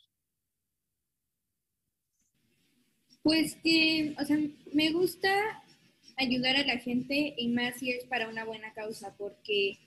Pues 3.25 3.57
que, 3.65 4.15
o 4.21 4.25
sea, 4.25 4.39
me 4.73 4.93
gusta 4.93 5.65
ayudar 6.17 6.57
a 6.57 6.67
la 6.67 6.79
gente 6.79 7.35
y 7.37 7.49
más 7.49 7.77
si 7.81 7.91
es 7.91 8.05
para 8.05 8.29
una 8.29 8.45
buena 8.45 8.73
causa, 8.73 9.17
porque 9.17 9.79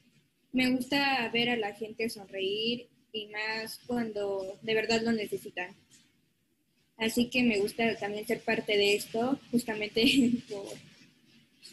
me 0.51 0.69
gusta 0.71 1.29
ver 1.29 1.51
a 1.51 1.55
la 1.55 1.73
gente 1.73 2.09
sonreír 2.09 2.89
y 3.13 3.27
más 3.27 3.79
cuando 3.87 4.59
de 4.61 4.73
verdad 4.73 5.01
lo 5.03 5.13
necesitan. 5.13 5.73
Así 6.97 7.29
que 7.29 7.43
me 7.43 7.59
gusta 7.59 7.95
también 7.97 8.27
ser 8.27 8.41
parte 8.41 8.75
de 8.75 8.95
esto, 8.95 9.39
justamente 9.51 10.03
por 10.49 10.65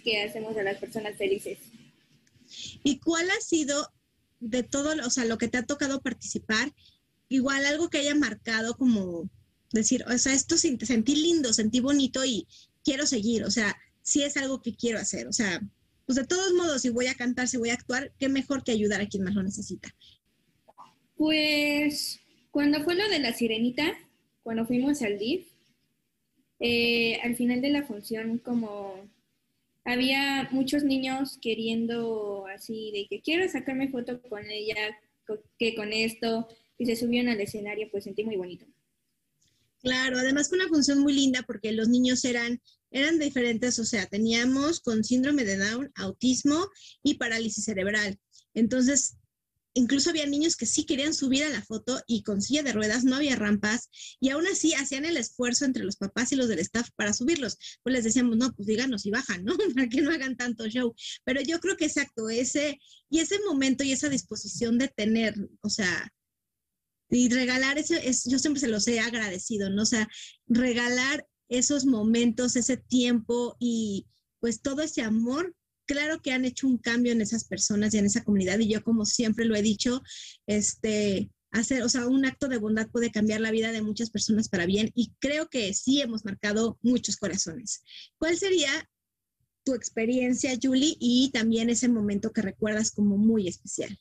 que 0.04 0.22
hacemos 0.22 0.56
a 0.56 0.62
las 0.62 0.76
personas 0.78 1.16
felices. 1.16 1.58
¿Y 2.82 2.98
cuál 2.98 3.28
ha 3.30 3.40
sido 3.40 3.90
de 4.38 4.62
todo, 4.62 4.94
o 5.04 5.10
sea, 5.10 5.24
lo 5.24 5.38
que 5.38 5.48
te 5.48 5.56
ha 5.56 5.64
tocado 5.64 6.02
participar, 6.02 6.72
igual 7.28 7.64
algo 7.64 7.88
que 7.88 7.98
haya 7.98 8.14
marcado 8.14 8.76
como 8.76 9.30
decir, 9.74 10.04
o 10.06 10.18
sea, 10.18 10.32
esto 10.32 10.56
sentí 10.56 11.16
lindo, 11.16 11.52
sentí 11.52 11.80
bonito 11.80 12.24
y 12.24 12.46
quiero 12.82 13.06
seguir, 13.06 13.44
o 13.44 13.50
sea, 13.50 13.76
sí 14.02 14.22
es 14.22 14.36
algo 14.36 14.62
que 14.62 14.74
quiero 14.74 14.98
hacer, 14.98 15.26
o 15.26 15.32
sea, 15.32 15.60
pues 16.06 16.16
de 16.16 16.26
todos 16.26 16.52
modos, 16.54 16.82
si 16.82 16.90
voy 16.90 17.06
a 17.06 17.14
cantar, 17.14 17.48
si 17.48 17.56
voy 17.56 17.70
a 17.70 17.74
actuar, 17.74 18.12
qué 18.18 18.28
mejor 18.28 18.62
que 18.62 18.72
ayudar 18.72 19.00
a 19.00 19.08
quien 19.08 19.24
más 19.24 19.34
lo 19.34 19.42
necesita. 19.42 19.88
Pues 21.16 22.20
cuando 22.50 22.82
fue 22.82 22.94
lo 22.94 23.08
de 23.08 23.20
la 23.20 23.32
sirenita, 23.32 23.94
cuando 24.42 24.66
fuimos 24.66 25.00
al 25.02 25.18
DIF, 25.18 25.46
eh, 26.60 27.18
al 27.22 27.36
final 27.36 27.60
de 27.60 27.70
la 27.70 27.84
función 27.84 28.38
como 28.38 29.10
había 29.84 30.48
muchos 30.50 30.84
niños 30.84 31.38
queriendo 31.40 32.46
así 32.46 32.90
de 32.92 33.06
que 33.08 33.22
quiero 33.22 33.48
sacarme 33.48 33.88
foto 33.88 34.20
con 34.22 34.50
ella, 34.50 34.98
que 35.58 35.74
con 35.74 35.92
esto, 35.92 36.48
y 36.78 36.86
se 36.86 36.96
subieron 36.96 37.30
al 37.30 37.40
escenario, 37.40 37.88
pues 37.90 38.04
sentí 38.04 38.24
muy 38.24 38.36
bonito. 38.36 38.66
Claro, 39.84 40.18
además 40.18 40.48
fue 40.48 40.56
una 40.56 40.68
función 40.68 41.00
muy 41.00 41.12
linda 41.12 41.42
porque 41.42 41.70
los 41.70 41.88
niños 41.90 42.24
eran, 42.24 42.58
eran 42.90 43.18
diferentes, 43.18 43.78
o 43.78 43.84
sea, 43.84 44.06
teníamos 44.06 44.80
con 44.80 45.04
síndrome 45.04 45.44
de 45.44 45.58
Down, 45.58 45.92
autismo 45.94 46.70
y 47.02 47.18
parálisis 47.18 47.66
cerebral. 47.66 48.18
Entonces, 48.54 49.16
incluso 49.74 50.08
había 50.08 50.24
niños 50.24 50.56
que 50.56 50.64
sí 50.64 50.86
querían 50.86 51.12
subir 51.12 51.44
a 51.44 51.50
la 51.50 51.60
foto 51.60 52.00
y 52.06 52.22
con 52.22 52.40
silla 52.40 52.62
de 52.62 52.72
ruedas 52.72 53.04
no 53.04 53.16
había 53.16 53.36
rampas 53.36 53.90
y 54.20 54.30
aún 54.30 54.46
así 54.46 54.72
hacían 54.72 55.04
el 55.04 55.18
esfuerzo 55.18 55.66
entre 55.66 55.84
los 55.84 55.96
papás 55.96 56.32
y 56.32 56.36
los 56.36 56.48
del 56.48 56.60
staff 56.60 56.88
para 56.96 57.12
subirlos. 57.12 57.58
Pues 57.82 57.92
les 57.92 58.04
decíamos, 58.04 58.38
no, 58.38 58.54
pues 58.54 58.66
díganos 58.66 59.04
y 59.04 59.10
bajan, 59.10 59.44
¿no? 59.44 59.54
Para 59.74 59.86
que 59.90 60.00
no 60.00 60.12
hagan 60.12 60.38
tanto 60.38 60.66
show. 60.66 60.94
Pero 61.24 61.42
yo 61.42 61.60
creo 61.60 61.76
que 61.76 61.84
exacto, 61.84 62.30
ese 62.30 62.78
y 63.10 63.18
ese 63.18 63.38
momento 63.40 63.84
y 63.84 63.92
esa 63.92 64.08
disposición 64.08 64.78
de 64.78 64.88
tener, 64.88 65.34
o 65.60 65.68
sea, 65.68 66.10
y 67.10 67.28
regalar 67.28 67.78
ese, 67.78 68.08
es, 68.08 68.24
yo 68.24 68.38
siempre 68.38 68.60
se 68.60 68.68
los 68.68 68.86
he 68.88 69.00
agradecido, 69.00 69.70
¿no? 69.70 69.82
O 69.82 69.86
sea, 69.86 70.08
regalar 70.46 71.26
esos 71.48 71.84
momentos, 71.84 72.56
ese 72.56 72.76
tiempo 72.76 73.56
y 73.60 74.06
pues 74.40 74.62
todo 74.62 74.82
ese 74.82 75.02
amor 75.02 75.54
claro 75.86 76.20
que 76.20 76.32
han 76.32 76.44
hecho 76.44 76.66
un 76.66 76.78
cambio 76.78 77.12
en 77.12 77.20
esas 77.20 77.44
personas 77.44 77.94
y 77.94 77.98
en 77.98 78.06
esa 78.06 78.24
comunidad 78.24 78.58
y 78.58 78.68
yo 78.68 78.82
como 78.82 79.04
siempre 79.04 79.44
lo 79.44 79.54
he 79.54 79.62
dicho, 79.62 80.02
este, 80.46 81.30
hacer, 81.50 81.82
o 81.82 81.88
sea, 81.88 82.06
un 82.06 82.24
acto 82.24 82.48
de 82.48 82.58
bondad 82.58 82.88
puede 82.90 83.10
cambiar 83.10 83.40
la 83.40 83.50
vida 83.50 83.72
de 83.72 83.82
muchas 83.82 84.10
personas 84.10 84.48
para 84.48 84.66
bien 84.66 84.90
y 84.94 85.12
creo 85.18 85.48
que 85.48 85.72
sí 85.74 86.00
hemos 86.00 86.24
marcado 86.24 86.78
muchos 86.82 87.16
corazones. 87.16 87.82
¿Cuál 88.18 88.36
sería 88.36 88.88
tu 89.64 89.74
experiencia, 89.74 90.58
Julie, 90.60 90.96
y 90.98 91.30
también 91.32 91.70
ese 91.70 91.88
momento 91.88 92.32
que 92.32 92.42
recuerdas 92.42 92.90
como 92.90 93.16
muy 93.16 93.48
especial? 93.48 93.98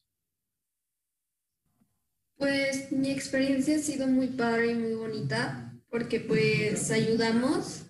Pues 2.44 2.92
mi 2.92 3.10
experiencia 3.10 3.78
ha 3.78 3.80
sido 3.80 4.06
muy 4.06 4.28
padre 4.28 4.72
y 4.72 4.76
muy 4.76 4.96
bonita 4.96 5.74
porque 5.90 6.20
pues 6.20 6.92
ayudamos 6.92 7.86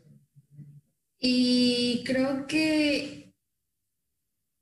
y 1.18 2.04
creo 2.06 2.46
que 2.46 3.34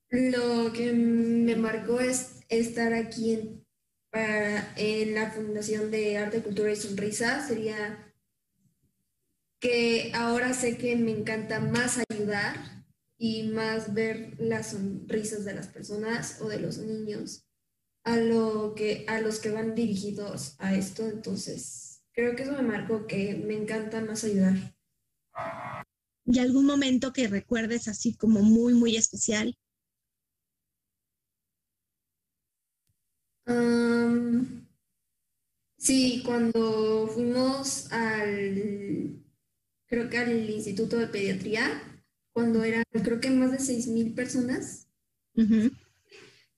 lo 0.10 0.72
que 0.72 0.94
me 0.94 1.58
marcó 1.58 2.00
es 2.00 2.40
estar 2.48 2.94
aquí 2.94 3.34
en, 3.34 3.68
para, 4.10 4.74
en 4.78 5.14
la 5.14 5.30
Fundación 5.32 5.92
de 5.92 6.18
Arte, 6.18 6.42
Cultura 6.42 6.72
y 6.72 6.78
Sonrisa. 6.78 7.46
Sería 7.46 8.16
que 9.60 10.14
ahora 10.16 10.54
sé 10.54 10.78
que 10.78 10.96
me 10.96 11.12
encanta 11.12 11.60
más 11.60 12.00
ayudar 12.10 12.86
y 13.18 13.50
más 13.50 13.94
ver 13.94 14.36
las 14.40 14.72
sonrisas 14.72 15.44
de 15.44 15.54
las 15.54 15.68
personas 15.68 16.40
o 16.40 16.48
de 16.48 16.62
los 16.62 16.78
niños 16.78 17.46
a, 18.04 18.18
lo 18.18 18.74
que, 18.76 19.06
a 19.08 19.22
los 19.22 19.40
que 19.40 19.52
van 19.52 19.76
dirigidos 19.76 20.56
a 20.60 20.76
esto. 20.76 21.08
Entonces, 21.08 22.04
creo 22.14 22.36
que 22.36 22.44
eso 22.44 22.54
me 22.54 22.64
marcó 22.64 23.08
que 23.08 23.36
me 23.36 23.56
encanta 23.56 24.02
más 24.02 24.24
ayudar. 24.24 24.76
¿Y 26.26 26.40
algún 26.40 26.66
momento 26.66 27.14
que 27.14 27.28
recuerdes 27.28 27.88
así 27.88 28.16
como 28.16 28.42
muy, 28.42 28.74
muy 28.74 28.96
especial? 28.96 29.58
sí, 35.78 36.24
cuando 36.26 37.08
fuimos 37.14 37.92
al, 37.92 39.22
creo 39.88 40.10
que 40.10 40.18
al 40.20 40.50
Instituto 40.50 40.98
de 40.98 41.08
Pediatría, 41.08 41.82
cuando 42.34 42.64
eran, 42.64 42.84
creo 42.92 43.20
que 43.20 43.30
más 43.30 43.52
de 43.52 43.60
6.000 43.60 44.16
personas. 44.16 44.88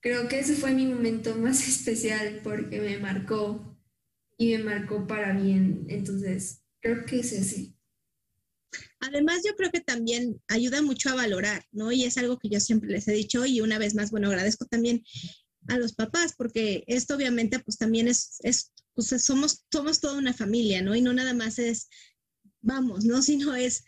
Creo 0.04 0.28
que 0.28 0.38
ese 0.38 0.54
fue 0.54 0.72
mi 0.72 0.84
momento 0.84 1.34
más 1.34 1.66
especial 1.68 2.42
porque 2.44 2.78
me 2.78 2.98
marcó 2.98 3.74
y 4.36 4.50
me 4.50 4.62
marcó 4.62 5.06
para 5.06 5.32
bien. 5.32 5.86
Entonces, 5.88 6.62
creo 6.80 7.06
que 7.06 7.20
es 7.20 7.32
ese. 7.32 7.74
Además, 9.00 9.40
yo 9.46 9.56
creo 9.56 9.70
que 9.70 9.80
también 9.80 10.42
ayuda 10.48 10.82
mucho 10.82 11.08
a 11.08 11.14
valorar, 11.14 11.64
¿no? 11.72 11.90
Y 11.90 12.04
es 12.04 12.18
algo 12.18 12.38
que 12.38 12.50
yo 12.50 12.60
siempre 12.60 12.90
les 12.90 13.08
he 13.08 13.12
dicho 13.12 13.46
y 13.46 13.62
una 13.62 13.78
vez 13.78 13.94
más, 13.94 14.10
bueno, 14.10 14.28
agradezco 14.28 14.66
también 14.66 15.02
a 15.68 15.78
los 15.78 15.94
papás, 15.94 16.34
porque 16.36 16.84
esto 16.86 17.16
obviamente 17.16 17.58
pues 17.60 17.78
también 17.78 18.06
es, 18.06 18.36
es 18.40 18.74
pues 18.92 19.08
somos, 19.24 19.64
somos 19.72 20.00
toda 20.00 20.18
una 20.18 20.34
familia, 20.34 20.82
¿no? 20.82 20.94
Y 20.94 21.00
no 21.00 21.14
nada 21.14 21.32
más 21.32 21.58
es, 21.58 21.88
vamos, 22.60 23.06
¿no? 23.06 23.22
Sino 23.22 23.54
es, 23.54 23.84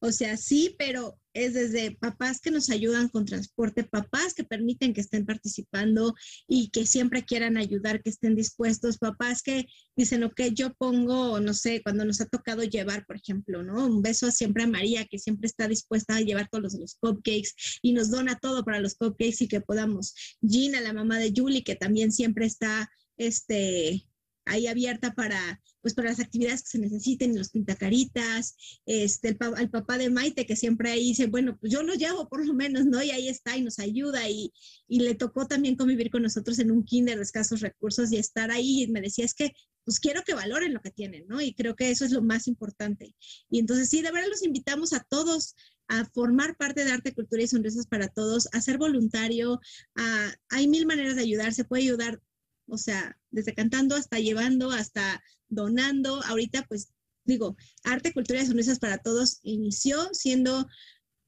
o 0.00 0.10
sea, 0.10 0.36
sí, 0.36 0.74
pero 0.76 1.20
es 1.34 1.54
desde 1.54 1.96
papás 1.96 2.40
que 2.40 2.50
nos 2.50 2.70
ayudan 2.70 3.08
con 3.08 3.24
transporte, 3.24 3.84
papás 3.84 4.34
que 4.34 4.44
permiten 4.44 4.92
que 4.92 5.00
estén 5.00 5.26
participando 5.26 6.14
y 6.46 6.70
que 6.70 6.86
siempre 6.86 7.24
quieran 7.24 7.56
ayudar, 7.56 8.02
que 8.02 8.10
estén 8.10 8.34
dispuestos, 8.34 8.98
papás 8.98 9.42
que 9.42 9.66
dicen, 9.96 10.24
ok, 10.24 10.40
yo 10.54 10.74
pongo, 10.74 11.40
no 11.40 11.54
sé, 11.54 11.82
cuando 11.82 12.04
nos 12.04 12.20
ha 12.20 12.26
tocado 12.26 12.62
llevar, 12.62 13.06
por 13.06 13.16
ejemplo, 13.16 13.62
¿no? 13.62 13.86
Un 13.86 14.02
beso 14.02 14.30
siempre 14.30 14.64
a 14.64 14.66
María, 14.66 15.06
que 15.06 15.18
siempre 15.18 15.46
está 15.46 15.68
dispuesta 15.68 16.16
a 16.16 16.20
llevar 16.20 16.48
todos 16.50 16.64
los, 16.64 16.74
los 16.74 16.94
cupcakes 16.96 17.50
y 17.82 17.92
nos 17.92 18.10
dona 18.10 18.38
todo 18.38 18.64
para 18.64 18.80
los 18.80 18.94
cupcakes 18.94 19.44
y 19.44 19.48
que 19.48 19.60
podamos. 19.60 20.14
Gina, 20.46 20.80
la 20.80 20.92
mamá 20.92 21.18
de 21.18 21.32
Julie, 21.34 21.64
que 21.64 21.76
también 21.76 22.12
siempre 22.12 22.46
está, 22.46 22.90
este, 23.16 24.06
ahí 24.44 24.66
abierta 24.66 25.14
para, 25.14 25.60
pues, 25.80 25.94
para 25.94 26.10
las 26.10 26.20
actividades 26.20 26.62
que 26.62 26.70
se 26.70 26.78
necesiten, 26.78 27.36
los 27.36 27.50
pintacaritas, 27.50 28.56
este, 28.86 29.36
el, 29.58 29.70
papá 29.70 29.98
de 29.98 30.10
Maite, 30.10 30.46
que 30.46 30.56
siempre 30.56 30.90
ahí 30.90 31.08
dice, 31.08 31.26
bueno, 31.26 31.56
pues 31.58 31.72
yo 31.72 31.82
lo 31.82 31.94
llevo 31.94 32.28
por 32.28 32.46
lo 32.46 32.54
menos, 32.54 32.86
¿no? 32.86 33.02
Y 33.02 33.10
ahí 33.10 33.28
está 33.28 33.56
y 33.56 33.62
nos 33.62 33.78
ayuda 33.78 34.28
y, 34.28 34.52
y 34.88 35.00
le 35.00 35.14
tocó 35.14 35.46
también 35.46 35.76
convivir 35.76 36.10
con 36.10 36.22
nosotros 36.22 36.58
en 36.58 36.70
un 36.70 36.84
kinder 36.84 37.16
de 37.16 37.22
escasos 37.22 37.60
recursos 37.60 38.12
y 38.12 38.16
estar 38.16 38.50
ahí 38.50 38.82
y 38.82 38.86
me 38.88 39.00
decía, 39.00 39.24
es 39.24 39.34
que, 39.34 39.52
pues 39.84 39.98
quiero 39.98 40.22
que 40.22 40.34
valoren 40.34 40.74
lo 40.74 40.80
que 40.80 40.90
tienen, 40.90 41.26
¿no? 41.26 41.40
Y 41.40 41.54
creo 41.54 41.74
que 41.74 41.90
eso 41.90 42.04
es 42.04 42.12
lo 42.12 42.22
más 42.22 42.46
importante. 42.46 43.14
Y 43.50 43.58
entonces, 43.58 43.88
sí, 43.88 44.00
de 44.00 44.12
verdad 44.12 44.28
los 44.28 44.44
invitamos 44.44 44.92
a 44.92 45.00
todos 45.08 45.56
a 45.88 46.04
formar 46.06 46.56
parte 46.56 46.84
de 46.84 46.92
Arte, 46.92 47.14
Cultura 47.14 47.42
y 47.42 47.48
Sonrisas 47.48 47.86
para 47.86 48.08
Todos, 48.08 48.48
a 48.52 48.60
ser 48.60 48.78
voluntario, 48.78 49.60
a, 49.96 50.34
hay 50.48 50.68
mil 50.68 50.86
maneras 50.86 51.16
de 51.16 51.22
ayudar, 51.22 51.52
se 51.52 51.64
puede 51.64 51.82
ayudar 51.82 52.20
o 52.66 52.78
sea, 52.78 53.18
desde 53.30 53.54
cantando 53.54 53.96
hasta 53.96 54.18
llevando, 54.18 54.70
hasta 54.70 55.22
donando. 55.48 56.22
Ahorita, 56.24 56.64
pues 56.68 56.92
digo, 57.24 57.56
arte, 57.84 58.12
cultura 58.12 58.42
y 58.42 58.46
sonrisas 58.46 58.78
para 58.78 58.98
todos 58.98 59.40
inició 59.42 60.08
siendo 60.12 60.66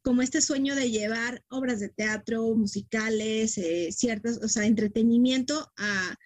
como 0.03 0.21
este 0.21 0.43
sueño 0.43 0.75
de 0.75 0.91
llevar 0.91 1.43
obras 1.49 1.81
de 1.81 1.89
teatro, 1.89 2.55
musicales, 2.55 3.57
eh, 3.57 3.91
ciertas, 3.91 4.39
o 4.43 4.49
sea, 4.49 4.67
entretenimiento 4.67 5.73
a 5.79 6.17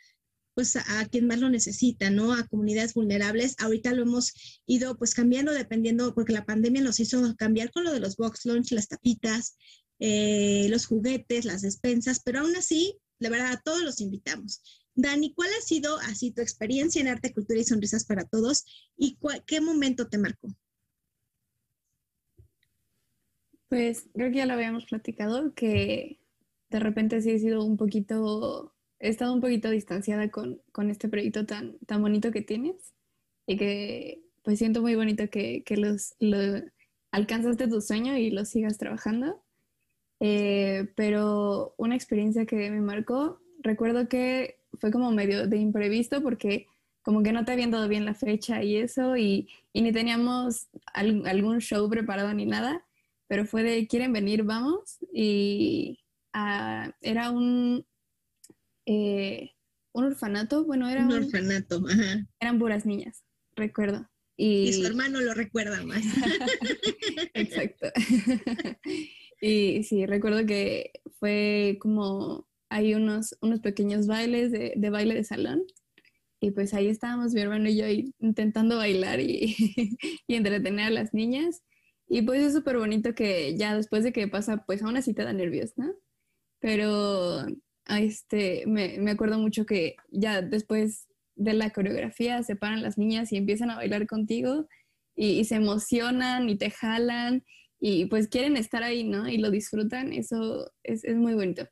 pues 0.59 0.74
a, 0.74 1.06
quien 1.09 1.28
más 1.28 1.38
lo 1.38 1.48
necesita, 1.50 2.11
¿no? 2.11 2.32
A 2.32 2.48
comunidades 2.48 2.92
vulnerables. 2.92 3.54
Ahorita 3.59 3.92
lo 3.92 4.02
hemos 4.02 4.61
ido 4.66 4.98
pues 4.98 5.14
cambiando 5.14 5.52
dependiendo, 5.52 6.12
porque 6.16 6.32
la 6.32 6.46
pandemia 6.46 6.82
nos 6.82 6.98
hizo 6.98 7.36
cambiar 7.36 7.70
con 7.70 7.84
lo 7.84 7.92
de 7.92 8.00
los 8.00 8.16
box 8.16 8.44
lunch, 8.44 8.72
las 8.72 8.88
tapitas, 8.88 9.56
eh, 10.00 10.66
los 10.68 10.86
juguetes, 10.86 11.44
las 11.44 11.62
despensas, 11.62 12.22
pero 12.24 12.40
aún 12.40 12.56
así, 12.56 12.98
de 13.20 13.30
verdad, 13.30 13.52
a 13.52 13.61
todos 13.61 13.82
los 13.84 14.00
invitamos. 14.00 14.61
Dani, 14.99 15.32
¿cuál 15.32 15.51
ha 15.57 15.62
sido 15.62 15.96
así 15.99 16.32
tu 16.32 16.42
experiencia 16.42 17.01
en 17.01 17.07
arte, 17.07 17.32
cultura 17.32 17.61
y 17.61 17.64
sonrisas 17.64 18.05
para 18.05 18.24
todos 18.24 18.64
y 18.96 19.16
qué 19.46 19.61
momento 19.61 20.09
te 20.09 20.18
marcó? 20.18 20.49
Pues 23.68 24.09
creo 24.12 24.32
que 24.32 24.38
ya 24.38 24.46
lo 24.46 24.55
habíamos 24.55 24.86
platicado, 24.86 25.55
que 25.55 26.18
de 26.70 26.80
repente 26.80 27.22
sí 27.22 27.30
he 27.30 27.38
sido 27.38 27.64
un 27.64 27.76
poquito, 27.76 28.74
he 28.99 29.09
estado 29.11 29.32
un 29.32 29.40
poquito 29.40 29.70
distanciada 29.70 30.32
con, 30.32 30.61
este 30.90 31.09
proyecto 31.09 31.46
tan, 31.46 31.78
tan 31.86 32.03
bonito 32.03 32.32
que 32.32 32.42
tienes 32.42 32.92
y 33.46 33.57
que 33.57 34.24
pues 34.42 34.59
siento 34.59 34.82
muy 34.82 34.96
bonito 34.96 35.30
que, 35.30 35.62
los, 35.76 36.16
lo, 36.18 36.38
alcanzaste 37.12 37.68
tu 37.68 37.80
sueño 37.80 38.16
y 38.16 38.30
lo 38.30 38.44
sigas 38.44 38.78
trabajando. 38.78 39.44
Eh, 40.18 40.92
pero 40.96 41.76
una 41.78 41.94
experiencia 41.94 42.46
que 42.46 42.68
me 42.72 42.80
marcó, 42.80 43.40
recuerdo 43.61 44.09
que 44.09 44.57
fue 44.78 44.90
como 44.90 45.10
medio 45.10 45.46
de 45.46 45.58
imprevisto 45.58 46.22
porque 46.22 46.66
como 47.02 47.22
que 47.22 47.32
no 47.32 47.44
te 47.44 47.52
habían 47.52 47.70
dado 47.70 47.88
bien 47.88 48.04
la 48.04 48.14
fecha 48.14 48.62
y 48.62 48.76
eso 48.76 49.16
y, 49.16 49.48
ni 49.72 49.92
teníamos 49.92 50.68
algún 50.92 51.60
show 51.60 51.88
preparado 51.88 52.34
ni 52.34 52.44
nada, 52.44 52.84
pero 53.28 53.46
fue 53.46 53.62
de 53.62 53.86
quieren 53.86 54.12
venir, 54.12 54.42
vamos 54.42 54.98
y 55.12 56.00
ah, 56.32 56.92
era 57.00 57.30
un, 57.30 57.86
eh, 58.86 59.52
un 59.92 60.04
orfanato, 60.04 60.64
bueno, 60.64 60.88
era 60.88 61.04
un, 61.04 61.12
orfanato, 61.12 61.82
ajá. 61.88 62.26
Eran 62.40 62.58
puras 62.58 62.84
niñas, 62.84 63.24
recuerdo. 63.54 64.08
Y, 64.36 64.68
y 64.68 64.72
su 64.72 64.86
hermano 64.86 65.20
lo 65.20 65.34
recuerda 65.34 65.82
más. 65.84 66.02
Exacto. 67.34 67.88
y 69.40 69.82
sí, 69.82 70.06
recuerdo 70.06 70.46
que 70.46 70.92
fue 71.18 71.78
como 71.80 72.47
hay 72.70 72.94
unos, 72.94 73.36
unos 73.40 73.60
pequeños 73.60 74.06
bailes 74.06 74.52
de, 74.52 74.74
de, 74.76 74.90
baile 74.90 75.14
de 75.14 75.24
salón. 75.24 75.62
Y 76.40 76.52
pues 76.52 76.74
ahí 76.74 76.88
estábamos 76.88 77.32
mi 77.34 77.40
hermano 77.40 77.68
y 77.68 77.76
yo 77.76 77.86
intentando 78.20 78.76
bailar 78.76 79.20
y, 79.20 79.56
y 80.26 80.34
entretener 80.34 80.86
a 80.86 80.90
las 80.90 81.14
niñas. 81.14 81.62
Y 82.08 82.22
pues 82.22 82.42
es 82.42 82.54
súper 82.54 82.78
bonito 82.78 83.14
que 83.14 83.56
ya 83.56 83.76
después 83.76 84.04
de 84.04 84.12
que 84.12 84.28
pasa, 84.28 84.64
pues 84.66 84.82
aún 84.82 84.96
así 84.96 85.14
te 85.14 85.24
da 85.24 85.32
nervios, 85.32 85.72
¿no? 85.76 85.94
Pero 86.60 87.46
este, 87.86 88.64
me, 88.66 88.98
me 88.98 89.10
acuerdo 89.10 89.38
mucho 89.38 89.66
que 89.66 89.96
ya 90.10 90.42
después 90.42 91.06
de 91.36 91.54
la 91.54 91.70
coreografía 91.70 92.42
se 92.42 92.56
paran 92.56 92.82
las 92.82 92.98
niñas 92.98 93.32
y 93.32 93.36
empiezan 93.36 93.70
a 93.70 93.76
bailar 93.76 94.06
contigo 94.06 94.66
y, 95.14 95.40
y, 95.40 95.44
se 95.44 95.56
emocionan 95.56 96.48
y 96.48 96.56
te 96.56 96.70
jalan 96.70 97.44
y 97.80 98.06
pues 98.06 98.28
quieren 98.28 98.56
estar 98.56 98.82
ahí, 98.82 99.04
¿no? 99.04 99.28
Y 99.28 99.38
lo 99.38 99.50
disfrutan, 99.50 100.12
eso 100.12 100.72
es, 100.82 101.04
es 101.04 101.16
muy 101.16 101.34
bonito. 101.34 101.68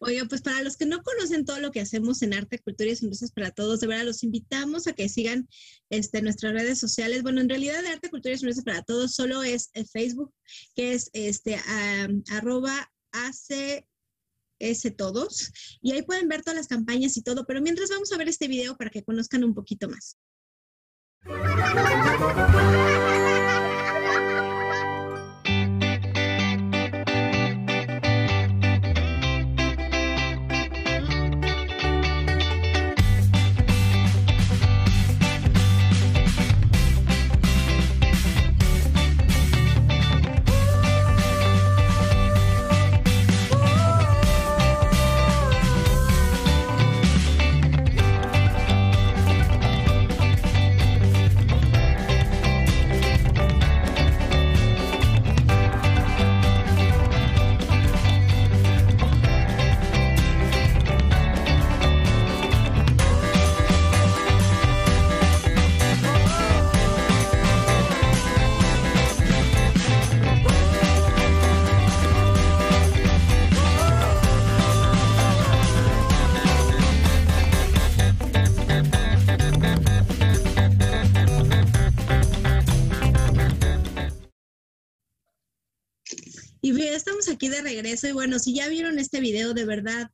Oye, 0.00 0.24
pues 0.26 0.42
para 0.42 0.62
los 0.62 0.76
que 0.76 0.86
no 0.86 1.02
conocen 1.02 1.44
todo 1.44 1.58
lo 1.58 1.72
que 1.72 1.80
hacemos 1.80 2.22
en 2.22 2.32
Arte, 2.32 2.60
Cultura 2.60 2.90
y 2.90 2.96
Sonrisas 2.96 3.32
para 3.32 3.50
Todos, 3.50 3.80
de 3.80 3.88
verdad 3.88 4.04
los 4.04 4.22
invitamos 4.22 4.86
a 4.86 4.92
que 4.92 5.08
sigan 5.08 5.48
este, 5.90 6.22
nuestras 6.22 6.52
redes 6.52 6.78
sociales. 6.78 7.22
Bueno, 7.24 7.40
en 7.40 7.48
realidad 7.48 7.84
Arte, 7.84 8.08
Cultura 8.08 8.34
y 8.34 8.38
Sonrisas 8.38 8.64
para 8.64 8.82
Todos 8.82 9.14
solo 9.14 9.42
es 9.42 9.70
el 9.72 9.88
Facebook, 9.88 10.32
que 10.76 10.92
es 10.92 11.10
este 11.14 11.60
arroba 12.30 12.92
ACS 13.12 14.96
todos 14.96 15.52
y 15.80 15.92
ahí 15.92 16.02
pueden 16.02 16.28
ver 16.28 16.42
todas 16.42 16.56
las 16.56 16.68
campañas 16.68 17.16
y 17.16 17.22
todo, 17.22 17.44
pero 17.46 17.60
mientras 17.60 17.90
vamos 17.90 18.12
a 18.12 18.16
ver 18.16 18.28
este 18.28 18.48
video 18.48 18.76
para 18.76 18.90
que 18.90 19.02
conozcan 19.02 19.44
un 19.44 19.54
poquito 19.54 19.88
más. 19.88 20.16
Regreso 87.78 88.08
y 88.08 88.12
bueno, 88.12 88.38
si 88.38 88.54
ya 88.54 88.68
vieron 88.68 88.98
este 88.98 89.20
video, 89.20 89.54
de 89.54 89.64
verdad, 89.64 90.10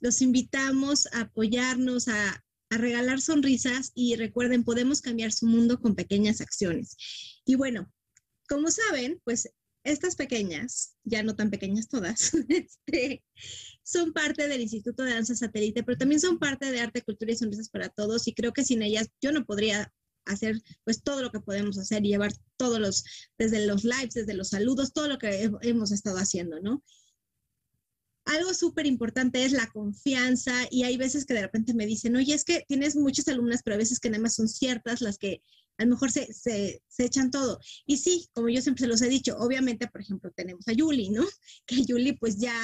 los 0.00 0.22
invitamos 0.22 1.06
a 1.12 1.22
apoyarnos, 1.22 2.08
a, 2.08 2.44
regalar 2.70 3.22
sonrisas 3.22 3.92
y 3.94 4.14
recuerden, 4.16 4.62
podemos 4.62 5.00
cambiar 5.00 5.32
su 5.32 5.46
mundo 5.46 5.80
con 5.80 5.94
pequeñas 5.94 6.42
acciones. 6.42 6.96
Y 7.46 7.54
bueno, 7.54 7.90
como 8.46 8.70
saben, 8.70 9.22
pues 9.24 9.48
estas 9.84 10.16
pequeñas, 10.16 10.94
ya 11.02 11.22
no 11.22 11.34
tan 11.34 11.48
pequeñas 11.48 11.88
todas, 11.88 12.30
este, 12.50 13.24
son 13.82 14.12
parte 14.12 14.48
del 14.48 14.60
Instituto 14.60 15.02
de 15.02 15.14
Danza 15.14 15.34
Satélite, 15.34 15.82
pero 15.82 15.96
también 15.96 16.20
son 16.20 16.38
parte 16.38 16.70
de 16.70 16.78
Arte, 16.78 17.00
Cultura 17.00 17.32
y 17.32 17.36
Sonrisas 17.36 17.70
para 17.70 17.88
Todos 17.88 18.28
y 18.28 18.34
creo 18.34 18.52
que 18.52 18.66
sin 18.66 18.82
ellas 18.82 19.08
yo 19.22 19.32
no 19.32 19.46
podría 19.46 19.90
hacer 20.26 20.60
pues 20.84 21.02
todo 21.02 21.22
lo 21.22 21.32
que 21.32 21.40
podemos 21.40 21.78
hacer 21.78 22.04
y 22.04 22.10
llevar 22.10 22.32
todos 22.58 22.78
los, 22.78 23.04
desde 23.38 23.66
los 23.66 23.82
lives, 23.84 24.12
desde 24.12 24.34
los 24.34 24.50
saludos, 24.50 24.92
todo 24.92 25.08
lo 25.08 25.16
que 25.18 25.50
hemos 25.62 25.90
estado 25.90 26.18
haciendo, 26.18 26.60
¿no? 26.60 26.84
Algo 28.28 28.52
súper 28.52 28.86
importante 28.86 29.44
es 29.44 29.52
la 29.52 29.66
confianza 29.68 30.52
y 30.70 30.84
hay 30.84 30.96
veces 30.96 31.24
que 31.24 31.34
de 31.34 31.42
repente 31.42 31.72
me 31.74 31.86
dicen, 31.86 32.14
oye, 32.14 32.34
es 32.34 32.44
que 32.44 32.64
tienes 32.68 32.94
muchas 32.94 33.26
alumnas, 33.28 33.62
pero 33.64 33.74
a 33.74 33.78
veces 33.78 34.00
que 34.00 34.10
nada 34.10 34.22
más 34.22 34.34
son 34.34 34.48
ciertas 34.48 35.00
las 35.00 35.16
que 35.18 35.40
a 35.78 35.84
lo 35.84 35.90
mejor 35.90 36.10
se, 36.10 36.32
se, 36.32 36.82
se, 36.88 37.04
echan 37.04 37.30
todo. 37.30 37.58
Y 37.86 37.96
sí, 37.96 38.28
como 38.34 38.48
yo 38.48 38.60
siempre 38.60 38.82
se 38.82 38.88
los 38.88 39.00
he 39.00 39.08
dicho, 39.08 39.36
obviamente, 39.38 39.86
por 39.86 40.00
ejemplo, 40.00 40.30
tenemos 40.32 40.66
a 40.68 40.72
Yuli, 40.72 41.10
¿no? 41.10 41.24
Que 41.66 41.84
Yuli 41.84 42.12
pues 42.12 42.36
ya, 42.38 42.54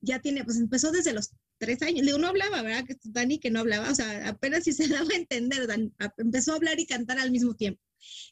ya 0.00 0.20
tiene, 0.20 0.44
pues 0.44 0.58
empezó 0.58 0.90
desde 0.90 1.12
los 1.12 1.30
tres 1.58 1.80
años, 1.82 2.04
digo, 2.04 2.18
no 2.18 2.28
hablaba, 2.28 2.60
¿verdad? 2.62 2.84
Que 2.84 2.96
Dani 3.04 3.38
que 3.38 3.50
no 3.50 3.60
hablaba, 3.60 3.90
o 3.90 3.94
sea, 3.94 4.28
apenas 4.28 4.64
si 4.64 4.72
se 4.72 4.88
daba 4.88 5.08
a 5.12 5.16
entender, 5.16 5.66
Dan, 5.66 5.94
empezó 6.18 6.52
a 6.52 6.56
hablar 6.56 6.78
y 6.78 6.86
cantar 6.86 7.18
al 7.18 7.30
mismo 7.30 7.54
tiempo. 7.54 7.80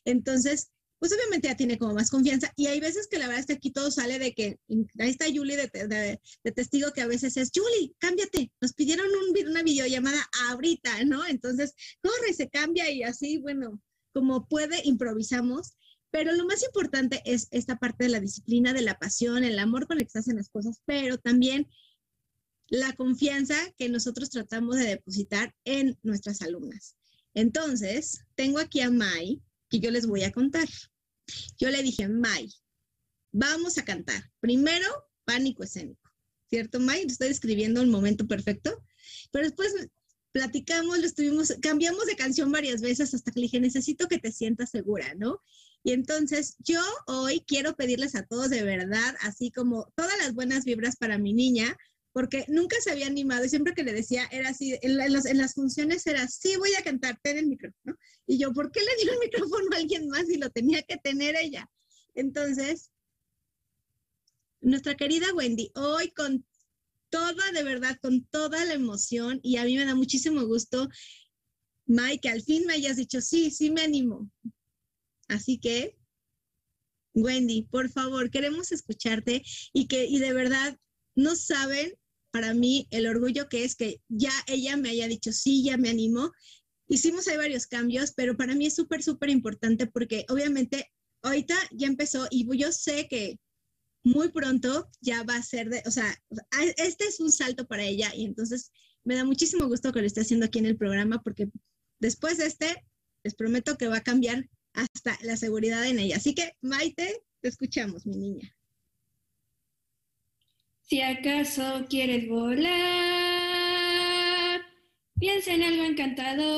Entonces, 0.04 0.70
pues 0.98 1.12
obviamente 1.12 1.48
ya 1.48 1.56
tiene 1.56 1.78
como 1.78 1.94
más 1.94 2.10
confianza. 2.10 2.52
Y 2.56 2.66
hay 2.66 2.80
veces 2.80 3.06
que 3.08 3.18
la 3.18 3.26
verdad 3.26 3.40
es 3.40 3.46
que 3.46 3.54
aquí 3.54 3.70
todo 3.70 3.90
sale 3.90 4.18
de 4.18 4.34
que, 4.34 4.58
ahí 4.98 5.10
está 5.10 5.26
Julie 5.32 5.56
de, 5.56 6.20
testigo 6.52 6.92
que 6.92 7.02
a 7.02 7.06
veces 7.06 7.36
es, 7.36 7.50
Julie, 7.54 7.94
cámbiate, 7.98 8.52
nos 8.60 8.72
pidieron 8.72 9.06
un, 9.06 9.48
una 9.48 9.62
videollamada 9.62 10.28
ahorita, 10.48 11.04
¿no? 11.04 11.26
Entonces, 11.26 11.74
corre, 12.02 12.34
se 12.34 12.48
cambia 12.48 12.90
y 12.90 13.02
así, 13.02 13.38
bueno, 13.38 13.80
como 14.12 14.46
puede, 14.48 14.80
improvisamos. 14.84 15.74
Pero 16.10 16.32
lo 16.32 16.46
más 16.46 16.64
importante 16.64 17.22
es 17.26 17.48
esta 17.50 17.76
parte 17.78 18.04
de 18.04 18.10
la 18.10 18.20
disciplina, 18.20 18.72
de 18.72 18.80
la 18.80 18.98
pasión, 18.98 19.44
el 19.44 19.58
amor 19.58 19.86
con 19.86 19.98
el 19.98 20.04
que 20.04 20.10
se 20.10 20.18
hacen 20.20 20.36
las 20.36 20.48
cosas, 20.48 20.80
pero 20.86 21.18
también 21.18 21.68
la 22.70 22.94
confianza 22.94 23.54
que 23.76 23.88
nosotros 23.88 24.30
tratamos 24.30 24.76
de 24.76 24.84
depositar 24.84 25.54
en 25.64 25.98
nuestras 26.02 26.42
alumnas. 26.42 26.96
Entonces, 27.34 28.24
tengo 28.34 28.58
aquí 28.58 28.80
a 28.80 28.90
Mai, 28.90 29.40
que 29.68 29.80
yo 29.80 29.90
les 29.90 30.06
voy 30.06 30.24
a 30.24 30.32
contar. 30.32 30.68
Yo 31.58 31.70
le 31.70 31.82
dije, 31.82 32.08
Mai, 32.08 32.48
vamos 33.32 33.78
a 33.78 33.84
cantar. 33.84 34.30
Primero, 34.40 34.86
pánico 35.24 35.62
escénico, 35.62 36.10
¿cierto, 36.48 36.80
May? 36.80 37.02
Estoy 37.02 37.28
describiendo 37.28 37.80
el 37.80 37.88
momento 37.88 38.26
perfecto, 38.26 38.82
pero 39.30 39.44
después 39.44 39.72
platicamos, 40.32 40.98
lo 40.98 41.06
estuvimos, 41.06 41.52
cambiamos 41.60 42.06
de 42.06 42.16
canción 42.16 42.52
varias 42.52 42.80
veces 42.80 43.14
hasta 43.14 43.30
que 43.30 43.40
le 43.40 43.44
dije, 43.44 43.60
necesito 43.60 44.08
que 44.08 44.18
te 44.18 44.32
sientas 44.32 44.70
segura, 44.70 45.14
¿no? 45.14 45.42
Y 45.82 45.92
entonces 45.92 46.56
yo 46.58 46.80
hoy 47.06 47.42
quiero 47.46 47.74
pedirles 47.76 48.14
a 48.14 48.26
todos 48.26 48.50
de 48.50 48.62
verdad, 48.62 49.14
así 49.20 49.50
como 49.50 49.92
todas 49.96 50.16
las 50.18 50.34
buenas 50.34 50.64
vibras 50.64 50.96
para 50.96 51.18
mi 51.18 51.32
niña, 51.32 51.76
porque 52.18 52.44
nunca 52.48 52.74
se 52.80 52.90
había 52.90 53.06
animado 53.06 53.44
y 53.44 53.48
siempre 53.48 53.74
que 53.74 53.84
le 53.84 53.92
decía 53.92 54.28
era 54.32 54.48
así, 54.48 54.76
en, 54.82 54.96
las 54.96 55.54
funciones 55.54 56.04
era, 56.04 56.26
sí, 56.26 56.56
voy 56.56 56.74
a 56.74 56.82
cantar, 56.82 57.16
ten 57.22 57.38
el 57.38 57.46
micrófono. 57.46 57.96
Y 58.26 58.38
yo, 58.38 58.52
¿por 58.52 58.72
qué 58.72 58.80
le 58.80 59.04
dio 59.04 59.12
el 59.12 59.20
micrófono 59.20 59.68
a 59.72 59.76
alguien 59.76 60.08
más 60.08 60.28
y 60.28 60.36
lo 60.36 60.50
tenía 60.50 60.82
que 60.82 60.96
tener 60.96 61.36
ella? 61.36 61.70
Entonces, 62.16 62.90
nuestra 64.60 64.96
querida 64.96 65.32
Wendy, 65.32 65.70
hoy 65.76 66.10
con 66.10 66.44
toda, 67.08 67.52
de 67.52 67.62
verdad, 67.62 67.96
con 68.02 68.24
toda 68.24 68.64
la 68.64 68.74
emoción 68.74 69.38
y 69.44 69.58
a 69.58 69.64
mí 69.64 69.76
me 69.76 69.84
da 69.84 69.94
muchísimo 69.94 70.44
gusto, 70.44 70.88
Mike, 71.86 72.22
que 72.22 72.30
al 72.30 72.42
fin 72.42 72.66
me 72.66 72.72
hayas 72.72 72.96
dicho, 72.96 73.20
sí, 73.20 73.52
sí 73.52 73.70
me 73.70 73.82
animo. 73.82 74.28
Así 75.28 75.60
que, 75.60 75.96
Wendy, 77.14 77.68
por 77.70 77.88
favor, 77.90 78.28
queremos 78.28 78.72
escucharte 78.72 79.44
y 79.72 79.86
que, 79.86 80.06
y 80.06 80.18
de 80.18 80.32
verdad, 80.32 80.76
no 81.14 81.36
saben 81.36 81.92
para 82.30 82.54
mí 82.54 82.86
el 82.90 83.06
orgullo 83.06 83.48
que 83.48 83.64
es 83.64 83.74
que 83.74 84.00
ya 84.08 84.32
ella 84.46 84.76
me 84.76 84.90
haya 84.90 85.08
dicho, 85.08 85.32
sí, 85.32 85.64
ya 85.64 85.76
me 85.76 85.90
animó. 85.90 86.32
Hicimos 86.88 87.28
ahí 87.28 87.36
varios 87.36 87.66
cambios, 87.66 88.12
pero 88.12 88.36
para 88.36 88.54
mí 88.54 88.66
es 88.66 88.74
súper, 88.74 89.02
súper 89.02 89.30
importante 89.30 89.86
porque 89.86 90.24
obviamente 90.28 90.90
ahorita 91.22 91.54
ya 91.72 91.86
empezó 91.86 92.26
y 92.30 92.46
yo 92.56 92.72
sé 92.72 93.08
que 93.08 93.38
muy 94.04 94.30
pronto 94.30 94.88
ya 95.00 95.22
va 95.22 95.36
a 95.36 95.42
ser 95.42 95.68
de, 95.68 95.82
o 95.86 95.90
sea, 95.90 96.16
este 96.76 97.04
es 97.04 97.20
un 97.20 97.32
salto 97.32 97.66
para 97.66 97.84
ella 97.84 98.14
y 98.14 98.24
entonces 98.24 98.72
me 99.04 99.16
da 99.16 99.24
muchísimo 99.24 99.66
gusto 99.66 99.92
que 99.92 100.00
lo 100.00 100.06
esté 100.06 100.22
haciendo 100.22 100.46
aquí 100.46 100.58
en 100.58 100.66
el 100.66 100.76
programa 100.76 101.22
porque 101.22 101.50
después 102.00 102.38
de 102.38 102.46
este, 102.46 102.86
les 103.24 103.34
prometo 103.34 103.76
que 103.76 103.88
va 103.88 103.98
a 103.98 104.02
cambiar 104.02 104.48
hasta 104.72 105.18
la 105.22 105.36
seguridad 105.36 105.86
en 105.86 105.98
ella. 105.98 106.16
Así 106.16 106.34
que, 106.34 106.52
Maite, 106.60 107.22
te 107.40 107.48
escuchamos, 107.48 108.06
mi 108.06 108.16
niña. 108.16 108.57
Si 110.88 111.02
acaso 111.02 111.84
quieres 111.90 112.26
volar, 112.28 112.72
piensa 115.20 115.52
en 115.52 115.62
algo 115.64 115.84
encantador, 115.84 116.48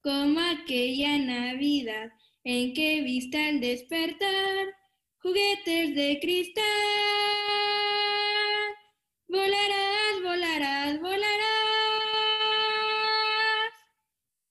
como 0.00 0.40
aquella 0.40 1.18
Navidad 1.18 2.10
en 2.44 2.72
que 2.72 3.02
viste 3.02 3.44
al 3.44 3.60
despertar 3.60 4.74
juguetes 5.18 5.94
de 5.94 6.18
cristal. 6.22 6.64
Volarás, 9.28 10.22
volarás, 10.22 10.98
volarás. 10.98 11.34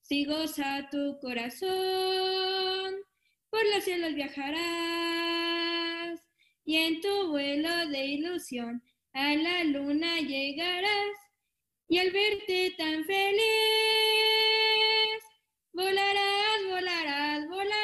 Si 0.03 0.25
goza 0.25 0.87
tu 0.91 1.17
corazón, 1.19 2.93
por 3.49 3.65
los 3.73 3.83
cielos 3.83 4.13
viajarás 4.13 5.32
y 6.66 6.78
en 6.78 7.01
tu 7.01 7.30
vuelo 7.30 7.88
de 7.89 8.05
ilusión 8.05 8.82
a 9.14 9.36
la 9.36 9.64
luna 9.66 10.20
llegarás 10.22 11.18
y 11.88 11.97
al 11.99 12.11
verte 12.11 12.74
tan 12.78 13.05
feliz 13.05 13.43
volarás, 15.74 16.64
volarás, 16.70 17.47
volarás. 17.49 17.84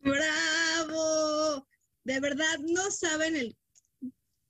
¡Bravo! 0.00 1.66
De 2.04 2.20
verdad 2.20 2.58
no 2.60 2.90
saben 2.90 3.36
el, 3.36 3.56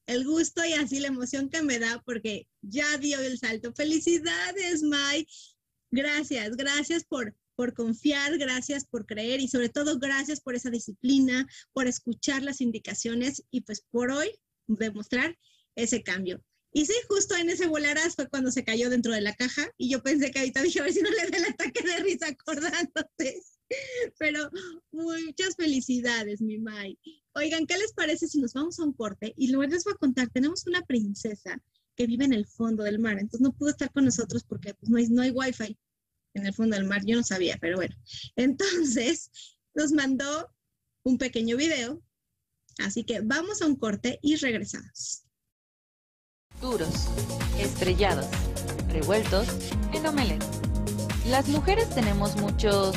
el 0.07 0.25
gusto 0.25 0.65
y 0.65 0.75
así 0.75 1.01
la 1.01 1.09
emoción 1.09 1.49
que 1.49 1.63
me 1.63 1.79
da 1.79 2.03
porque 2.05 2.49
ya 2.61 2.99
dio 2.99 3.21
el 3.21 3.39
salto. 3.39 3.73
Felicidades, 3.73 4.83
Mai. 4.83 5.27
Gracias, 5.91 6.57
gracias 6.57 7.05
por 7.05 7.35
por 7.57 7.75
confiar, 7.75 8.39
gracias 8.39 8.85
por 8.85 9.07
creer 9.07 9.41
y 9.41 9.49
sobre 9.49 9.69
todo 9.69 9.99
gracias 9.99 10.41
por 10.41 10.55
esa 10.55 10.71
disciplina, 10.71 11.47
por 11.73 11.87
escuchar 11.87 12.43
las 12.43 12.61
indicaciones 12.61 13.45
y 13.51 13.63
pues 13.63 13.83
por 13.91 14.11
hoy 14.11 14.31
demostrar 14.67 15.39
ese 15.75 16.03
cambio. 16.03 16.43
Y 16.77 16.87
sí, 16.87 16.95
justo 17.09 17.37
en 17.37 17.49
ese 17.51 17.69
volarás 17.69 18.17
fue 18.17 18.29
cuando 18.29 18.51
se 18.51 18.65
cayó 18.65 18.91
dentro 18.91 19.13
de 19.13 19.21
la 19.21 19.35
caja 19.35 19.71
y 19.79 19.89
yo 19.89 20.03
pensé 20.03 20.33
que 20.33 20.41
ahorita 20.41 20.63
dije 20.63 20.81
a 20.81 20.83
ver 20.83 20.93
si 20.93 21.03
no 21.03 21.11
le 21.11 21.31
da 21.31 21.39
el 21.39 21.45
ataque 21.45 21.83
de 21.83 21.99
risa 22.01 22.27
acordándote. 22.29 23.41
Pero 24.19 24.51
muchas 24.91 25.55
felicidades, 25.57 26.41
mi 26.41 26.59
Mai. 26.59 26.99
Oigan, 27.35 27.67
¿qué 27.67 27.79
les 27.79 27.93
parece 27.93 28.27
si 28.27 28.41
nos 28.41 28.55
vamos 28.55 28.79
a 28.79 28.85
un 28.85 28.93
corte? 28.93 29.33
Y 29.37 29.53
luego 29.53 29.73
les 29.73 29.85
voy 29.85 29.95
a 29.95 29.99
contar, 29.99 30.29
tenemos 30.31 30.67
una 30.67 30.83
princesa 30.83 31.63
que 31.97 32.07
vive 32.09 32.25
en 32.25 32.33
el 32.33 32.47
fondo 32.47 32.83
del 32.83 32.99
mar, 32.99 33.19
entonces 33.21 33.41
no 33.41 33.53
pudo 33.53 33.71
estar 33.71 33.91
con 33.93 34.05
nosotros 34.05 34.43
porque 34.43 34.75
pues, 34.75 34.91
no, 34.91 34.99
hay, 34.99 35.09
no 35.09 35.23
hay 35.23 35.31
wifi 35.31 35.79
en 36.35 36.47
el 36.47 36.55
fondo 36.55 36.77
del 36.77 36.87
mar, 36.87 37.03
yo 37.05 37.17
no 37.17 37.23
sabía, 37.23 37.57
pero 37.61 37.77
bueno. 37.77 37.95
Entonces, 38.37 39.31
nos 39.75 39.93
mandó 39.93 40.53
un 41.05 41.19
pequeño 41.19 41.57
video, 41.57 42.03
así 42.79 43.05
que 43.05 43.21
vamos 43.21 43.63
a 43.63 43.67
un 43.67 43.77
corte 43.77 44.19
y 44.23 44.37
regresamos. 44.37 45.23
Duros, 46.61 47.09
estrellados, 47.59 48.27
revueltos 48.89 49.49
en 49.93 50.07
omelette. 50.07 50.45
Las 51.29 51.49
mujeres 51.49 51.89
tenemos 51.91 52.37
muchos 52.37 52.95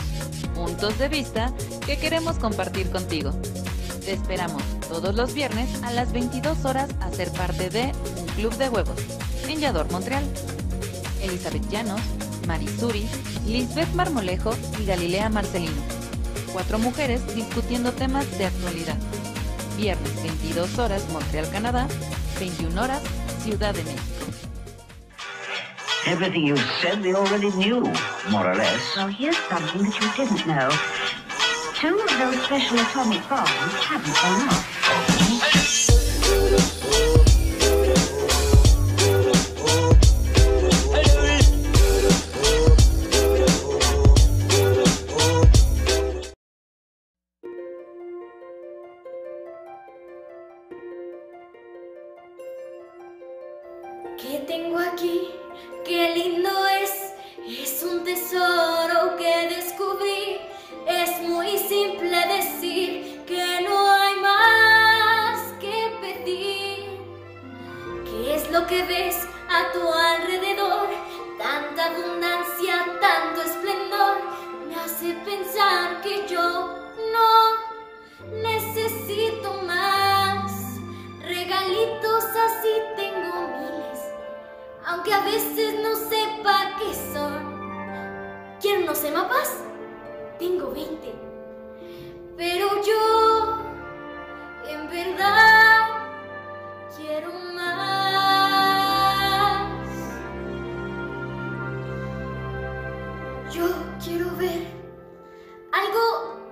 puntos 0.54 0.98
de 1.00 1.10
vista 1.10 1.54
que 1.86 1.98
queremos 1.98 2.38
compartir 2.38 2.90
contigo. 2.90 3.32
Te 4.06 4.14
esperamos 4.14 4.64
todos 4.88 5.16
los 5.16 5.34
viernes 5.34 5.82
a 5.84 5.92
las 5.92 6.12
22 6.14 6.66
horas 6.66 6.90
a 7.02 7.12
ser 7.12 7.32
parte 7.32 7.70
de 7.70 7.92
un 8.20 8.26
club 8.36 8.56
de 8.58 8.70
huevos 8.70 9.00
en 9.48 9.92
Montreal. 9.92 10.26
Elizabeth 11.22 11.68
Llanos, 11.70 12.02
Marisuri, 12.48 13.08
Lisbeth 13.46 13.94
Marmolejo 13.94 14.56
y 14.80 14.86
Galilea 14.86 15.30
Marcelino. 15.30 15.82
Cuatro 16.52 16.80
mujeres 16.80 17.22
discutiendo 17.36 17.92
temas 17.92 18.26
de 18.38 18.46
actualidad. 18.46 18.98
Viernes 19.78 20.16
22 20.24 20.80
horas 20.80 21.08
Montreal, 21.12 21.50
Canadá, 21.52 21.88
21 22.40 22.82
horas 22.82 23.02
Ciudad 23.44 23.76
de 23.76 23.84
México. 23.84 24.02
Everything 26.08 26.48
you 26.48 26.56
said 26.82 27.02
we 27.02 27.14
already 27.14 27.52
knew, 27.52 27.82
more 28.30 28.48
or 28.50 28.56
less. 28.56 28.82
Well, 28.96 29.10
here's 29.10 29.38
something 29.50 29.84
that 29.84 30.02
you 30.02 30.26
didn't 30.26 30.48
know. 30.48 30.70
Two 31.76 32.00
of 32.00 32.10
those 32.18 32.42
special 32.46 32.80
atomic 32.80 33.28
bombs 33.30 33.50
haven't 33.84 34.16
gone 34.16 34.50
off. 34.50 34.77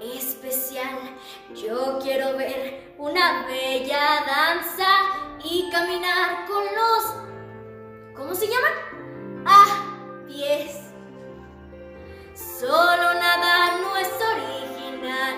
Especial. 0.02 1.00
Yo 1.56 2.00
quiero 2.02 2.38
ver 2.38 2.94
una 2.98 3.46
bella 3.48 4.24
danza 4.26 4.88
y 5.44 5.70
caminar 5.72 6.46
con 6.48 6.64
los... 6.64 8.16
¿Cómo 8.16 8.34
se 8.34 8.48
llaman? 8.48 8.72
Ah, 9.46 10.24
pies. 10.28 10.82
Solo 12.34 13.14
nadar 13.14 13.80
no 13.82 13.98
es 13.98 14.10
original. 14.34 15.36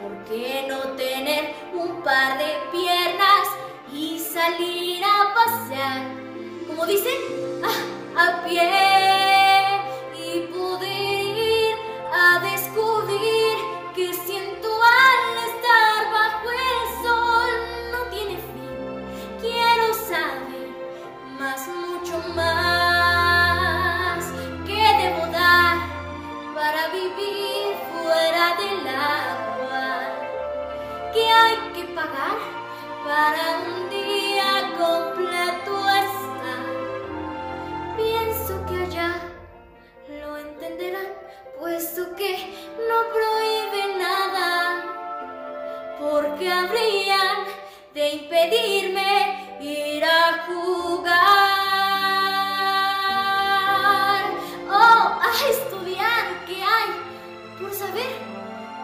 ¿Por 0.00 0.24
qué 0.24 0.66
no 0.68 0.80
tener 0.96 1.54
un 1.72 2.02
par 2.02 2.38
de 2.38 2.56
piernas 2.72 3.48
y 3.92 4.18
salir 4.18 5.02
a 5.04 5.34
pasear? 5.34 6.02
Como 6.66 6.86
dicen, 6.86 7.62
ah, 7.62 8.26
a 8.26 8.44
pie 8.44 8.93
para 33.14 33.44
un 33.68 33.88
día 33.90 34.50
completo 34.76 35.72
estar? 36.04 36.64
Pienso 37.96 38.52
que 38.66 38.74
allá 38.86 39.10
lo 40.20 40.30
entenderán, 40.36 41.10
puesto 41.60 42.00
que 42.16 42.32
no 42.88 42.98
prohíbe 43.14 43.82
nada, 44.06 44.48
porque 46.00 46.50
habrían 46.50 47.38
de 47.94 48.04
impedirme 48.18 49.12
ir 49.60 50.04
a 50.04 50.44
jugar 50.46 51.14
o 54.68 54.86
a 55.26 55.30
estudiar 55.54 56.24
qué 56.48 56.58
hay 56.74 56.90
por 57.60 57.72
saber 57.72 58.14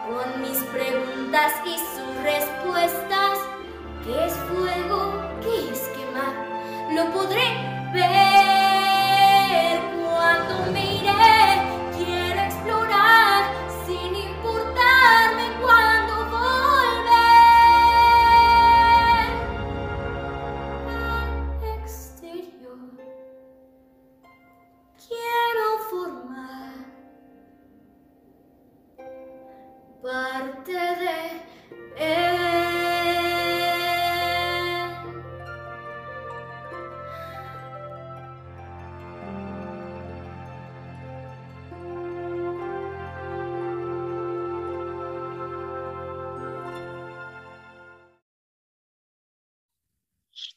con 0.07 0.41
mis 0.41 0.59
preguntas 0.75 1.51
y 1.65 1.75
sus 1.93 2.11
respuestas. 2.23 3.50
¿Qué 4.03 4.25
es 4.25 4.33
fuego? 4.33 5.21
¿Qué 5.41 5.71
es 5.71 5.81
quemar? 5.89 6.33
Lo 6.95 7.11
podré 7.13 7.45
ver 7.93 9.79
cuando 10.01 10.71
me 10.71 11.00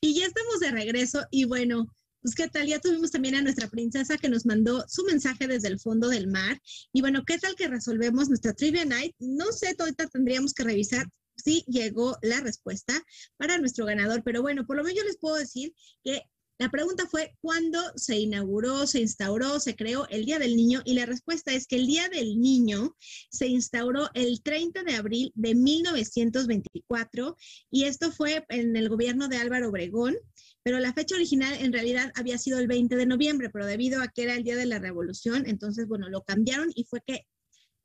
Y 0.00 0.14
ya 0.14 0.26
estamos 0.26 0.60
de 0.60 0.70
regreso 0.70 1.26
y 1.30 1.44
bueno, 1.44 1.86
pues 2.24 2.34
qué 2.34 2.48
tal, 2.48 2.66
ya 2.66 2.80
tuvimos 2.80 3.10
también 3.10 3.34
a 3.34 3.42
nuestra 3.42 3.68
princesa 3.68 4.16
que 4.16 4.30
nos 4.30 4.46
mandó 4.46 4.84
su 4.88 5.04
mensaje 5.04 5.46
desde 5.46 5.68
el 5.68 5.78
fondo 5.78 6.08
del 6.08 6.26
mar. 6.26 6.58
Y 6.92 7.02
bueno, 7.02 7.22
¿qué 7.26 7.38
tal 7.38 7.54
que 7.54 7.68
resolvemos 7.68 8.28
nuestra 8.28 8.54
trivia 8.54 8.84
night? 8.84 9.14
No 9.18 9.52
sé, 9.52 9.74
ahorita 9.78 10.06
tendríamos 10.06 10.54
que 10.54 10.64
revisar 10.64 11.06
si 11.36 11.64
llegó 11.66 12.16
la 12.22 12.40
respuesta 12.40 13.02
para 13.36 13.58
nuestro 13.58 13.84
ganador, 13.84 14.22
pero 14.24 14.40
bueno, 14.40 14.64
por 14.66 14.76
lo 14.76 14.84
menos 14.84 14.98
yo 14.98 15.04
les 15.04 15.18
puedo 15.18 15.36
decir 15.36 15.74
que 16.02 16.22
la 16.58 16.70
pregunta 16.70 17.06
fue, 17.08 17.36
¿cuándo 17.40 17.80
se 17.96 18.16
inauguró, 18.16 18.86
se 18.86 19.00
instauró, 19.00 19.58
se 19.58 19.74
creó 19.74 20.06
el 20.08 20.24
Día 20.24 20.38
del 20.38 20.54
Niño? 20.54 20.82
Y 20.84 20.94
la 20.94 21.04
respuesta 21.04 21.52
es 21.52 21.66
que 21.66 21.76
el 21.76 21.86
Día 21.86 22.08
del 22.08 22.40
Niño 22.40 22.94
se 23.30 23.48
instauró 23.48 24.08
el 24.14 24.40
30 24.42 24.84
de 24.84 24.94
abril 24.94 25.32
de 25.34 25.54
1924 25.56 27.36
y 27.70 27.84
esto 27.84 28.12
fue 28.12 28.44
en 28.50 28.76
el 28.76 28.88
gobierno 28.88 29.26
de 29.28 29.38
Álvaro 29.38 29.70
Obregón, 29.70 30.16
pero 30.62 30.78
la 30.78 30.92
fecha 30.92 31.16
original 31.16 31.54
en 31.60 31.72
realidad 31.72 32.12
había 32.14 32.38
sido 32.38 32.58
el 32.60 32.68
20 32.68 32.94
de 32.96 33.06
noviembre, 33.06 33.50
pero 33.50 33.66
debido 33.66 34.00
a 34.00 34.08
que 34.08 34.22
era 34.22 34.34
el 34.34 34.44
Día 34.44 34.56
de 34.56 34.66
la 34.66 34.78
Revolución, 34.78 35.44
entonces, 35.46 35.88
bueno, 35.88 36.08
lo 36.08 36.22
cambiaron 36.22 36.70
y 36.74 36.84
fue 36.84 37.00
que 37.04 37.26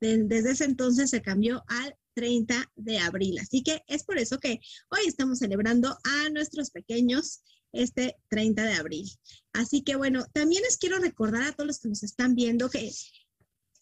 de- 0.00 0.24
desde 0.24 0.52
ese 0.52 0.64
entonces 0.64 1.10
se 1.10 1.22
cambió 1.22 1.62
al 1.66 1.94
30 2.14 2.70
de 2.76 2.98
abril. 2.98 3.38
Así 3.38 3.62
que 3.62 3.82
es 3.86 4.04
por 4.04 4.18
eso 4.18 4.38
que 4.38 4.60
hoy 4.90 5.00
estamos 5.06 5.38
celebrando 5.40 5.96
a 6.04 6.30
nuestros 6.30 6.70
pequeños 6.70 7.42
este 7.72 8.16
30 8.28 8.64
de 8.64 8.72
abril. 8.74 9.10
Así 9.52 9.82
que 9.82 9.96
bueno, 9.96 10.26
también 10.32 10.62
les 10.62 10.78
quiero 10.78 10.98
recordar 10.98 11.42
a 11.42 11.52
todos 11.52 11.66
los 11.66 11.78
que 11.78 11.88
nos 11.88 12.02
están 12.02 12.34
viendo 12.34 12.70
que, 12.70 12.90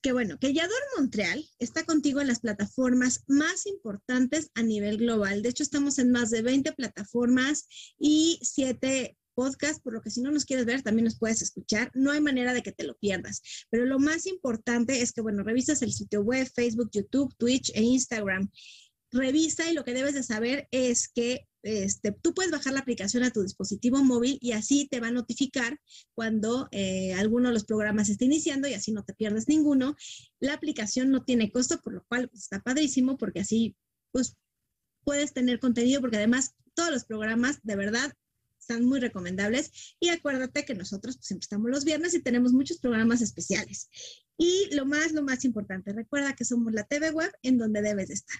que 0.02 0.12
bueno, 0.12 0.38
que 0.38 0.52
Yador 0.52 0.80
Montreal 0.96 1.44
está 1.58 1.84
contigo 1.84 2.20
en 2.20 2.28
las 2.28 2.40
plataformas 2.40 3.24
más 3.26 3.66
importantes 3.66 4.50
a 4.54 4.62
nivel 4.62 4.98
global. 4.98 5.42
De 5.42 5.50
hecho, 5.50 5.62
estamos 5.62 5.98
en 5.98 6.10
más 6.10 6.30
de 6.30 6.42
20 6.42 6.72
plataformas 6.72 7.66
y 7.98 8.38
7 8.42 9.16
podcasts, 9.34 9.80
por 9.80 9.92
lo 9.92 10.02
que 10.02 10.10
si 10.10 10.20
no 10.20 10.32
nos 10.32 10.44
quieres 10.44 10.66
ver, 10.66 10.82
también 10.82 11.04
nos 11.04 11.18
puedes 11.18 11.42
escuchar. 11.42 11.92
No 11.94 12.10
hay 12.10 12.20
manera 12.20 12.52
de 12.52 12.62
que 12.62 12.72
te 12.72 12.84
lo 12.84 12.96
pierdas. 12.96 13.40
Pero 13.70 13.86
lo 13.86 14.00
más 14.00 14.26
importante 14.26 15.00
es 15.00 15.12
que, 15.12 15.20
bueno, 15.20 15.44
revisas 15.44 15.80
el 15.82 15.92
sitio 15.92 16.22
web, 16.22 16.50
Facebook, 16.52 16.90
YouTube, 16.92 17.34
Twitch 17.38 17.70
e 17.74 17.82
Instagram 17.82 18.50
revisa 19.10 19.70
y 19.70 19.74
lo 19.74 19.84
que 19.84 19.94
debes 19.94 20.14
de 20.14 20.22
saber 20.22 20.68
es 20.70 21.08
que 21.08 21.47
este, 21.62 22.12
tú 22.12 22.34
puedes 22.34 22.52
bajar 22.52 22.72
la 22.72 22.80
aplicación 22.80 23.24
a 23.24 23.30
tu 23.30 23.42
dispositivo 23.42 24.02
móvil 24.04 24.38
y 24.40 24.52
así 24.52 24.86
te 24.88 25.00
va 25.00 25.08
a 25.08 25.12
notificar 25.12 25.78
cuando 26.14 26.68
eh, 26.70 27.14
alguno 27.14 27.48
de 27.48 27.54
los 27.54 27.64
programas 27.64 28.08
esté 28.08 28.26
iniciando 28.26 28.68
y 28.68 28.74
así 28.74 28.92
no 28.92 29.04
te 29.04 29.14
pierdes 29.14 29.48
ninguno. 29.48 29.96
La 30.40 30.54
aplicación 30.54 31.10
no 31.10 31.24
tiene 31.24 31.50
costo, 31.50 31.80
por 31.80 31.94
lo 31.94 32.04
cual 32.08 32.28
pues, 32.28 32.42
está 32.42 32.60
padrísimo 32.60 33.16
porque 33.18 33.40
así 33.40 33.76
pues 34.12 34.36
puedes 35.04 35.32
tener 35.32 35.58
contenido 35.58 36.00
porque 36.00 36.16
además 36.16 36.54
todos 36.74 36.90
los 36.90 37.04
programas 37.04 37.58
de 37.62 37.76
verdad 37.76 38.12
están 38.58 38.84
muy 38.84 39.00
recomendables 39.00 39.96
y 39.98 40.10
acuérdate 40.10 40.64
que 40.64 40.74
nosotros 40.74 41.16
pues, 41.16 41.26
siempre 41.26 41.44
estamos 41.44 41.70
los 41.70 41.84
viernes 41.84 42.14
y 42.14 42.22
tenemos 42.22 42.52
muchos 42.52 42.78
programas 42.78 43.22
especiales. 43.22 43.88
Y 44.36 44.68
lo 44.74 44.84
más, 44.84 45.12
lo 45.12 45.22
más 45.22 45.44
importante, 45.44 45.92
recuerda 45.92 46.34
que 46.34 46.44
somos 46.44 46.72
la 46.72 46.84
TV 46.84 47.10
web 47.10 47.32
en 47.42 47.58
donde 47.58 47.82
debes 47.82 48.08
de 48.08 48.14
estar. 48.14 48.38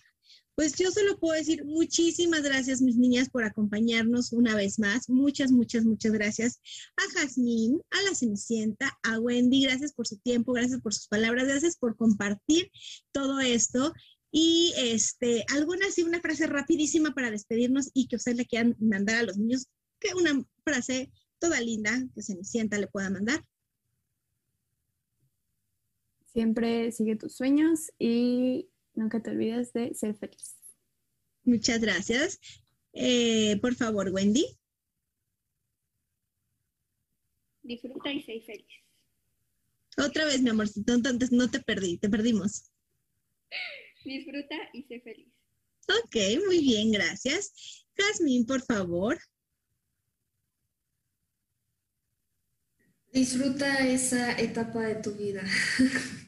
Pues 0.59 0.75
yo 0.75 0.91
solo 0.91 1.17
puedo 1.21 1.39
decir 1.39 1.65
muchísimas 1.65 2.43
gracias, 2.43 2.83
mis 2.83 2.97
niñas, 2.97 3.31
por 3.31 3.45
acompañarnos 3.45 4.33
una 4.33 4.57
vez 4.57 4.81
más. 4.81 5.09
Muchas, 5.09 5.53
muchas, 5.53 5.85
muchas 5.85 6.11
gracias 6.11 6.61
a 6.97 7.03
Jazmín, 7.13 7.81
a 7.91 8.03
la 8.03 8.17
Cenicienta, 8.17 8.99
a 9.05 9.21
Wendy. 9.21 9.63
Gracias 9.63 9.93
por 9.93 10.09
su 10.09 10.19
tiempo, 10.19 10.53
gracias 10.53 10.81
por 10.81 10.93
sus 10.93 11.07
palabras, 11.07 11.47
gracias 11.47 11.77
por 11.77 11.97
compartir 11.97 12.73
todo 13.13 13.39
esto. 13.39 13.93
Y 14.33 14.75
este, 14.79 15.45
alguna 15.55 15.87
así, 15.87 16.03
una 16.03 16.21
frase 16.21 16.49
rapidísima 16.49 17.15
para 17.15 17.31
despedirnos 17.31 17.93
y 17.95 18.09
que 18.09 18.17
ustedes 18.17 18.39
le 18.39 18.47
quieran 18.47 18.75
mandar 18.81 19.15
a 19.15 19.23
los 19.23 19.39
niños, 19.39 19.69
que 20.01 20.13
una 20.15 20.45
frase 20.65 21.13
toda 21.39 21.61
linda 21.61 22.05
que 22.17 22.23
Cenicienta 22.25 22.81
le 22.81 22.89
pueda 22.89 23.11
mandar. 23.11 23.45
Siempre 26.33 26.91
sigue 26.91 27.15
tus 27.15 27.37
sueños 27.37 27.93
y 27.97 28.69
nunca 28.99 29.23
te 29.23 29.31
olvides 29.31 29.73
de 29.73 29.95
ser 29.95 30.15
feliz. 30.17 30.57
Muchas 31.45 31.81
gracias. 31.81 32.41
Eh, 32.93 33.59
por 33.61 33.75
favor, 33.75 34.11
Wendy. 34.11 34.45
Disfruta 37.63 38.13
y 38.13 38.23
sé 38.23 38.41
feliz. 38.43 38.67
Otra 39.97 40.25
vez, 40.25 40.41
mi 40.43 40.51
amorcito, 40.51 40.95
entonces 40.95 41.33
no 41.33 41.51
te 41.51 41.61
perdí, 41.61 41.99
te 41.99 42.09
perdimos. 42.09 42.71
Disfruta 44.05 44.57
y 44.73 44.83
sé 44.85 45.01
feliz. 45.01 45.29
Ok, 45.89 46.17
muy 46.47 46.61
bien, 46.61 46.93
gracias. 46.93 47.87
Jasmine, 47.97 48.45
por 48.47 48.63
favor. 48.63 49.19
Disfruta 53.13 53.87
esa 53.87 54.39
etapa 54.39 54.83
de 54.83 54.97
tu 54.97 55.13
vida. 55.13 55.43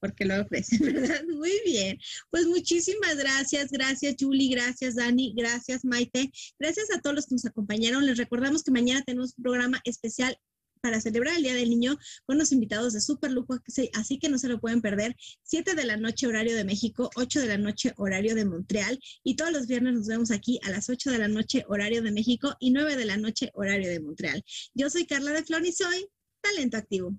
Porque 0.00 0.24
lo 0.24 0.40
ofrece, 0.40 0.78
¿verdad? 0.80 1.24
Muy 1.28 1.52
bien. 1.64 1.98
Pues 2.30 2.46
muchísimas 2.46 3.16
gracias, 3.16 3.70
gracias 3.70 4.16
Julie, 4.18 4.50
gracias 4.50 4.94
Dani, 4.94 5.34
gracias 5.36 5.84
Maite, 5.84 6.30
gracias 6.58 6.90
a 6.94 7.00
todos 7.00 7.16
los 7.16 7.26
que 7.26 7.34
nos 7.34 7.46
acompañaron. 7.46 8.06
Les 8.06 8.18
recordamos 8.18 8.62
que 8.62 8.70
mañana 8.70 9.02
tenemos 9.02 9.34
un 9.36 9.42
programa 9.42 9.80
especial 9.84 10.38
para 10.80 11.00
celebrar 11.00 11.36
el 11.36 11.42
Día 11.42 11.54
del 11.54 11.70
Niño 11.70 11.98
con 12.24 12.38
los 12.38 12.52
invitados 12.52 12.92
de 12.92 13.00
Super 13.00 13.30
Lujo, 13.32 13.58
así 13.94 14.18
que 14.18 14.28
no 14.28 14.38
se 14.38 14.48
lo 14.48 14.60
pueden 14.60 14.80
perder. 14.80 15.16
7 15.42 15.74
de 15.74 15.84
la 15.84 15.96
noche 15.96 16.26
horario 16.26 16.56
de 16.56 16.64
México, 16.64 17.10
8 17.16 17.40
de 17.40 17.46
la 17.46 17.58
noche 17.58 17.92
horario 17.96 18.34
de 18.34 18.44
Montreal 18.44 18.98
y 19.22 19.36
todos 19.36 19.52
los 19.52 19.66
viernes 19.66 19.94
nos 19.94 20.06
vemos 20.06 20.30
aquí 20.30 20.58
a 20.62 20.70
las 20.70 20.88
8 20.88 21.10
de 21.10 21.18
la 21.18 21.28
noche 21.28 21.64
horario 21.68 22.02
de 22.02 22.12
México 22.12 22.56
y 22.60 22.70
9 22.70 22.96
de 22.96 23.04
la 23.04 23.16
noche 23.16 23.50
horario 23.54 23.88
de 23.88 24.00
Montreal. 24.00 24.44
Yo 24.74 24.90
soy 24.90 25.06
Carla 25.06 25.32
de 25.32 25.44
Flor 25.44 25.64
y 25.66 25.72
soy 25.72 26.08
Talento 26.40 26.76
Activo. 26.76 27.18